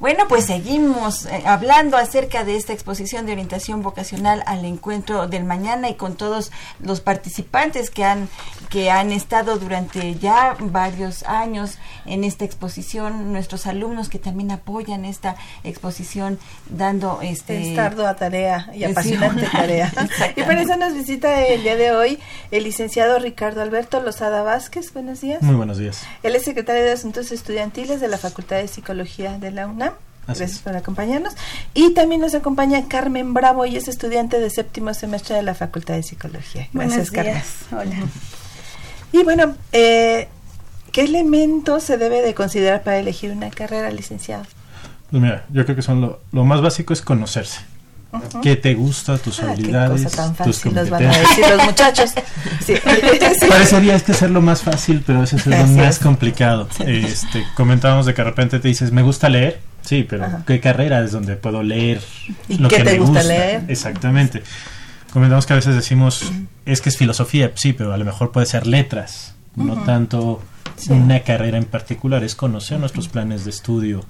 bueno, 0.05 0.29
pues 0.29 0.45
seguimos 0.45 1.25
eh, 1.25 1.45
hablando 1.47 1.97
acerca 1.97 2.45
de 2.45 2.57
esta 2.57 2.75
exposición 2.75 3.25
de 3.25 3.33
orientación 3.33 3.83
vocacional 3.83 4.43
al 4.45 4.63
encuentro 4.67 5.29
del 5.29 5.45
mañana 5.45 5.89
y 5.89 5.95
con 5.95 6.15
todos 6.15 6.53
los 6.79 7.01
participantes 7.01 7.89
que 7.89 8.05
han 8.05 8.29
que 8.75 8.91
han 8.91 9.13
estado 9.13 9.57
durante 9.61 10.17
ya 10.17 10.57
varios 10.59 11.23
años 11.23 11.79
en 12.07 12.25
esta 12.25 12.45
exposición, 12.45 13.33
nuestros 13.33 13.69
alumnos 13.69 14.09
que 14.09 14.19
también 14.19 14.51
apoyan 14.51 15.05
esta 15.05 15.37
exposición 15.63 16.41
dando 16.69 17.21
este 17.23 17.73
es 17.73 17.79
ardua 17.79 18.17
tarea 18.17 18.69
y 18.75 18.83
apasionante 18.83 19.47
tarea. 19.47 19.93
y 20.37 20.43
por 20.43 20.55
eso 20.55 20.77
nos 20.77 20.93
visita 20.93 21.47
el 21.47 21.63
día 21.63 21.77
de 21.77 21.93
hoy 21.93 22.19
el 22.51 22.65
licenciado 22.65 23.21
Ricardo 23.21 23.63
Alberto 23.63 24.01
Lozada 24.01 24.43
Vázquez. 24.43 24.93
Buenos 24.93 25.21
días. 25.21 25.41
Muy 25.41 25.55
buenos 25.55 25.79
días. 25.79 26.03
Él 26.25 26.35
es 26.35 26.43
secretario 26.43 26.83
de 26.83 26.91
Asuntos 26.91 27.31
Estudiantiles 27.31 28.01
de 28.01 28.09
la 28.09 28.19
Facultad 28.19 28.57
de 28.57 28.67
Psicología 28.67 29.39
de 29.39 29.53
la 29.53 29.69
UNAM. 29.69 29.93
Gracias 30.27 30.59
por 30.59 30.75
acompañarnos. 30.75 31.35
Y 31.75 31.95
también 31.95 32.21
nos 32.21 32.35
acompaña 32.35 32.89
Carmen 32.89 33.35
Bravo, 33.35 33.67
y 33.67 33.77
es 33.77 33.87
estudiante 33.87 34.41
de 34.41 34.51
séptimo 34.51 34.93
semestre 34.95 35.37
de 35.37 35.43
la 35.43 35.55
Facultad 35.55 35.95
de 35.95 36.03
Psicología. 36.03 36.67
Gracias, 36.73 37.13
Carmen. 37.13 37.41
Hola. 37.71 38.09
Y 39.15 39.23
bueno, 39.23 39.55
eh, 39.71 40.27
¿qué 40.91 41.03
elementos 41.03 41.85
se 41.85 41.99
debe 41.99 42.21
de 42.21 42.35
considerar 42.35 42.83
para 42.83 42.99
elegir 42.99 43.31
una 43.31 43.49
carrera, 43.49 43.89
licenciado? 43.93 44.45
Pues 45.09 45.23
mira, 45.23 45.45
yo 45.51 45.65
creo 45.65 45.77
que 45.77 45.83
son 45.83 46.01
lo, 46.01 46.21
lo 46.33 46.45
más 46.45 46.61
básico 46.61 46.93
es 46.93 47.01
conocerse. 47.01 47.61
¿Qué 48.43 48.57
te 48.57 48.75
gusta? 48.75 49.17
Tus 49.19 49.39
ah, 49.41 49.53
habilidades, 49.53 50.03
tus 50.43 50.61
competencias. 50.61 50.91
van 50.91 51.05
a 51.05 51.19
decir 51.19 51.45
los 51.49 51.65
muchachos. 51.65 52.11
Sí. 52.65 52.75
Parecería 53.49 53.95
es 53.95 54.03
que 54.03 54.13
hacerlo 54.13 54.41
más 54.41 54.63
fácil, 54.63 55.03
pero 55.07 55.23
eso 55.23 55.37
es 55.37 55.47
lo 55.47 55.67
más 55.67 55.99
complicado. 55.99 56.67
Este, 56.87 57.45
comentábamos 57.55 58.07
de 58.07 58.15
que 58.15 58.23
de 58.23 58.31
repente 58.31 58.59
te 58.59 58.69
dices, 58.69 58.91
me 58.91 59.03
gusta 59.03 59.29
leer, 59.29 59.61
Sí, 59.83 60.07
pero 60.09 60.27
¿qué 60.47 60.61
carrera 60.61 61.05
es 61.05 61.13
donde 61.13 61.37
puedo 61.37 61.63
leer 61.63 62.01
¿Y 62.49 62.57
lo 62.57 62.71
qué 62.71 62.79
que 62.79 62.85
te 62.85 62.93
me 62.93 62.99
gusta, 63.01 63.23
leer? 63.23 63.65
Exactamente. 63.69 64.43
Comentamos 65.15 65.47
que 65.47 65.53
a 65.53 65.57
veces 65.57 65.77
decimos, 65.77 66.33
es 66.67 66.81
que 66.81 66.89
es 66.89 66.99
filosofía, 66.99 67.53
sí, 67.55 67.73
pero 67.73 67.93
a 67.93 67.97
lo 67.97 68.05
mejor 68.05 68.33
puede 68.33 68.47
ser 68.47 68.67
letras, 68.67 69.37
no 69.55 69.77
tanto 69.85 70.43
una 70.89 71.21
carrera 71.21 71.57
en 71.57 71.67
particular, 71.67 72.25
es 72.25 72.35
conocer 72.35 72.81
nuestros 72.81 73.07
planes 73.07 73.45
de 73.45 73.51
estudio 73.51 74.05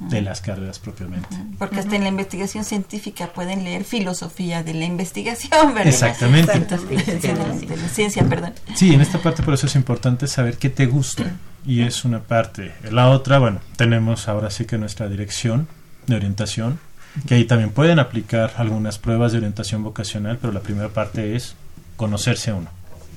de 0.00 0.20
las 0.20 0.42
carreras 0.42 0.78
propiamente. 0.78 1.28
Porque 1.58 1.80
hasta 1.80 1.96
en 1.96 2.02
la 2.02 2.10
investigación 2.10 2.66
científica 2.66 3.32
pueden 3.32 3.64
leer 3.64 3.84
filosofía 3.84 4.62
de 4.62 4.74
la 4.74 4.84
investigación, 4.84 5.68
¿verdad? 5.68 5.86
Exactamente. 5.86 6.60
de 6.60 7.76
la 7.78 7.88
ciencia, 7.88 8.22
perdón. 8.28 8.52
Sí, 8.74 8.92
en 8.92 9.00
esta 9.00 9.16
parte 9.16 9.42
por 9.42 9.54
eso 9.54 9.64
es 9.64 9.74
importante 9.76 10.26
saber 10.26 10.58
qué 10.58 10.68
te 10.68 10.84
gusta 10.84 11.36
y 11.64 11.80
es 11.80 12.04
una 12.04 12.20
parte. 12.20 12.74
La 12.90 13.08
otra, 13.08 13.38
bueno, 13.38 13.60
tenemos 13.76 14.28
ahora 14.28 14.50
sí 14.50 14.66
que 14.66 14.76
nuestra 14.76 15.08
dirección 15.08 15.68
de 16.06 16.16
orientación, 16.16 16.78
que 17.26 17.34
ahí 17.34 17.44
también 17.44 17.70
pueden 17.70 17.98
aplicar 17.98 18.52
algunas 18.56 18.98
pruebas 18.98 19.32
de 19.32 19.38
orientación 19.38 19.82
vocacional, 19.82 20.38
pero 20.40 20.52
la 20.52 20.60
primera 20.60 20.88
parte 20.88 21.36
es 21.36 21.54
conocerse 21.96 22.50
a 22.50 22.54
uno. 22.54 22.70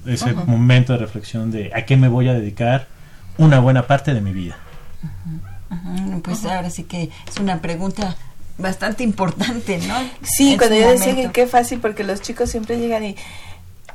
Ese 0.05 0.33
momento 0.33 0.93
de 0.93 0.99
reflexión 0.99 1.51
de 1.51 1.71
a 1.73 1.85
qué 1.85 1.95
me 1.95 2.09
voy 2.09 2.27
a 2.27 2.33
dedicar 2.33 2.87
una 3.37 3.59
buena 3.59 3.87
parte 3.87 4.13
de 4.13 4.21
mi 4.21 4.33
vida. 4.33 4.57
Pues 6.23 6.45
ahora 6.45 6.69
sí 6.69 6.83
que 6.83 7.09
es 7.27 7.37
una 7.39 7.61
pregunta 7.61 8.15
bastante 8.57 9.03
importante, 9.03 9.79
¿no? 9.79 9.95
Sí, 10.21 10.57
cuando 10.57 10.75
yo 10.75 10.89
decía 10.89 11.15
que 11.15 11.31
qué 11.31 11.47
fácil, 11.47 11.79
porque 11.79 12.03
los 12.03 12.21
chicos 12.21 12.49
siempre 12.49 12.77
llegan 12.77 13.03
y 13.03 13.15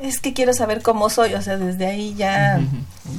es 0.00 0.20
que 0.20 0.32
quiero 0.32 0.52
saber 0.52 0.82
cómo 0.82 1.10
soy, 1.10 1.34
o 1.34 1.42
sea, 1.42 1.56
desde 1.56 1.86
ahí 1.86 2.14
ya, 2.16 2.60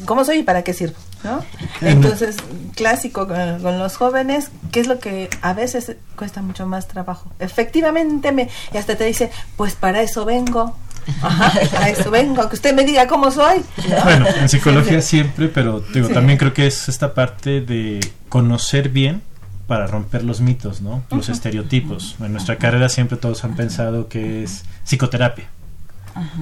¿cómo 0.06 0.26
soy 0.26 0.40
y 0.40 0.44
para 0.44 0.64
qué 0.64 0.74
sirvo? 0.74 0.98
¿no? 1.24 1.44
Entonces, 1.82 2.38
clásico 2.76 3.28
con, 3.28 3.80
los 3.80 3.98
jóvenes, 3.98 4.52
¿qué 4.72 4.80
es 4.80 4.88
lo 4.88 5.00
que 5.00 5.30
a 5.42 5.54
veces 5.54 5.96
cuesta 6.16 6.42
mucho 6.42 6.66
más 6.66 6.88
trabajo? 6.88 7.32
Efectivamente, 7.40 8.32
me, 8.32 8.50
y 8.74 8.78
hasta 8.78 8.96
te 8.96 9.06
dice, 9.06 9.32
pues 9.56 9.76
para 9.76 10.02
eso 10.02 10.26
vengo. 10.26 10.78
Ajá, 11.22 11.52
para 11.72 11.90
eso 11.90 12.12
vengo, 12.12 12.48
que 12.50 12.56
usted 12.56 12.76
me 12.76 12.84
diga 12.84 13.08
cómo 13.08 13.32
soy. 13.32 13.62
Bueno, 14.04 14.28
en 14.28 14.48
psicología 14.48 15.02
siempre, 15.02 15.48
pero 15.48 15.80
digo, 15.80 16.10
también 16.10 16.38
creo 16.38 16.54
que 16.54 16.68
es 16.68 16.88
esta 16.88 17.14
parte 17.14 17.62
de 17.62 18.00
conocer 18.30 18.90
bien 18.90 19.24
para 19.66 19.88
romper 19.88 20.24
los 20.24 20.40
mitos, 20.40 20.82
¿no? 20.82 21.04
Los 21.10 21.30
estereotipos. 21.30 22.16
En 22.20 22.32
nuestra 22.32 22.58
carrera 22.58 22.90
siempre 22.90 23.18
todos 23.18 23.44
han 23.44 23.56
pensado 23.56 24.08
que 24.08 24.44
es 24.44 24.66
psicoterapia 24.84 25.48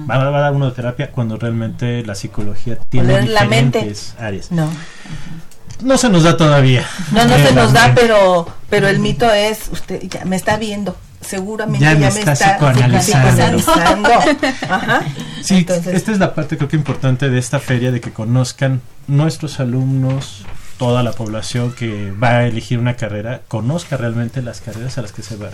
Va, 0.08 0.14
a 0.14 0.30
dar 0.30 0.52
uno 0.52 0.66
de 0.66 0.72
terapia 0.72 1.10
cuando 1.10 1.36
realmente 1.36 2.04
la 2.04 2.14
psicología 2.14 2.76
tiene 2.88 3.20
diferentes 3.20 4.14
áreas. 4.18 4.50
No. 4.50 4.70
No 5.82 5.96
se 5.96 6.08
nos 6.08 6.24
da 6.24 6.36
todavía. 6.36 6.84
No, 7.12 7.24
no 7.24 7.36
se 7.36 7.52
nos 7.54 7.72
da, 7.72 7.92
pero 7.94 8.46
pero 8.68 8.88
el 8.88 8.98
mito 8.98 9.32
es, 9.32 9.68
usted 9.72 10.02
ya 10.08 10.24
me 10.26 10.36
está 10.36 10.58
viendo, 10.58 10.96
seguramente 11.20 11.84
ya, 11.84 11.94
me, 11.94 12.08
está, 12.08 12.34
psicoanalizando. 12.34 14.12
Ajá. 14.68 15.02
Sí, 15.42 15.66
esta 15.68 16.12
es 16.12 16.18
la 16.18 16.34
parte 16.34 16.58
creo 16.58 16.68
que 16.68 16.76
importante 16.76 17.30
de 17.30 17.38
esta 17.38 17.60
feria, 17.60 17.90
de 17.90 18.00
que 18.00 18.12
conozcan 18.12 18.82
nuestros 19.06 19.58
alumnos, 19.58 20.44
toda 20.76 21.02
la 21.02 21.12
población 21.12 21.72
que 21.72 22.12
va 22.12 22.38
a 22.38 22.46
elegir 22.46 22.78
una 22.78 22.96
carrera, 22.96 23.40
conozca 23.48 23.96
realmente 23.96 24.42
las 24.42 24.60
carreras 24.60 24.98
a 24.98 25.02
las 25.02 25.12
que 25.12 25.22
se 25.22 25.36
va 25.36 25.48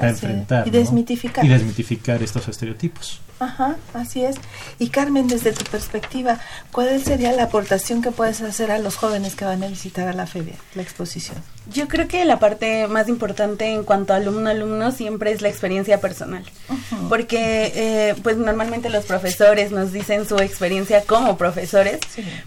a 0.00 0.08
enfrentar. 0.10 0.66
Y 0.66 0.70
desmitificar. 0.70 1.44
Y 1.44 1.48
desmitificar 1.48 2.22
estos 2.22 2.48
estereotipos. 2.48 3.20
Ajá, 3.38 3.76
así 3.94 4.22
es. 4.22 4.36
Y 4.78 4.88
Carmen, 4.88 5.26
desde 5.26 5.52
tu 5.52 5.64
perspectiva, 5.64 6.38
¿cuál 6.72 7.02
sería 7.02 7.32
la 7.32 7.44
aportación 7.44 8.02
que 8.02 8.10
puedes 8.10 8.42
hacer 8.42 8.70
a 8.70 8.78
los 8.78 8.96
jóvenes 8.96 9.34
que 9.34 9.46
van 9.46 9.62
a 9.62 9.68
visitar 9.68 10.08
a 10.08 10.12
la 10.12 10.26
feria, 10.26 10.54
la 10.74 10.82
exposición? 10.82 11.38
Yo 11.72 11.88
creo 11.88 12.08
que 12.08 12.24
la 12.24 12.38
parte 12.38 12.86
más 12.88 13.08
importante 13.08 13.66
en 13.66 13.84
cuanto 13.84 14.12
a 14.12 14.16
alumno-alumno 14.16 14.92
siempre 14.92 15.30
es 15.30 15.40
la 15.40 15.48
experiencia 15.48 16.00
personal, 16.00 16.44
porque 17.08 17.72
eh, 17.74 18.14
pues 18.22 18.36
normalmente 18.36 18.90
los 18.90 19.04
profesores 19.04 19.70
nos 19.70 19.92
dicen 19.92 20.26
su 20.26 20.36
experiencia 20.38 21.02
como 21.02 21.36
profesores, 21.36 22.00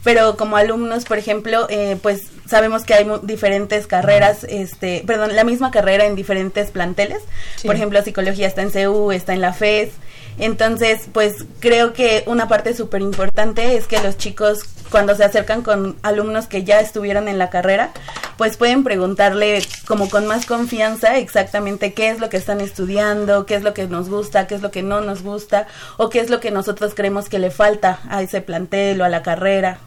pero 0.03 0.35
como 0.35 0.57
alumnos, 0.57 1.05
por 1.05 1.17
ejemplo, 1.17 1.67
eh, 1.69 1.97
pues 2.01 2.23
sabemos 2.45 2.83
que 2.83 2.95
hay 2.95 3.07
diferentes 3.23 3.87
carreras, 3.87 4.43
este, 4.43 5.03
perdón, 5.07 5.35
la 5.35 5.43
misma 5.43 5.71
carrera 5.71 6.05
en 6.05 6.15
diferentes 6.15 6.71
planteles, 6.71 7.19
por 7.65 7.75
ejemplo, 7.75 8.01
psicología 8.03 8.47
está 8.47 8.61
en 8.61 8.71
CEU, 8.71 9.11
está 9.11 9.33
en 9.33 9.41
la 9.41 9.53
FES, 9.53 9.89
entonces, 10.37 11.07
pues 11.11 11.45
creo 11.59 11.93
que 11.93 12.23
una 12.25 12.47
parte 12.47 12.73
súper 12.73 13.01
importante 13.01 13.75
es 13.75 13.87
que 13.87 14.01
los 14.01 14.17
chicos 14.17 14.63
cuando 14.93 15.15
se 15.15 15.23
acercan 15.23 15.63
con 15.63 15.95
alumnos 16.03 16.45
que 16.45 16.63
ya 16.63 16.79
estuvieron 16.79 17.27
en 17.27 17.39
la 17.39 17.49
carrera, 17.49 17.91
pues 18.37 18.57
pueden 18.57 18.83
preguntarle 18.83 19.59
como 19.87 20.07
con 20.07 20.27
más 20.27 20.45
confianza 20.45 21.17
exactamente 21.17 21.93
qué 21.93 22.11
es 22.11 22.19
lo 22.19 22.29
que 22.29 22.37
están 22.37 22.61
estudiando, 22.61 23.47
qué 23.47 23.55
es 23.55 23.63
lo 23.63 23.73
que 23.73 23.87
nos 23.87 24.07
gusta, 24.07 24.45
qué 24.45 24.53
es 24.53 24.61
lo 24.61 24.69
que 24.69 24.83
no 24.83 25.01
nos 25.01 25.23
gusta 25.23 25.65
o 25.97 26.09
qué 26.11 26.19
es 26.19 26.29
lo 26.29 26.39
que 26.39 26.51
nosotros 26.51 26.93
creemos 26.93 27.27
que 27.27 27.39
le 27.39 27.49
falta 27.49 28.01
a 28.07 28.21
ese 28.21 28.41
plantel 28.41 29.01
o 29.01 29.05
a 29.05 29.09
la 29.09 29.23
carrera. 29.23 29.79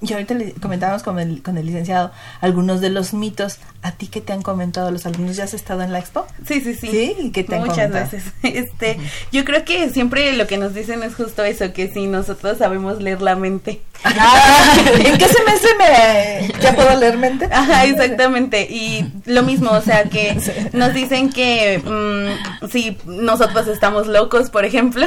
Y 0.00 0.12
ahorita 0.12 0.34
le 0.34 0.52
comentábamos 0.52 1.02
con 1.02 1.18
el, 1.18 1.42
con 1.42 1.58
el 1.58 1.66
licenciado 1.66 2.10
algunos 2.40 2.80
de 2.80 2.88
los 2.88 3.12
mitos. 3.12 3.58
¿A 3.82 3.92
ti 3.92 4.06
qué 4.06 4.20
te 4.20 4.32
han 4.32 4.42
comentado 4.42 4.90
los 4.90 5.04
alumnos? 5.04 5.36
¿Ya 5.36 5.44
has 5.44 5.54
estado 5.54 5.82
en 5.82 5.92
la 5.92 5.98
expo? 5.98 6.26
Sí, 6.46 6.60
sí, 6.60 6.74
sí. 6.74 6.88
¿Sí? 6.88 7.16
¿Y 7.18 7.30
qué 7.30 7.44
te 7.44 7.58
Muchas 7.58 7.78
han 7.78 7.92
veces. 7.92 8.24
Este, 8.42 8.98
Yo 9.30 9.44
creo 9.44 9.64
que 9.64 9.90
siempre 9.90 10.32
lo 10.32 10.46
que 10.46 10.56
nos 10.56 10.74
dicen 10.74 11.02
es 11.02 11.14
justo 11.14 11.44
eso, 11.44 11.72
que 11.72 11.88
si 11.92 12.06
nosotros 12.06 12.58
sabemos 12.58 13.00
leer 13.02 13.20
la 13.20 13.36
mente. 13.36 13.82
¿En 14.04 15.18
qué 15.18 15.28
semestre 15.28 15.70
me 15.76 16.52
ya 16.60 16.74
puedo 16.74 16.98
leer 16.98 17.18
mente? 17.18 17.48
Ajá, 17.50 17.84
exactamente. 17.84 18.62
Y 18.70 19.06
lo 19.26 19.42
mismo, 19.42 19.72
o 19.72 19.82
sea, 19.82 20.04
que 20.04 20.38
nos 20.72 20.94
dicen 20.94 21.30
que 21.30 21.82
mm, 21.84 22.68
si 22.68 22.96
nosotros 23.06 23.66
estamos 23.66 24.06
locos, 24.06 24.50
por 24.50 24.64
ejemplo, 24.64 25.06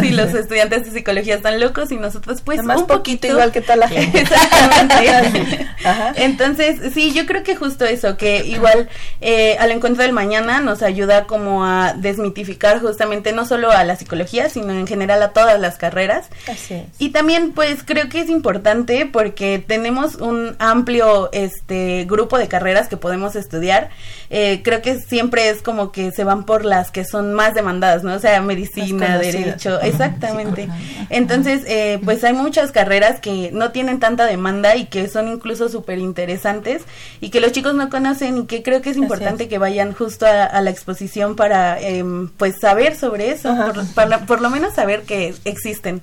si 0.00 0.10
los 0.10 0.34
estudiantes 0.34 0.84
de 0.84 0.90
psicología 0.90 1.36
están 1.36 1.60
locos 1.60 1.92
y 1.92 1.96
nosotros 1.96 2.40
pues 2.40 2.58
Nomás 2.58 2.80
un 2.80 2.86
poquito 2.86 3.04
poquito 3.04 3.26
igual 3.26 3.52
que 3.52 3.60
toda 3.60 3.76
Exactamente. 4.14 5.66
Entonces, 6.16 6.92
sí, 6.92 7.12
yo 7.12 7.26
creo 7.26 7.42
que 7.42 7.56
justo 7.56 7.84
eso, 7.84 8.16
que 8.16 8.44
igual 8.46 8.88
eh, 9.20 9.56
al 9.58 9.70
encuentro 9.70 10.02
del 10.02 10.12
mañana 10.12 10.60
nos 10.60 10.82
ayuda 10.82 11.24
como 11.24 11.64
a 11.64 11.94
desmitificar 11.94 12.80
justamente 12.80 13.32
no 13.32 13.44
solo 13.44 13.70
a 13.70 13.84
la 13.84 13.96
psicología, 13.96 14.48
sino 14.48 14.72
en 14.72 14.86
general 14.86 15.22
a 15.22 15.32
todas 15.32 15.60
las 15.60 15.76
carreras. 15.76 16.28
Así 16.50 16.74
es. 16.74 16.84
Y 16.98 17.10
también, 17.10 17.52
pues, 17.52 17.82
creo 17.84 18.08
que 18.08 18.20
es 18.20 18.28
importante 18.28 19.08
porque 19.10 19.62
tenemos 19.64 20.16
un 20.16 20.56
amplio 20.58 21.30
este 21.32 22.06
grupo 22.08 22.38
de 22.38 22.48
carreras 22.48 22.88
que 22.88 22.96
podemos 22.96 23.36
estudiar. 23.36 23.90
Eh, 24.30 24.62
creo 24.64 24.82
que 24.82 24.98
siempre 25.00 25.50
es 25.50 25.62
como 25.62 25.92
que 25.92 26.10
se 26.10 26.24
van 26.24 26.44
por 26.44 26.64
las 26.64 26.90
que 26.90 27.04
son 27.04 27.34
más 27.34 27.54
demandadas, 27.54 28.02
¿no? 28.02 28.14
O 28.14 28.18
sea, 28.18 28.40
medicina, 28.40 29.18
derecho, 29.18 29.80
exactamente. 29.80 30.68
Entonces, 31.10 31.62
eh, 31.66 32.00
pues 32.04 32.24
hay 32.24 32.32
muchas 32.32 32.72
carreras 32.72 33.20
que 33.20 33.50
no 33.52 33.70
tienen 33.74 34.00
tanta 34.00 34.24
demanda 34.24 34.74
y 34.76 34.86
que 34.86 35.06
son 35.08 35.28
incluso 35.28 35.68
súper 35.68 35.98
interesantes 35.98 36.82
y 37.20 37.28
que 37.28 37.40
los 37.40 37.52
chicos 37.52 37.74
no 37.74 37.90
conocen 37.90 38.38
y 38.38 38.46
que 38.46 38.62
creo 38.62 38.80
que 38.80 38.88
es 38.88 38.96
importante 38.96 39.48
que 39.48 39.58
vayan 39.58 39.92
justo 39.92 40.24
a, 40.24 40.44
a 40.44 40.62
la 40.62 40.70
exposición 40.70 41.36
para, 41.36 41.78
em, 41.78 42.30
pues, 42.30 42.54
saber 42.58 42.96
sobre 42.96 43.30
eso, 43.32 43.54
por, 43.54 43.86
para- 43.94 44.20
por 44.24 44.40
lo 44.40 44.48
menos 44.48 44.72
saber 44.74 45.02
que 45.02 45.34
existen. 45.44 46.00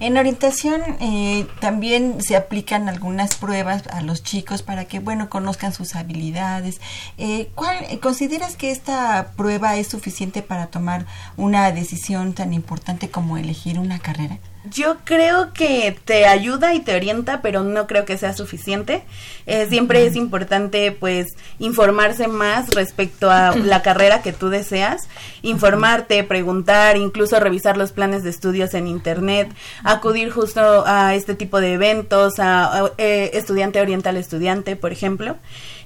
En 0.00 0.18
orientación 0.18 0.82
eh, 1.00 1.46
también 1.60 2.20
se 2.20 2.36
aplican 2.36 2.88
algunas 2.88 3.36
pruebas 3.36 3.84
a 3.86 4.02
los 4.02 4.22
chicos 4.22 4.62
para 4.62 4.84
que, 4.84 4.98
bueno, 4.98 5.30
conozcan 5.30 5.72
sus 5.72 5.94
habilidades. 5.94 6.80
Eh, 7.16 7.48
¿cuál, 7.54 7.76
¿Consideras 8.00 8.56
que 8.56 8.70
esta 8.72 9.28
prueba 9.36 9.76
es 9.76 9.86
suficiente 9.86 10.42
para 10.42 10.66
tomar 10.66 11.06
una 11.36 11.70
decisión 11.70 12.32
tan 12.32 12.52
importante 12.52 13.08
como 13.08 13.38
elegir 13.38 13.78
una 13.78 14.00
carrera? 14.00 14.38
Yo 14.64 14.98
creo 15.04 15.52
que 15.52 15.96
te 16.04 16.26
ayuda 16.26 16.72
y 16.72 16.80
te 16.80 16.94
orienta, 16.94 17.42
pero 17.42 17.64
no 17.64 17.88
creo 17.88 18.04
que 18.04 18.16
sea 18.16 18.32
suficiente. 18.32 19.02
Eh, 19.46 19.66
siempre 19.68 20.06
es 20.06 20.14
importante, 20.14 20.92
pues, 20.92 21.34
informarse 21.58 22.28
más 22.28 22.72
respecto 22.72 23.28
a 23.28 23.56
la 23.56 23.82
carrera 23.82 24.22
que 24.22 24.32
tú 24.32 24.50
deseas, 24.50 25.08
informarte, 25.42 26.22
preguntar, 26.22 26.96
incluso 26.96 27.40
revisar 27.40 27.76
los 27.76 27.90
planes 27.90 28.22
de 28.22 28.30
estudios 28.30 28.74
en 28.74 28.86
internet, 28.86 29.52
acudir 29.82 30.30
justo 30.30 30.84
a 30.86 31.16
este 31.16 31.34
tipo 31.34 31.60
de 31.60 31.72
eventos, 31.72 32.38
a, 32.38 32.84
a, 32.84 32.92
eh, 32.98 33.30
estudiante 33.34 33.80
oriental 33.80 34.16
estudiante, 34.16 34.76
por 34.76 34.92
ejemplo, 34.92 35.36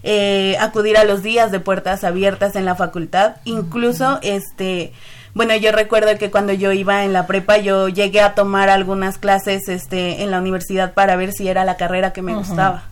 eh, 0.03 0.57
acudir 0.61 0.99
a 0.99 1.05
los 1.05 1.22
días 1.22 1.51
de 1.51 1.61
puertas 1.61 2.05
abiertas 2.05 2.57
en 2.57 2.66
la 2.66 2.74
facultad, 2.74 3.37
incluso, 3.45 4.18
este 4.22 4.93
bueno, 5.37 5.55
yo 5.55 5.70
recuerdo 5.70 6.16
que 6.16 6.30
cuando 6.30 6.55
yo 6.55 6.72
iba 6.72 7.05
en 7.05 7.12
la 7.12 7.26
prepa, 7.26 7.59
yo 7.59 7.91
llegué 7.91 8.22
a 8.22 8.34
tomar 8.34 8.70
algunas 8.70 9.18
clases 9.18 9.68
este, 9.68 10.22
en 10.22 10.30
la 10.30 10.41
universidad 10.41 10.95
para 10.95 11.14
ver 11.14 11.32
si 11.32 11.47
era 11.47 11.66
la 11.66 11.76
carrera 11.76 12.14
que 12.14 12.22
me 12.22 12.34
gustaba. 12.34 12.84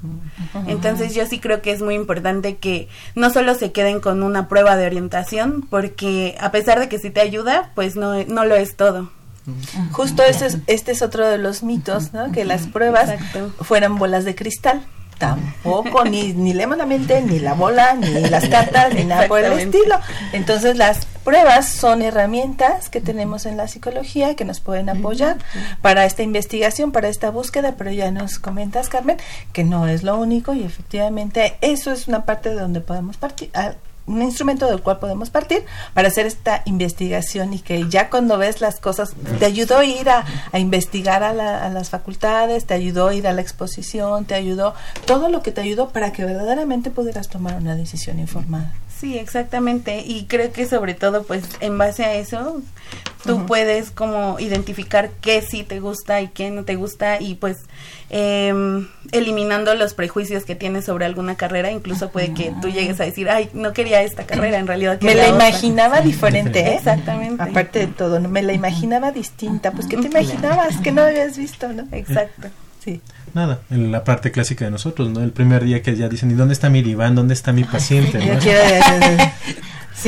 Entonces 0.67 1.15
yo 1.15 1.25
sí 1.25 1.39
creo 1.39 1.63
que 1.63 1.73
es 1.73 1.81
muy 1.81 1.95
importante 1.95 2.57
que 2.59 2.91
no 3.15 3.31
solo 3.31 3.55
se 3.55 3.73
queden 3.73 3.99
con 3.99 4.23
una 4.23 4.47
prueba 4.47 4.77
de 4.77 4.85
orientación, 4.85 5.67
porque 5.71 6.37
a 6.39 6.53
pesar 6.53 6.81
de 6.81 6.91
que 6.91 6.99
sí 6.99 7.09
te 7.09 7.23
ayuda, 7.23 7.71
pues 7.75 7.97
no, 7.97 8.23
no 8.25 8.45
lo 8.45 8.57
es 8.57 8.77
todo. 8.77 9.11
Justo 9.93 10.23
ese 10.23 10.45
es, 10.45 10.59
este 10.67 10.93
es 10.93 11.01
otro 11.01 11.27
de 11.27 11.39
los 11.39 11.63
mitos, 11.63 12.13
¿no? 12.13 12.31
Que 12.31 12.45
las 12.45 12.67
pruebas 12.67 13.11
fueran 13.63 13.97
bolas 13.97 14.27
de 14.27 14.35
cristal. 14.35 14.85
Tampoco, 15.25 16.05
ni, 16.05 16.33
ni 16.33 16.53
leemos 16.53 16.77
la 16.77 16.87
mente, 16.87 17.23
ni 17.23 17.39
la 17.39 17.55
bola, 17.55 17.95
ni 17.95 18.09
las 18.29 18.49
cartas, 18.49 18.93
ni 18.95 19.05
nada 19.05 19.27
por 19.27 19.41
el 19.41 19.53
estilo. 19.59 19.97
Entonces 20.33 20.77
las 20.77 21.07
pruebas 21.25 21.69
son 21.69 22.03
herramientas 22.03 22.91
que 22.91 23.01
tenemos 23.01 23.47
en 23.47 23.57
la 23.57 23.67
psicología 23.67 24.37
que 24.37 24.45
nos 24.45 24.61
pueden 24.61 24.91
apoyar 24.91 25.39
para 25.81 26.05
esta 26.05 26.23
investigación, 26.23 26.93
para 26.93 27.09
esta 27.09 27.31
búsqueda, 27.31 27.75
pero 27.79 27.91
ya 27.91 28.11
nos 28.11 28.39
comentas, 28.39 28.89
Carmen, 28.89 29.17
que 29.53 29.65
no 29.65 29.89
es 29.89 30.03
lo 30.03 30.19
único 30.19 30.53
y 30.53 30.63
efectivamente 30.63 31.57
eso 31.63 31.93
es 31.93 32.09
una 32.09 32.25
parte 32.27 32.51
de 32.51 32.57
donde 32.57 32.81
podemos 32.81 33.17
partir. 33.17 33.51
ah, 33.55 33.73
un 34.07 34.21
instrumento 34.23 34.67
del 34.69 34.83
cual 34.83 34.99
podemos 34.99 35.31
partir 35.31 35.65
para 35.95 36.09
hacer 36.09 36.27
esta 36.27 36.63
investigación 36.67 37.55
y 37.55 37.59
que 37.61 37.89
ya 37.89 38.11
cuando 38.11 38.37
ves 38.39 38.61
las 38.61 38.79
cosas, 38.81 39.13
te 39.39 39.47
ayudó 39.47 39.79
a 39.79 39.85
ir 39.85 40.09
a, 40.11 40.25
investigar 40.59 41.23
a, 41.23 41.33
la- 41.33 41.65
a 41.65 41.69
las 41.71 41.89
facultades, 41.91 42.67
te 42.67 42.75
ayudó 42.75 43.09
a 43.09 43.15
ir 43.15 43.27
a 43.27 43.33
la 43.33 43.41
exposición, 43.41 44.25
te 44.27 44.35
ayudó, 44.35 44.75
todo 45.07 45.29
lo 45.29 45.43
que 45.43 45.53
te 45.53 45.61
ayudó 45.63 45.89
para 45.89 46.13
que 46.13 46.25
verdaderamente 46.25 46.91
pudieras 46.91 47.29
tomar 47.29 47.55
una 47.57 47.77
decisión 47.77 48.19
informada. 48.19 48.73
Sí, 48.99 49.19
exactamente. 49.19 50.01
Y 50.07 50.25
creo 50.25 50.53
que 50.53 50.67
sobre 50.67 50.95
todo, 50.95 51.25
pues, 51.25 51.45
en 51.61 51.77
base 51.79 52.05
a 52.05 52.15
eso, 52.15 52.63
tú 53.25 53.45
puedes 53.47 53.91
como 53.91 54.39
identificar 54.39 55.11
qué 55.21 55.43
sí 55.43 55.63
te 55.65 55.81
gusta 55.81 56.21
y 56.21 56.29
qué 56.29 56.51
no 56.51 56.65
te 56.65 56.77
gusta 56.77 57.21
y 57.21 57.35
pues 57.37 57.57
em, 58.11 58.87
eliminando 59.13 59.75
los 59.75 59.95
prejuicios 59.95 60.45
que 60.45 60.55
tienes 60.55 60.85
sobre 60.85 61.07
alguna 61.07 61.35
carrera, 61.37 61.71
incluso 61.71 62.11
puede 62.11 62.35
que 62.35 62.53
tú 62.61 62.69
llegues 62.69 63.01
a 63.01 63.05
decir, 63.05 63.29
ay, 63.31 63.49
no 63.55 63.73
quería 63.73 64.03
esta 64.03 64.25
carrera, 64.27 64.59
en 64.59 64.67
realidad 64.67 65.01
Me 65.01 65.15
la 65.15 65.25
otra". 65.25 65.35
imaginaba 65.49 66.01
diferente, 66.03 66.61
¿eh? 66.61 66.75
Exactamente. 66.77 67.43
Aparte 67.43 67.79
de 67.81 67.87
todo, 67.89 68.21
¿no? 68.21 68.29
me 68.29 68.43
la 68.43 68.53
imaginaba 68.53 69.11
distinta. 69.11 69.73
Pues, 69.73 69.87
¿qué 69.87 69.97
te 69.97 70.07
imaginabas? 70.09 70.77
Que 70.79 70.93
no 70.93 71.03
habías 71.03 71.37
visto, 71.39 71.69
¿no? 71.73 71.87
Exacto. 71.93 72.49
Sí. 72.85 73.01
Nada, 73.35 73.61
en 73.71 73.91
la 73.93 74.05
parte 74.05 74.31
clásica 74.31 74.65
de 74.65 74.71
nosotros, 74.71 75.11
¿no? 75.11 75.21
El 75.21 75.33
primer 75.33 75.65
día 75.65 75.83
que 75.83 75.97
ya 75.97 76.09
dicen, 76.09 76.31
¿y 76.31 76.35
dónde 76.35 76.55
está 76.55 76.71
mi 76.71 76.83
diván? 76.83 77.15
¿Dónde 77.17 77.35
está 77.35 77.53
mi 77.53 77.65
paciente? 77.65 78.19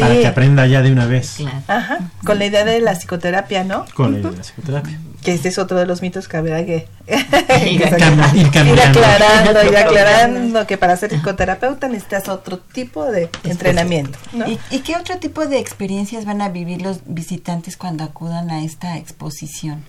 Para 0.00 0.14
que 0.14 0.26
aprenda 0.26 0.66
ya 0.66 0.82
de 0.82 0.92
una 0.92 1.06
vez. 1.06 1.38
Ajá, 1.68 1.98
con 2.24 2.38
la 2.38 2.44
idea 2.46 2.64
de 2.64 2.80
la 2.80 2.92
psicoterapia, 2.94 3.64
¿no? 3.64 3.86
Con 3.94 4.12
la 4.12 4.18
idea 4.18 4.30
de 4.30 4.36
la 4.36 4.42
psicoterapia. 4.42 4.98
Que 5.22 5.32
este 5.32 5.48
es 5.48 5.58
otro 5.58 5.78
de 5.78 5.86
los 5.86 6.02
mitos 6.02 6.28
que 6.28 6.36
habrá 6.36 6.64
que 6.66 6.86
Ir 7.08 7.80
cam- 7.82 8.36
ir 8.36 8.80
aclarando, 8.80 9.64
ir 9.64 9.76
aclarando 9.76 10.66
que 10.66 10.76
para 10.76 10.96
ser 10.96 11.10
psicoterapeuta 11.10 11.88
necesitas 11.88 12.28
otro 12.28 12.58
tipo 12.58 13.06
de 13.06 13.30
entrenamiento. 13.44 14.18
¿no? 14.32 14.46
¿Y, 14.46 14.58
y 14.70 14.80
qué 14.80 14.96
otro 14.96 15.16
tipo 15.18 15.46
de 15.46 15.58
experiencias 15.58 16.26
van 16.26 16.42
a 16.42 16.48
vivir 16.50 16.82
los 16.82 17.00
visitantes 17.06 17.76
cuando 17.76 18.04
acudan 18.04 18.50
a 18.50 18.62
esta 18.64 18.98
exposición? 18.98 19.82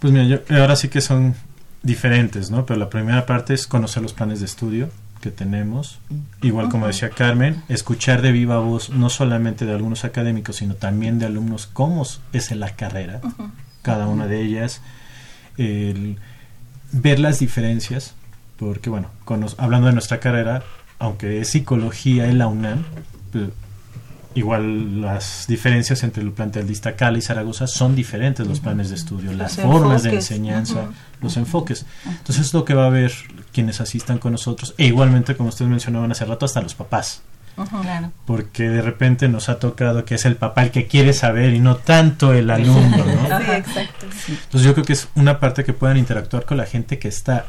Pues 0.00 0.12
mira, 0.12 0.24
yo, 0.24 0.38
ahora 0.58 0.74
sí 0.74 0.88
que 0.88 1.00
son 1.00 1.34
diferentes, 1.82 2.50
¿no? 2.50 2.66
Pero 2.66 2.78
la 2.78 2.90
primera 2.90 3.26
parte 3.26 3.54
es 3.54 3.66
conocer 3.66 4.02
los 4.02 4.12
planes 4.12 4.40
de 4.40 4.46
estudio 4.46 4.88
que 5.20 5.30
tenemos. 5.30 6.00
Igual 6.42 6.68
como 6.68 6.86
decía 6.86 7.10
Carmen, 7.10 7.62
escuchar 7.68 8.22
de 8.22 8.32
viva 8.32 8.58
voz 8.58 8.90
no 8.90 9.08
solamente 9.10 9.66
de 9.66 9.72
algunos 9.72 10.04
académicos, 10.04 10.56
sino 10.56 10.74
también 10.74 11.18
de 11.18 11.26
alumnos 11.26 11.66
cómo 11.66 12.04
es 12.32 12.50
en 12.50 12.60
la 12.60 12.70
carrera, 12.70 13.20
cada 13.82 14.06
una 14.08 14.26
de 14.26 14.42
ellas. 14.42 14.80
El 15.58 16.16
ver 16.92 17.18
las 17.20 17.38
diferencias, 17.38 18.14
porque 18.56 18.90
bueno, 18.90 19.08
cono- 19.24 19.46
hablando 19.58 19.86
de 19.88 19.92
nuestra 19.92 20.18
carrera, 20.20 20.62
aunque 20.98 21.40
es 21.40 21.48
psicología 21.50 22.26
en 22.28 22.38
la 22.38 22.46
UNAM, 22.48 22.84
pues, 23.32 23.44
igual 24.34 25.00
las 25.00 25.46
diferencias 25.48 26.02
entre 26.02 26.22
el 26.22 26.32
plantel 26.32 26.66
de 26.66 26.72
Iztacala 26.72 27.18
y 27.18 27.22
Zaragoza 27.22 27.66
son 27.66 27.94
diferentes 27.94 28.46
los 28.46 28.60
planes 28.60 28.90
de 28.90 28.96
estudio, 28.96 29.32
las 29.32 29.56
Los 29.56 29.66
formas 29.66 30.02
de 30.02 30.14
enseñanza, 30.14 30.86
los 31.20 31.36
enfoques. 31.36 31.86
Entonces 32.06 32.46
es 32.46 32.54
lo 32.54 32.64
que 32.64 32.74
va 32.74 32.86
a 32.86 32.90
ver 32.90 33.12
quienes 33.52 33.80
asistan 33.80 34.18
con 34.18 34.32
nosotros 34.32 34.74
e 34.78 34.86
igualmente 34.86 35.36
como 35.36 35.50
ustedes 35.50 35.70
mencionaban 35.70 36.10
hace 36.10 36.24
rato 36.24 36.46
hasta 36.46 36.60
los 36.60 36.74
papás. 36.74 37.22
Claro. 37.82 38.12
Porque 38.24 38.68
de 38.68 38.80
repente 38.80 39.28
nos 39.28 39.48
ha 39.48 39.58
tocado 39.58 40.04
que 40.06 40.14
es 40.14 40.24
el 40.24 40.36
papá 40.36 40.62
el 40.62 40.70
que 40.70 40.86
quiere 40.86 41.12
saber 41.12 41.52
y 41.52 41.60
no 41.60 41.76
tanto 41.76 42.32
el 42.32 42.50
alumno, 42.50 42.96
¿no? 42.96 43.38
Sí, 43.40 43.50
exacto. 43.50 44.06
Entonces 44.28 44.62
yo 44.62 44.72
creo 44.72 44.86
que 44.86 44.94
es 44.94 45.08
una 45.14 45.38
parte 45.38 45.62
que 45.62 45.74
puedan 45.74 45.98
interactuar 45.98 46.46
con 46.46 46.56
la 46.56 46.64
gente 46.64 46.98
que 46.98 47.08
está 47.08 47.44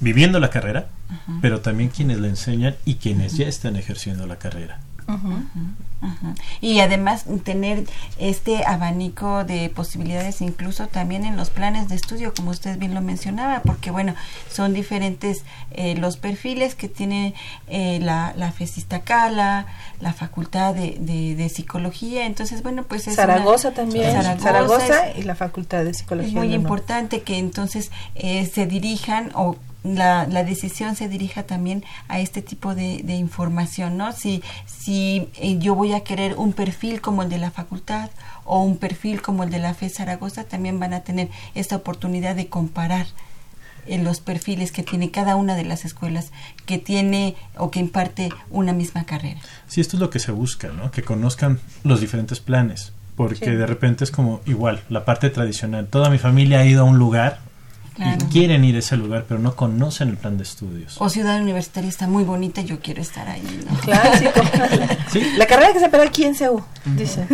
viviendo 0.00 0.40
la 0.40 0.50
carrera, 0.50 0.88
pero 1.40 1.60
también 1.60 1.90
quienes 1.90 2.18
la 2.18 2.26
enseñan 2.26 2.74
y 2.84 2.96
quienes 2.96 3.36
ya 3.36 3.46
están 3.46 3.76
ejerciendo 3.76 4.26
la 4.26 4.36
carrera. 4.36 4.80
Y 6.60 6.80
además 6.80 7.24
tener 7.44 7.84
este 8.18 8.64
abanico 8.64 9.44
de 9.44 9.68
posibilidades 9.70 10.40
incluso 10.40 10.86
también 10.88 11.24
en 11.24 11.36
los 11.36 11.50
planes 11.50 11.88
de 11.88 11.94
estudio, 11.96 12.32
como 12.34 12.50
usted 12.50 12.78
bien 12.78 12.94
lo 12.94 13.00
mencionaba, 13.00 13.62
porque 13.62 13.90
bueno, 13.90 14.14
son 14.52 14.74
diferentes 14.74 15.42
eh, 15.72 15.94
los 15.96 16.16
perfiles 16.16 16.74
que 16.74 16.88
tiene 16.88 17.34
eh, 17.68 17.98
la, 18.02 18.34
la 18.36 18.52
FESISTACALA, 18.52 19.66
la 20.00 20.12
Facultad 20.12 20.74
de, 20.74 20.96
de, 21.00 21.34
de 21.34 21.48
Psicología, 21.48 22.26
entonces 22.26 22.62
bueno, 22.62 22.84
pues 22.84 23.06
es 23.08 23.16
Zaragoza 23.16 23.68
una- 23.68 23.76
también, 23.76 24.12
Zaragoza, 24.12 24.42
Zaragoza, 24.42 25.08
es- 25.08 25.18
y 25.18 25.22
la 25.22 25.34
Facultad 25.34 25.84
de 25.84 25.94
Psicología. 25.94 26.28
es 26.28 26.34
muy 26.34 26.54
importante 26.54 27.22
que 27.22 27.38
entonces 27.38 27.90
eh, 28.14 28.46
se 28.52 28.66
dirijan 28.66 29.30
o 29.34 29.56
la, 29.94 30.26
la 30.26 30.42
decisión 30.44 30.96
se 30.96 31.08
dirija 31.08 31.44
también 31.44 31.84
a 32.08 32.18
este 32.20 32.42
tipo 32.42 32.74
de, 32.74 33.02
de 33.04 33.14
información, 33.14 33.96
¿no? 33.96 34.12
Si, 34.12 34.42
si 34.66 35.28
eh, 35.36 35.58
yo 35.58 35.74
voy 35.74 35.92
a 35.92 36.00
querer 36.00 36.34
un 36.36 36.52
perfil 36.52 37.00
como 37.00 37.22
el 37.22 37.28
de 37.28 37.38
la 37.38 37.50
facultad 37.50 38.10
o 38.44 38.60
un 38.62 38.76
perfil 38.78 39.22
como 39.22 39.44
el 39.44 39.50
de 39.50 39.58
la 39.58 39.74
FE 39.74 39.88
Zaragoza, 39.88 40.44
también 40.44 40.80
van 40.80 40.94
a 40.94 41.00
tener 41.00 41.28
esta 41.54 41.76
oportunidad 41.76 42.34
de 42.36 42.48
comparar 42.48 43.06
eh, 43.86 43.98
los 43.98 44.20
perfiles 44.20 44.72
que 44.72 44.82
tiene 44.82 45.10
cada 45.10 45.36
una 45.36 45.54
de 45.54 45.64
las 45.64 45.84
escuelas 45.84 46.32
que 46.64 46.78
tiene 46.78 47.36
o 47.56 47.70
que 47.70 47.78
imparte 47.80 48.30
una 48.50 48.72
misma 48.72 49.04
carrera. 49.04 49.40
Sí, 49.68 49.80
esto 49.80 49.96
es 49.96 50.00
lo 50.00 50.10
que 50.10 50.18
se 50.18 50.32
busca, 50.32 50.68
¿no? 50.68 50.90
Que 50.90 51.02
conozcan 51.02 51.60
los 51.84 52.00
diferentes 52.00 52.40
planes, 52.40 52.92
porque 53.16 53.36
Sí. 53.44 53.50
de 53.52 53.66
repente 53.66 54.02
es 54.04 54.10
como 54.10 54.40
igual, 54.46 54.82
la 54.88 55.04
parte 55.04 55.30
tradicional. 55.30 55.86
Toda 55.86 56.10
mi 56.10 56.18
familia 56.18 56.60
ha 56.60 56.64
ido 56.66 56.82
a 56.82 56.84
un 56.84 56.98
lugar 56.98 57.38
Claro. 57.96 58.18
y 58.20 58.24
quieren 58.30 58.62
ir 58.62 58.76
a 58.76 58.80
ese 58.80 58.96
lugar, 58.96 59.24
pero 59.26 59.40
no 59.40 59.56
conocen 59.56 60.10
el 60.10 60.18
plan 60.18 60.36
de 60.36 60.42
estudios. 60.42 60.96
O 60.98 61.08
Ciudad 61.08 61.40
Universitaria 61.40 61.88
está 61.88 62.06
muy 62.06 62.24
bonita, 62.24 62.60
yo 62.60 62.78
quiero 62.80 63.00
estar 63.00 63.26
ahí. 63.26 63.42
¿no? 63.68 63.76
Claro, 63.80 64.10
sí, 65.10 65.22
La 65.38 65.46
carrera 65.46 65.72
que 65.72 65.80
se 65.80 65.88
pega 65.88 66.04
aquí 66.04 66.24
en 66.24 66.34
CEU, 66.34 66.62
dice. 66.84 67.26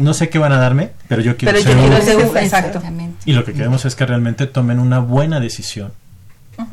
No 0.00 0.12
sé 0.12 0.28
qué 0.28 0.38
van 0.38 0.52
a 0.52 0.58
darme, 0.58 0.90
pero 1.06 1.22
yo 1.22 1.36
quiero 1.36 1.56
Pero 1.56 1.72
yo 1.72 1.78
quiero. 1.78 2.04
CEU, 2.04 2.36
exacto. 2.36 2.82
Y 3.24 3.32
lo 3.32 3.44
que 3.44 3.52
queremos 3.52 3.84
es 3.84 3.94
que 3.94 4.04
realmente 4.04 4.46
tomen 4.46 4.80
una 4.80 4.98
buena 4.98 5.38
decisión, 5.38 5.92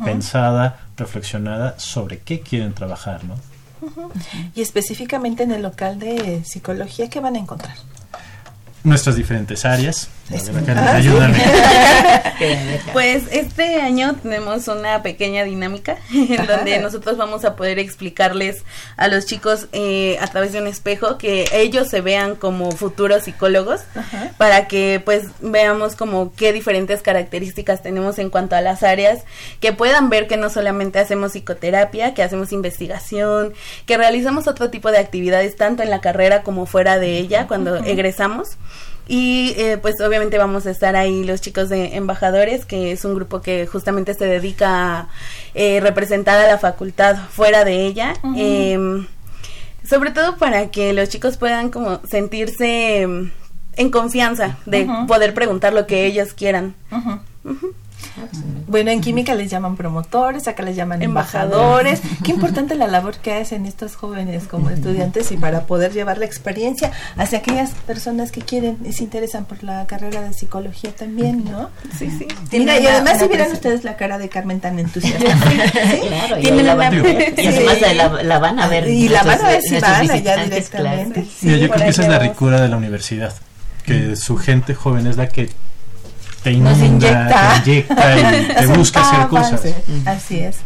pensada, 0.04 0.80
reflexionada 0.98 1.78
sobre 1.78 2.20
qué 2.20 2.42
quieren 2.42 2.74
trabajar, 2.74 3.24
¿no? 3.24 3.36
Y 4.56 4.62
específicamente 4.62 5.44
en 5.44 5.52
el 5.52 5.62
local 5.62 6.00
de 6.00 6.44
psicología, 6.44 7.10
¿qué 7.10 7.20
van 7.20 7.36
a 7.36 7.40
encontrar? 7.40 7.76
Nuestras 8.84 9.16
diferentes 9.16 9.66
áreas. 9.66 10.10
A 10.30 10.52
ver, 10.52 10.64
acá 10.64 10.76
nos 10.76 10.90
sí. 10.92 10.96
ayudan. 10.98 11.34
Pues 12.94 13.24
este 13.32 13.82
año 13.82 14.16
tenemos 14.16 14.68
una 14.68 15.02
pequeña 15.02 15.44
dinámica 15.44 15.98
en 16.14 16.40
Ajá. 16.40 16.58
donde 16.58 16.80
nosotros 16.80 17.18
vamos 17.18 17.46
a 17.46 17.56
poder 17.56 17.80
explicarles 17.80 18.64
a 18.96 19.08
los 19.08 19.26
chicos 19.26 19.68
eh, 19.72 20.18
a 20.20 20.28
través 20.28 20.54
de 20.54 20.62
un 20.62 20.68
espejo 20.68 21.18
que 21.18 21.48
ellos 21.54 21.88
se 21.88 22.02
vean 22.02 22.36
como 22.36 22.72
futuros 22.72 23.24
psicólogos 23.24 23.82
Ajá. 23.96 24.32
para 24.38 24.68
que 24.68 25.02
pues 25.04 25.26
veamos 25.42 25.96
como 25.96 26.34
qué 26.36 26.54
diferentes 26.54 27.02
características 27.02 27.82
tenemos 27.82 28.20
en 28.20 28.30
cuanto 28.30 28.56
a 28.56 28.62
las 28.62 28.84
áreas, 28.84 29.24
que 29.60 29.74
puedan 29.74 30.10
ver 30.10 30.28
que 30.28 30.38
no 30.38 30.50
solamente 30.50 31.00
hacemos 31.00 31.32
psicoterapia, 31.32 32.14
que 32.14 32.24
hacemos 32.24 32.52
investigación, 32.52 33.54
que 33.86 33.98
realizamos 33.98 34.48
otro 34.48 34.70
tipo 34.70 34.92
de 34.92 34.98
actividades 34.98 35.56
tanto 35.56 35.84
en 35.84 35.90
la 35.90 36.02
carrera 36.02 36.44
como 36.44 36.66
fuera 36.66 37.00
de 37.00 37.18
ella 37.18 37.48
cuando 37.48 37.78
egresamos. 37.78 38.58
Y 39.08 39.54
eh, 39.58 39.78
pues 39.78 40.02
obviamente 40.02 40.38
vamos 40.38 40.66
a 40.66 40.72
estar 40.72 40.96
ahí 40.96 41.24
los 41.24 41.42
chicos 41.42 41.70
de 41.70 41.96
embajadores, 41.96 42.66
que 42.66 42.92
es 42.92 43.06
un 43.06 43.16
grupo 43.16 43.42
que 43.42 43.66
justamente 43.68 44.14
se 44.14 44.26
dedica 44.26 45.00
a 45.00 45.08
eh, 45.54 45.80
representar 45.82 46.40
a 46.40 46.48
la 46.48 46.58
facultad 46.58 47.18
fuera 47.30 47.64
de 47.64 47.86
ella. 47.86 48.14
Em, 48.36 49.08
sobre 49.88 50.12
todo 50.12 50.38
para 50.38 50.70
que 50.70 50.92
los 50.92 51.08
chicos 51.10 51.38
puedan 51.38 51.70
como 51.70 52.02
sentirse 52.10 53.02
em, 53.02 53.32
en 53.78 53.90
confianza 53.90 54.58
de 54.66 54.88
poder 55.08 55.34
preguntar 55.34 55.74
lo 55.74 55.88
que 55.88 56.06
ellos 56.06 56.34
quieran. 56.34 56.76
Ujú. 56.92 57.74
Bueno, 58.68 58.92
en 58.92 59.02
química 59.02 59.34
les 59.36 59.50
llaman 59.50 59.76
promotores, 59.78 60.48
acá 60.48 60.62
les 60.64 60.76
llaman 60.76 61.02
Embajadores. 61.02 62.00
embajadores. 62.00 62.22
Qué 62.24 62.32
importante 62.32 62.76
la 62.76 62.88
labor 62.88 63.16
que 63.18 63.34
hacen 63.34 63.66
estos 63.66 63.96
jóvenes 63.96 64.44
como 64.48 64.70
estudiantes 64.70 65.32
y 65.32 65.38
para 65.38 65.62
poder 65.62 65.94
llevar 65.94 66.18
la 66.18 66.26
experiencia 66.26 66.92
hacia 67.16 67.40
aquellas 67.40 67.72
personas 67.86 68.32
que 68.32 68.42
quieren 68.42 68.78
y 68.84 68.92
se 68.94 69.04
interesan 69.04 69.46
por 69.46 69.64
la 69.64 69.86
carrera 69.88 70.22
de 70.22 70.34
psicología 70.34 70.92
también, 70.96 71.46
¿no? 71.46 71.70
Sí, 71.98 72.10
sí. 72.12 72.28
Mira, 72.52 72.80
y 72.80 72.88
además 72.88 73.20
si 73.20 73.28
vieran 73.28 73.52
ustedes 73.52 73.84
la 73.84 73.96
cara 73.96 74.18
de 74.18 74.30
Carmen 74.30 74.60
tan 74.60 74.78
entusiasta. 74.80 75.18
Claro, 76.08 76.40
y, 76.40 76.62
la 76.62 76.76
van, 76.76 76.94
además 76.94 77.78
Sí. 77.80 77.96
la, 77.96 78.24
la 78.24 78.40
van 78.40 78.60
a 78.60 78.68
ver. 78.68 78.88
Y 78.88 79.10
la 79.10 79.24
van 79.24 79.40
a 79.44 79.48
ver 79.50 79.62
si 79.62 79.80
van 79.80 80.10
allá 80.10 80.22
claro. 80.22 80.44
directamente. 80.44 81.26
Mira, 81.42 81.58
yo 81.58 81.70
creo 81.70 81.84
que 81.86 81.90
esa 81.90 82.04
es 82.04 82.10
la 82.10 82.20
ricura 82.20 82.62
de 82.62 82.68
la 82.68 82.78
universidad, 82.78 83.34
que 83.84 84.16
su 84.16 84.38
gente 84.38 84.74
joven 84.76 85.08
es 85.08 85.18
la 85.18 85.28
que 85.30 85.50
te 86.52 86.58
Nos 86.58 86.78
inunda, 86.78 87.08
inyecta. 87.08 87.62
te 87.64 87.72
inyecta 87.72 88.38
y 88.38 88.56
te 88.68 88.68
busca 88.68 89.02
hacer 89.02 89.28
cosas. 89.28 89.62
Así 90.06 90.40
es. 90.40 90.58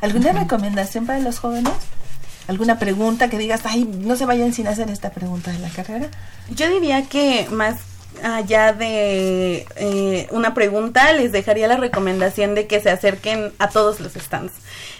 ¿Alguna 0.00 0.32
recomendación 0.32 1.06
para 1.06 1.18
los 1.18 1.38
jóvenes? 1.38 1.72
¿Alguna 2.46 2.78
pregunta 2.78 3.28
que 3.28 3.36
digas, 3.36 3.60
ay, 3.64 3.84
no 3.84 4.16
se 4.16 4.24
vayan 4.24 4.54
sin 4.54 4.68
hacer 4.68 4.88
esta 4.90 5.10
pregunta 5.10 5.52
de 5.52 5.58
la 5.58 5.68
carrera? 5.68 6.08
Yo 6.54 6.70
diría 6.70 7.02
que 7.02 7.46
más 7.50 7.76
allá 8.22 8.72
de 8.72 9.66
eh, 9.76 10.28
una 10.30 10.54
pregunta, 10.54 11.12
les 11.12 11.30
dejaría 11.30 11.68
la 11.68 11.76
recomendación 11.76 12.54
de 12.54 12.66
que 12.66 12.80
se 12.80 12.90
acerquen 12.90 13.52
a 13.58 13.68
todos 13.68 14.00
los 14.00 14.14
stands, 14.14 14.52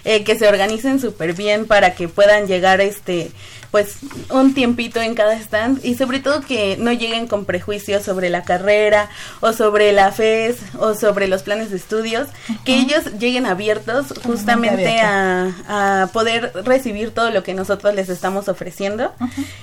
eh, 0.05 0.23
que 0.23 0.37
se 0.37 0.47
organicen 0.47 0.99
súper 0.99 1.33
bien 1.33 1.65
para 1.65 1.95
que 1.95 2.07
puedan 2.07 2.47
llegar 2.47 2.81
este 2.81 3.31
pues 3.71 3.97
un 4.29 4.53
tiempito 4.53 4.99
en 4.99 5.13
cada 5.15 5.33
stand 5.33 5.85
y 5.85 5.95
sobre 5.95 6.19
todo 6.19 6.41
que 6.41 6.75
no 6.79 6.91
lleguen 6.91 7.27
con 7.27 7.45
prejuicios 7.45 8.03
sobre 8.03 8.29
la 8.29 8.43
carrera 8.43 9.09
o 9.41 9.53
sobre 9.53 9.91
la 9.91 10.11
FES 10.11 10.55
o 10.79 10.95
sobre 10.95 11.27
los 11.27 11.43
planes 11.43 11.69
de 11.69 11.77
estudios, 11.77 12.27
que 12.65 12.75
ellos 12.75 13.03
lleguen 13.19 13.45
abiertos 13.45 14.07
justamente 14.23 14.99
a, 15.01 15.51
a 15.67 16.07
poder 16.13 16.51
recibir 16.65 17.11
todo 17.11 17.29
lo 17.29 17.43
que 17.43 17.53
nosotros 17.53 17.93
les 17.93 18.09
estamos 18.09 18.47
ofreciendo 18.49 19.13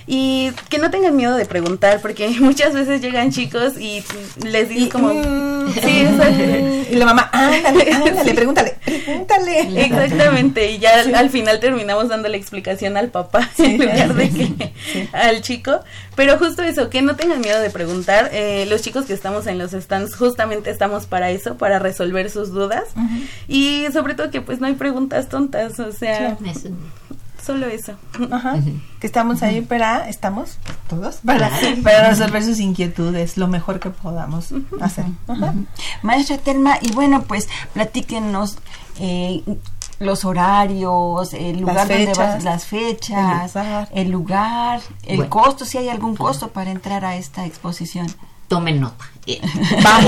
y 0.06 0.50
que 0.68 0.78
no 0.78 0.90
tengan 0.90 1.16
miedo 1.16 1.36
de 1.36 1.46
preguntar 1.46 2.00
porque 2.00 2.28
muchas 2.40 2.74
veces 2.74 3.00
llegan 3.00 3.32
chicos 3.32 3.74
y 3.78 4.04
les 4.44 4.68
dices 4.68 4.88
como 4.90 5.10
sí, 5.72 6.00
exacto. 6.06 6.42
Y 6.88 6.94
la 6.94 7.04
mamá, 7.06 7.28
ándale, 7.32 7.90
ándale, 7.92 8.32
pregúntale, 8.32 8.76
pregúntale. 8.84 9.84
Exactamente, 9.86 10.70
y 10.70 10.78
ya 10.78 10.94
al- 11.00 11.06
Sí. 11.06 11.14
al 11.14 11.30
final 11.30 11.58
terminamos 11.58 12.08
dando 12.08 12.28
la 12.28 12.36
explicación 12.36 12.96
al 12.96 13.08
papá 13.08 13.50
lugar 13.96 14.14
de 14.14 14.30
que 14.30 14.72
al 15.12 15.42
chico. 15.42 15.80
Pero 16.14 16.38
justo 16.38 16.62
eso, 16.62 16.88
que 16.90 17.02
no 17.02 17.16
tengan 17.16 17.40
miedo 17.40 17.60
de 17.60 17.70
preguntar. 17.70 18.30
Eh, 18.32 18.66
los 18.68 18.82
chicos 18.82 19.04
que 19.06 19.12
estamos 19.12 19.46
en 19.46 19.58
los 19.58 19.72
stands 19.72 20.14
justamente 20.14 20.70
estamos 20.70 21.06
para 21.06 21.30
eso, 21.30 21.56
para 21.56 21.78
resolver 21.78 22.30
sus 22.30 22.50
dudas. 22.50 22.84
Y 23.48 23.86
sobre 23.92 24.14
todo 24.14 24.30
que 24.30 24.40
pues 24.40 24.60
no 24.60 24.66
hay 24.66 24.74
preguntas 24.74 25.28
tontas, 25.28 25.78
o 25.80 25.92
sea, 25.92 26.36
Eso. 26.44 26.70
solo 27.44 27.66
eso. 27.66 27.92
Ajá. 28.30 28.56
Que 29.00 29.06
estamos 29.06 29.42
ahí 29.42 29.60
para, 29.60 30.08
estamos 30.08 30.58
todos, 30.88 31.16
para, 31.24 31.50
para 31.82 32.08
resolver 32.10 32.42
sus 32.42 32.58
inquietudes 32.60 33.36
lo 33.36 33.46
mejor 33.46 33.78
que 33.78 33.90
podamos 33.90 34.48
hacer. 34.80 35.04
Ajá. 35.28 35.54
Maestra 36.02 36.38
Telma, 36.38 36.78
y 36.80 36.92
bueno, 36.92 37.22
pues 37.22 37.48
platíquenos 37.74 38.58
eh, 38.98 39.42
los 39.98 40.24
horarios, 40.24 41.32
el 41.32 41.60
lugar 41.60 41.76
Las 41.76 41.88
donde 41.88 42.12
vas, 42.14 42.44
las 42.44 42.66
fechas, 42.66 43.56
el 43.92 44.06
el 44.06 44.10
lugar, 44.10 44.80
el, 45.04 45.16
Bueno. 45.16 45.30
costo, 45.30 45.64
si 45.64 45.78
hay 45.78 45.88
algún 45.88 46.16
costo 46.16 46.48
para 46.48 46.70
entrar 46.70 47.04
a 47.04 47.16
esta 47.16 47.46
exposición. 47.46 48.06
Tomen 48.48 48.80
nota. 48.80 49.04
Eh, 49.26 49.40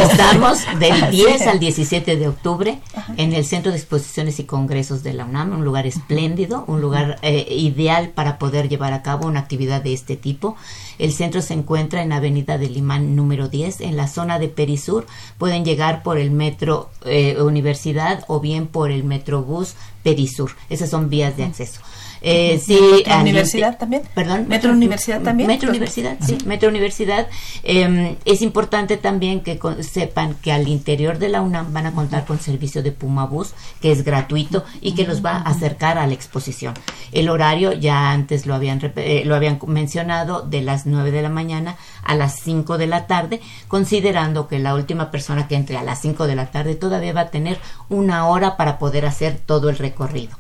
Estamos 0.01 0.61
del 0.79 1.11
10 1.11 1.47
al 1.49 1.59
17 1.59 2.17
de 2.17 2.29
octubre 2.29 2.79
en 3.17 3.33
el 3.33 3.45
Centro 3.45 3.73
de 3.73 3.79
Exposiciones 3.79 4.39
y 4.39 4.45
Congresos 4.45 5.03
de 5.03 5.13
la 5.13 5.25
UNAM, 5.25 5.55
un 5.55 5.65
lugar 5.65 5.89
espléndido, 5.89 6.65
un 6.69 6.81
lugar 6.81 7.19
eh, 7.23 7.47
ideal 7.51 8.11
para 8.11 8.39
poder 8.39 8.69
llevar 8.69 8.93
a 8.93 9.03
cabo 9.03 9.27
una 9.27 9.41
actividad 9.41 9.83
de 9.83 9.93
este 9.93 10.17
tipo. 10.17 10.57
El 11.01 11.13
centro 11.13 11.43
se 11.43 11.55
encuentra 11.55 12.03
en 12.03 12.13
Avenida 12.13 12.59
del 12.59 12.75
Limán 12.75 13.17
número 13.17 13.49
10, 13.49 13.81
en 13.81 13.97
la 13.97 14.07
zona 14.07 14.39
de 14.39 14.49
Perisur. 14.49 15.07
Pueden 15.37 15.65
llegar 15.65 16.05
por 16.05 16.17
el 16.17 16.31
metro 16.31 16.91
eh, 17.05 17.43
Universidad 17.43 18.25
o 18.29 18.39
bien 18.39 18.69
por 18.69 18.93
el 18.93 19.03
Metrobús 19.03 19.75
Perisur. 20.05 20.53
Esas 20.71 20.91
son 20.91 21.11
vías 21.11 21.37
de 21.37 21.45
acceso. 21.45 21.81
Eh, 22.21 22.61
sí, 22.65 22.79
¿Metro 22.97 23.21
Universidad 23.21 23.79
también? 23.79 24.03
Perdón. 24.15 24.47
¿Metro 24.49 24.73
Universidad 24.73 25.21
también? 25.23 25.47
Metro 25.49 25.69
Universidad, 25.71 26.17
sí, 26.25 26.39
Metro 26.47 26.69
Universidad. 26.69 27.27
Eh, 27.63 28.17
es 28.25 28.43
importante 28.43 28.97
también 28.97 29.41
que 29.41 29.59
con- 29.59 29.83
sepan 29.85 30.35
que 30.43 30.53
al 30.53 30.69
interior 30.69 31.19
de 31.19 31.29
la 31.29 31.41
UNAM 31.43 31.73
van 31.73 31.87
a 31.87 31.93
contar 31.93 32.25
con 32.25 32.41
servicio 32.41 32.83
de 32.83 32.93
Pumabús, 32.93 33.53
que 33.81 33.93
es 33.93 34.05
gratuito 34.05 34.65
y 34.81 34.95
que 34.95 35.07
los 35.07 35.25
va 35.25 35.33
a 35.33 35.43
acercar 35.43 35.99
a 35.99 36.07
la 36.07 36.15
exposición. 36.15 36.75
El 37.13 37.29
horario 37.29 37.73
ya 37.73 38.11
antes 38.11 38.47
lo 38.47 38.55
habían, 38.55 38.81
eh, 38.97 39.23
lo 39.25 39.35
habían 39.35 39.59
mencionado, 39.67 40.43
de 40.43 40.63
las 40.63 40.87
9 40.87 41.11
de 41.11 41.23
la 41.23 41.29
mañana 41.29 41.77
a 42.03 42.15
las 42.15 42.41
5 42.41 42.79
de 42.79 42.87
la 42.87 43.07
tarde, 43.07 43.41
considerando 43.69 44.49
que 44.49 44.59
la 44.59 44.75
última 44.75 45.11
persona 45.11 45.47
que 45.49 45.55
entre 45.55 45.77
a 45.77 45.83
las 45.83 46.01
5 46.01 46.27
de 46.27 46.35
la 46.37 46.47
tarde 46.47 46.75
todavía 46.75 47.13
va 47.13 47.23
a 47.23 47.31
tener 47.31 47.59
una 47.89 48.27
hora 48.27 48.57
para 48.57 48.79
poder 48.79 49.07
hacer 49.07 49.39
todo 49.45 49.71
el 49.71 49.79
recorrido. 49.79 50.37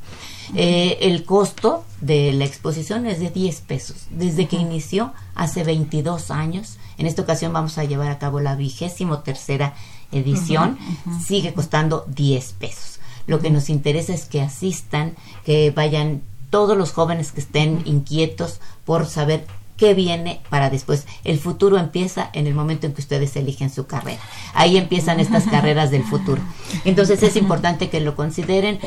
Eh, 0.54 0.98
el 1.02 1.24
costo 1.24 1.84
de 2.00 2.32
la 2.32 2.44
exposición 2.44 3.06
es 3.06 3.20
de 3.20 3.30
10 3.30 3.60
pesos. 3.62 4.06
Desde 4.10 4.46
que 4.46 4.56
inició 4.56 5.12
hace 5.34 5.64
22 5.64 6.30
años, 6.30 6.78
en 6.96 7.06
esta 7.06 7.22
ocasión 7.22 7.52
vamos 7.52 7.78
a 7.78 7.84
llevar 7.84 8.10
a 8.10 8.18
cabo 8.18 8.40
la 8.40 8.56
vigésimo 8.56 9.20
tercera 9.20 9.74
edición, 10.12 10.78
sigue 11.24 11.52
costando 11.52 12.04
10 12.08 12.52
pesos. 12.54 13.00
Lo 13.26 13.40
que 13.40 13.50
nos 13.50 13.68
interesa 13.68 14.14
es 14.14 14.24
que 14.24 14.40
asistan, 14.40 15.14
que 15.44 15.70
vayan 15.70 16.22
todos 16.50 16.76
los 16.76 16.92
jóvenes 16.92 17.32
que 17.32 17.40
estén 17.40 17.82
inquietos 17.84 18.60
por 18.86 19.06
saber 19.06 19.44
qué 19.76 19.94
viene 19.94 20.40
para 20.50 20.70
después. 20.70 21.06
El 21.24 21.38
futuro 21.38 21.78
empieza 21.78 22.30
en 22.32 22.46
el 22.46 22.54
momento 22.54 22.86
en 22.86 22.92
que 22.92 23.00
ustedes 23.00 23.36
eligen 23.36 23.70
su 23.70 23.86
carrera. 23.86 24.20
Ahí 24.52 24.76
empiezan 24.76 25.20
estas 25.20 25.44
carreras 25.50 25.90
del 25.90 26.04
futuro. 26.04 26.42
Entonces 26.84 27.22
es 27.22 27.36
importante 27.44 27.88
que 27.88 28.00
lo 28.00 28.16
consideren. 28.16 28.80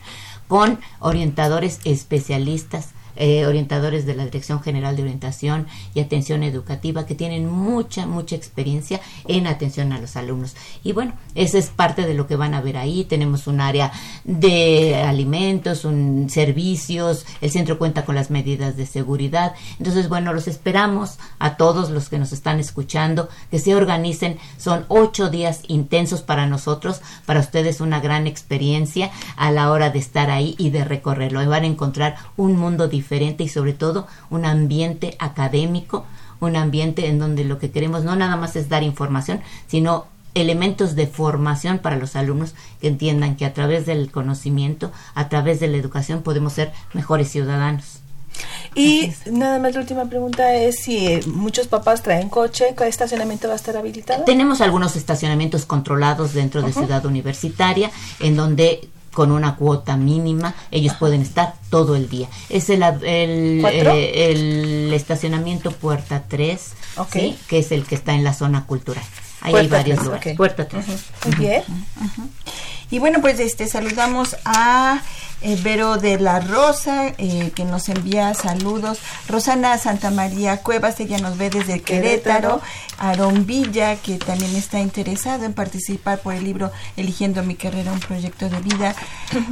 con 0.49 0.79
orientadores 1.01 1.81
especialistas. 1.85 2.89
Eh, 3.17 3.47
orientadores 3.47 4.07
de 4.07 4.15
la 4.15 4.25
Dirección 4.25 4.63
General 4.63 4.97
de 4.97 5.03
Orientación 5.03 5.67
y 5.95 6.01
Atención 6.01 6.43
Educativa 6.43 7.07
que 7.07 7.15
tienen 7.15 7.49
mucha, 7.49 8.07
mucha 8.07 8.37
experiencia 8.37 9.01
en 9.29 9.47
atención 9.47 9.93
a 9.93 9.99
los 9.99 10.17
alumnos. 10.17 10.55
Y 10.83 10.93
bueno, 10.93 11.13
esa 11.35 11.59
es 11.59 11.69
parte 11.69 12.07
de 12.07 12.15
lo 12.15 12.27
que 12.27 12.37
van 12.37 12.55
a 12.55 12.61
ver 12.61 12.77
ahí. 12.77 13.05
Tenemos 13.05 13.47
un 13.47 13.61
área 13.61 13.93
de 14.25 14.97
alimentos, 14.97 15.85
un 15.85 16.31
servicios, 16.31 17.27
el 17.41 17.51
centro 17.51 17.79
cuenta 17.79 18.05
con 18.05 18.15
las 18.15 18.31
medidas 18.31 18.77
de 18.77 18.87
seguridad. 18.87 19.55
Entonces, 19.79 20.09
bueno, 20.09 20.33
los 20.33 20.49
esperamos 20.49 21.19
a 21.39 21.57
todos 21.57 21.91
los 21.91 22.09
que 22.09 22.19
nos 22.19 22.33
están 22.33 22.61
escuchando, 22.61 23.29
que 23.51 23.59
se 23.59 23.75
organicen. 23.75 24.39
Son 24.57 24.87
ocho 24.89 25.29
días 25.29 25.61
intensos 25.69 26.23
para 26.23 26.47
nosotros, 26.47 27.03
para 27.27 27.41
ustedes 27.41 27.81
una 27.81 28.01
gran 28.01 28.27
experiencia 28.27 29.11
a 29.37 29.51
la 29.51 29.71
hora 29.71 29.91
de 29.91 29.99
estar 29.99 30.31
ahí 30.31 30.55
y 30.59 30.71
de 30.71 30.85
recorrerlo. 30.85 31.47
Van 31.49 31.65
a 31.65 31.67
encontrar 31.67 32.17
un 32.37 32.57
mundo 32.57 32.89
diferente 32.89 33.02
y 33.11 33.49
sobre 33.49 33.73
todo 33.73 34.07
un 34.31 34.45
ambiente 34.45 35.17
académico, 35.19 36.05
un 36.41 36.57
ambiente 36.57 37.09
en 37.09 37.19
donde 37.19 37.45
lo 37.45 37.59
que 37.59 37.71
queremos 37.71 38.05
no 38.05 38.17
nada 38.17 38.37
más 38.37 38.57
es 38.57 38.69
dar 38.69 38.83
información, 38.83 39.41
sino 39.67 40.07
elementos 40.35 40.95
de 40.95 41.07
formación 41.07 41.79
para 41.79 41.97
los 41.97 42.17
alumnos 42.17 42.55
que 42.81 42.89
entiendan 42.89 43.37
que 43.37 43.45
a 43.45 43.53
través 43.53 43.87
del 43.87 44.11
conocimiento, 44.11 44.91
a 45.15 45.29
través 45.29 45.61
de 45.61 45.69
la 45.69 45.77
educación 45.77 46.23
podemos 46.23 46.55
ser 46.55 46.73
mejores 46.95 47.31
ciudadanos. 47.31 47.99
Y 48.75 49.13
nada 49.31 49.59
más 49.59 49.75
la 49.75 49.81
última 49.81 50.07
pregunta 50.07 50.55
es 50.55 50.77
si 50.83 51.07
eh, 51.07 51.21
muchos 51.27 51.67
papás 51.69 52.03
traen 52.03 52.31
coche, 52.31 52.75
¿qué 52.77 52.89
estacionamiento 52.89 53.47
va 53.47 53.53
a 53.53 53.57
estar 53.57 53.77
habilitado? 53.77 54.25
Tenemos 54.25 54.63
algunos 54.63 54.97
estacionamientos 54.97 55.67
controlados 55.67 56.33
dentro 56.33 56.63
de. 56.63 56.73
Ciudad 56.73 57.05
Universitaria 57.05 57.91
en 58.19 58.35
donde 58.35 58.89
con 59.13 59.31
una 59.31 59.57
cuota 59.57 59.97
mínima 59.97 60.55
ellos 60.71 60.95
pueden 60.95 61.23
estar 61.23 61.55
todo 61.71 61.97
el 61.97 62.09
día. 62.09 62.29
Es 62.49 62.71
el, 62.71 62.83
el, 62.83 63.65
eh, 63.65 64.31
el 64.33 64.93
estacionamiento 64.95 65.71
Puerta 65.71 66.25
3, 66.29 66.73
Ok. 66.97 67.13
¿sí? 67.13 67.39
que 67.49 67.59
es 67.59 67.73
el 67.73 67.85
que 67.85 67.95
está 67.95 68.15
en 68.15 68.25
la 68.25 68.35
zona 68.35 68.65
cultural. 68.67 69.05
Ahí 69.43 69.55
hay 69.55 69.69
varios 69.69 70.03
lugares. 70.05 70.37
Puerta 70.37 70.67
3. 70.69 70.85
Muy 71.27 71.35
bien. 71.37 71.63
Y 72.91 72.99
bueno, 72.99 73.21
pues 73.21 73.41
este 73.41 73.67
saludamos 73.67 74.37
a 74.45 75.01
eh, 75.43 75.59
Vero 75.63 75.97
de 75.97 76.19
la 76.19 76.41
Rosa, 76.41 77.13
eh, 77.19 77.53
que 77.55 77.65
nos 77.65 77.89
envía 77.89 78.33
saludos. 78.35 78.99
Rosana 79.29 79.79
Santa 79.79 80.11
María 80.11 80.59
Cuevas, 80.59 80.99
ella 81.01 81.19
nos 81.19 81.37
ve 81.39 81.51
desde 81.51 81.81
Querétaro. 81.81 82.61
Aarón 83.03 83.47
Villa, 83.47 83.97
que 83.97 84.17
también 84.17 84.55
está 84.55 84.79
interesado 84.79 85.45
en 85.45 85.55
participar 85.55 86.21
por 86.21 86.35
el 86.35 86.45
libro 86.45 86.71
Eligiendo 86.97 87.43
mi 87.43 87.57
carrera, 87.57 87.93
un 87.93 88.01
proyecto 88.01 88.49
de 88.49 88.61
vida. 88.61 88.95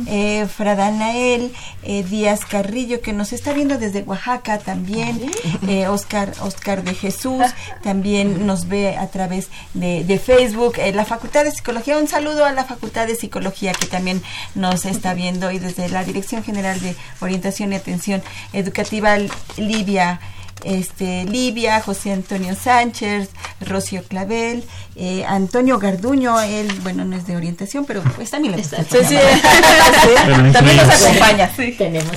Eh, 0.07 0.47
Fradanael 0.47 1.53
eh, 1.83 2.03
Díaz 2.03 2.45
Carrillo, 2.45 3.01
que 3.01 3.13
nos 3.13 3.33
está 3.33 3.53
viendo 3.53 3.79
desde 3.79 4.03
Oaxaca 4.03 4.59
también. 4.59 5.31
Eh, 5.69 5.89
Oscar, 5.89 6.33
Oscar 6.41 6.83
de 6.83 6.95
Jesús, 6.95 7.43
también 7.83 8.47
nos 8.47 8.67
ve 8.67 8.97
a 8.97 9.09
través 9.09 9.49
de, 9.75 10.05
de 10.05 10.19
Facebook. 10.19 10.77
La 10.95 11.05
Facultad 11.05 11.45
de 11.45 11.53
Psicología, 11.53 11.97
un 11.99 12.09
saludo 12.09 12.45
a 12.45 12.53
la 12.53 12.65
Facultad 12.65 13.07
de 13.07 13.15
Psicología 13.15 13.73
que 13.73 13.87
también 13.87 14.23
nos 14.55 14.85
está 14.85 15.15
viendo 15.15 15.51
y 15.51 15.59
desde 15.59 15.80
la 15.89 16.05
Dirección 16.05 16.45
General 16.45 16.81
de 16.81 16.95
Orientación 17.21 17.73
y 17.73 17.77
Atención 17.77 18.23
Educativa, 18.53 19.17
Livia. 19.57 20.21
Este, 20.63 21.25
Livia, 21.25 21.81
José 21.81 22.13
Antonio 22.13 22.55
Sánchez, 22.55 23.31
Rocío 23.63 24.03
Clavel, 24.05 24.63
eh, 25.03 25.25
Antonio 25.27 25.79
Garduño, 25.79 26.39
él, 26.43 26.71
bueno, 26.83 27.07
no 27.07 27.17
es 27.17 27.27
de 27.27 27.35
orientación, 27.35 27.87
pero 27.87 28.03
pues 28.17 28.29
también 28.31 28.55
le 28.55 28.59
gusta. 28.63 28.85
Sí, 28.85 28.99
sí. 29.09 29.17
También 30.53 30.77
nos 30.77 30.89
acompaña. 31.03 31.51
Tenemos. 31.79 32.17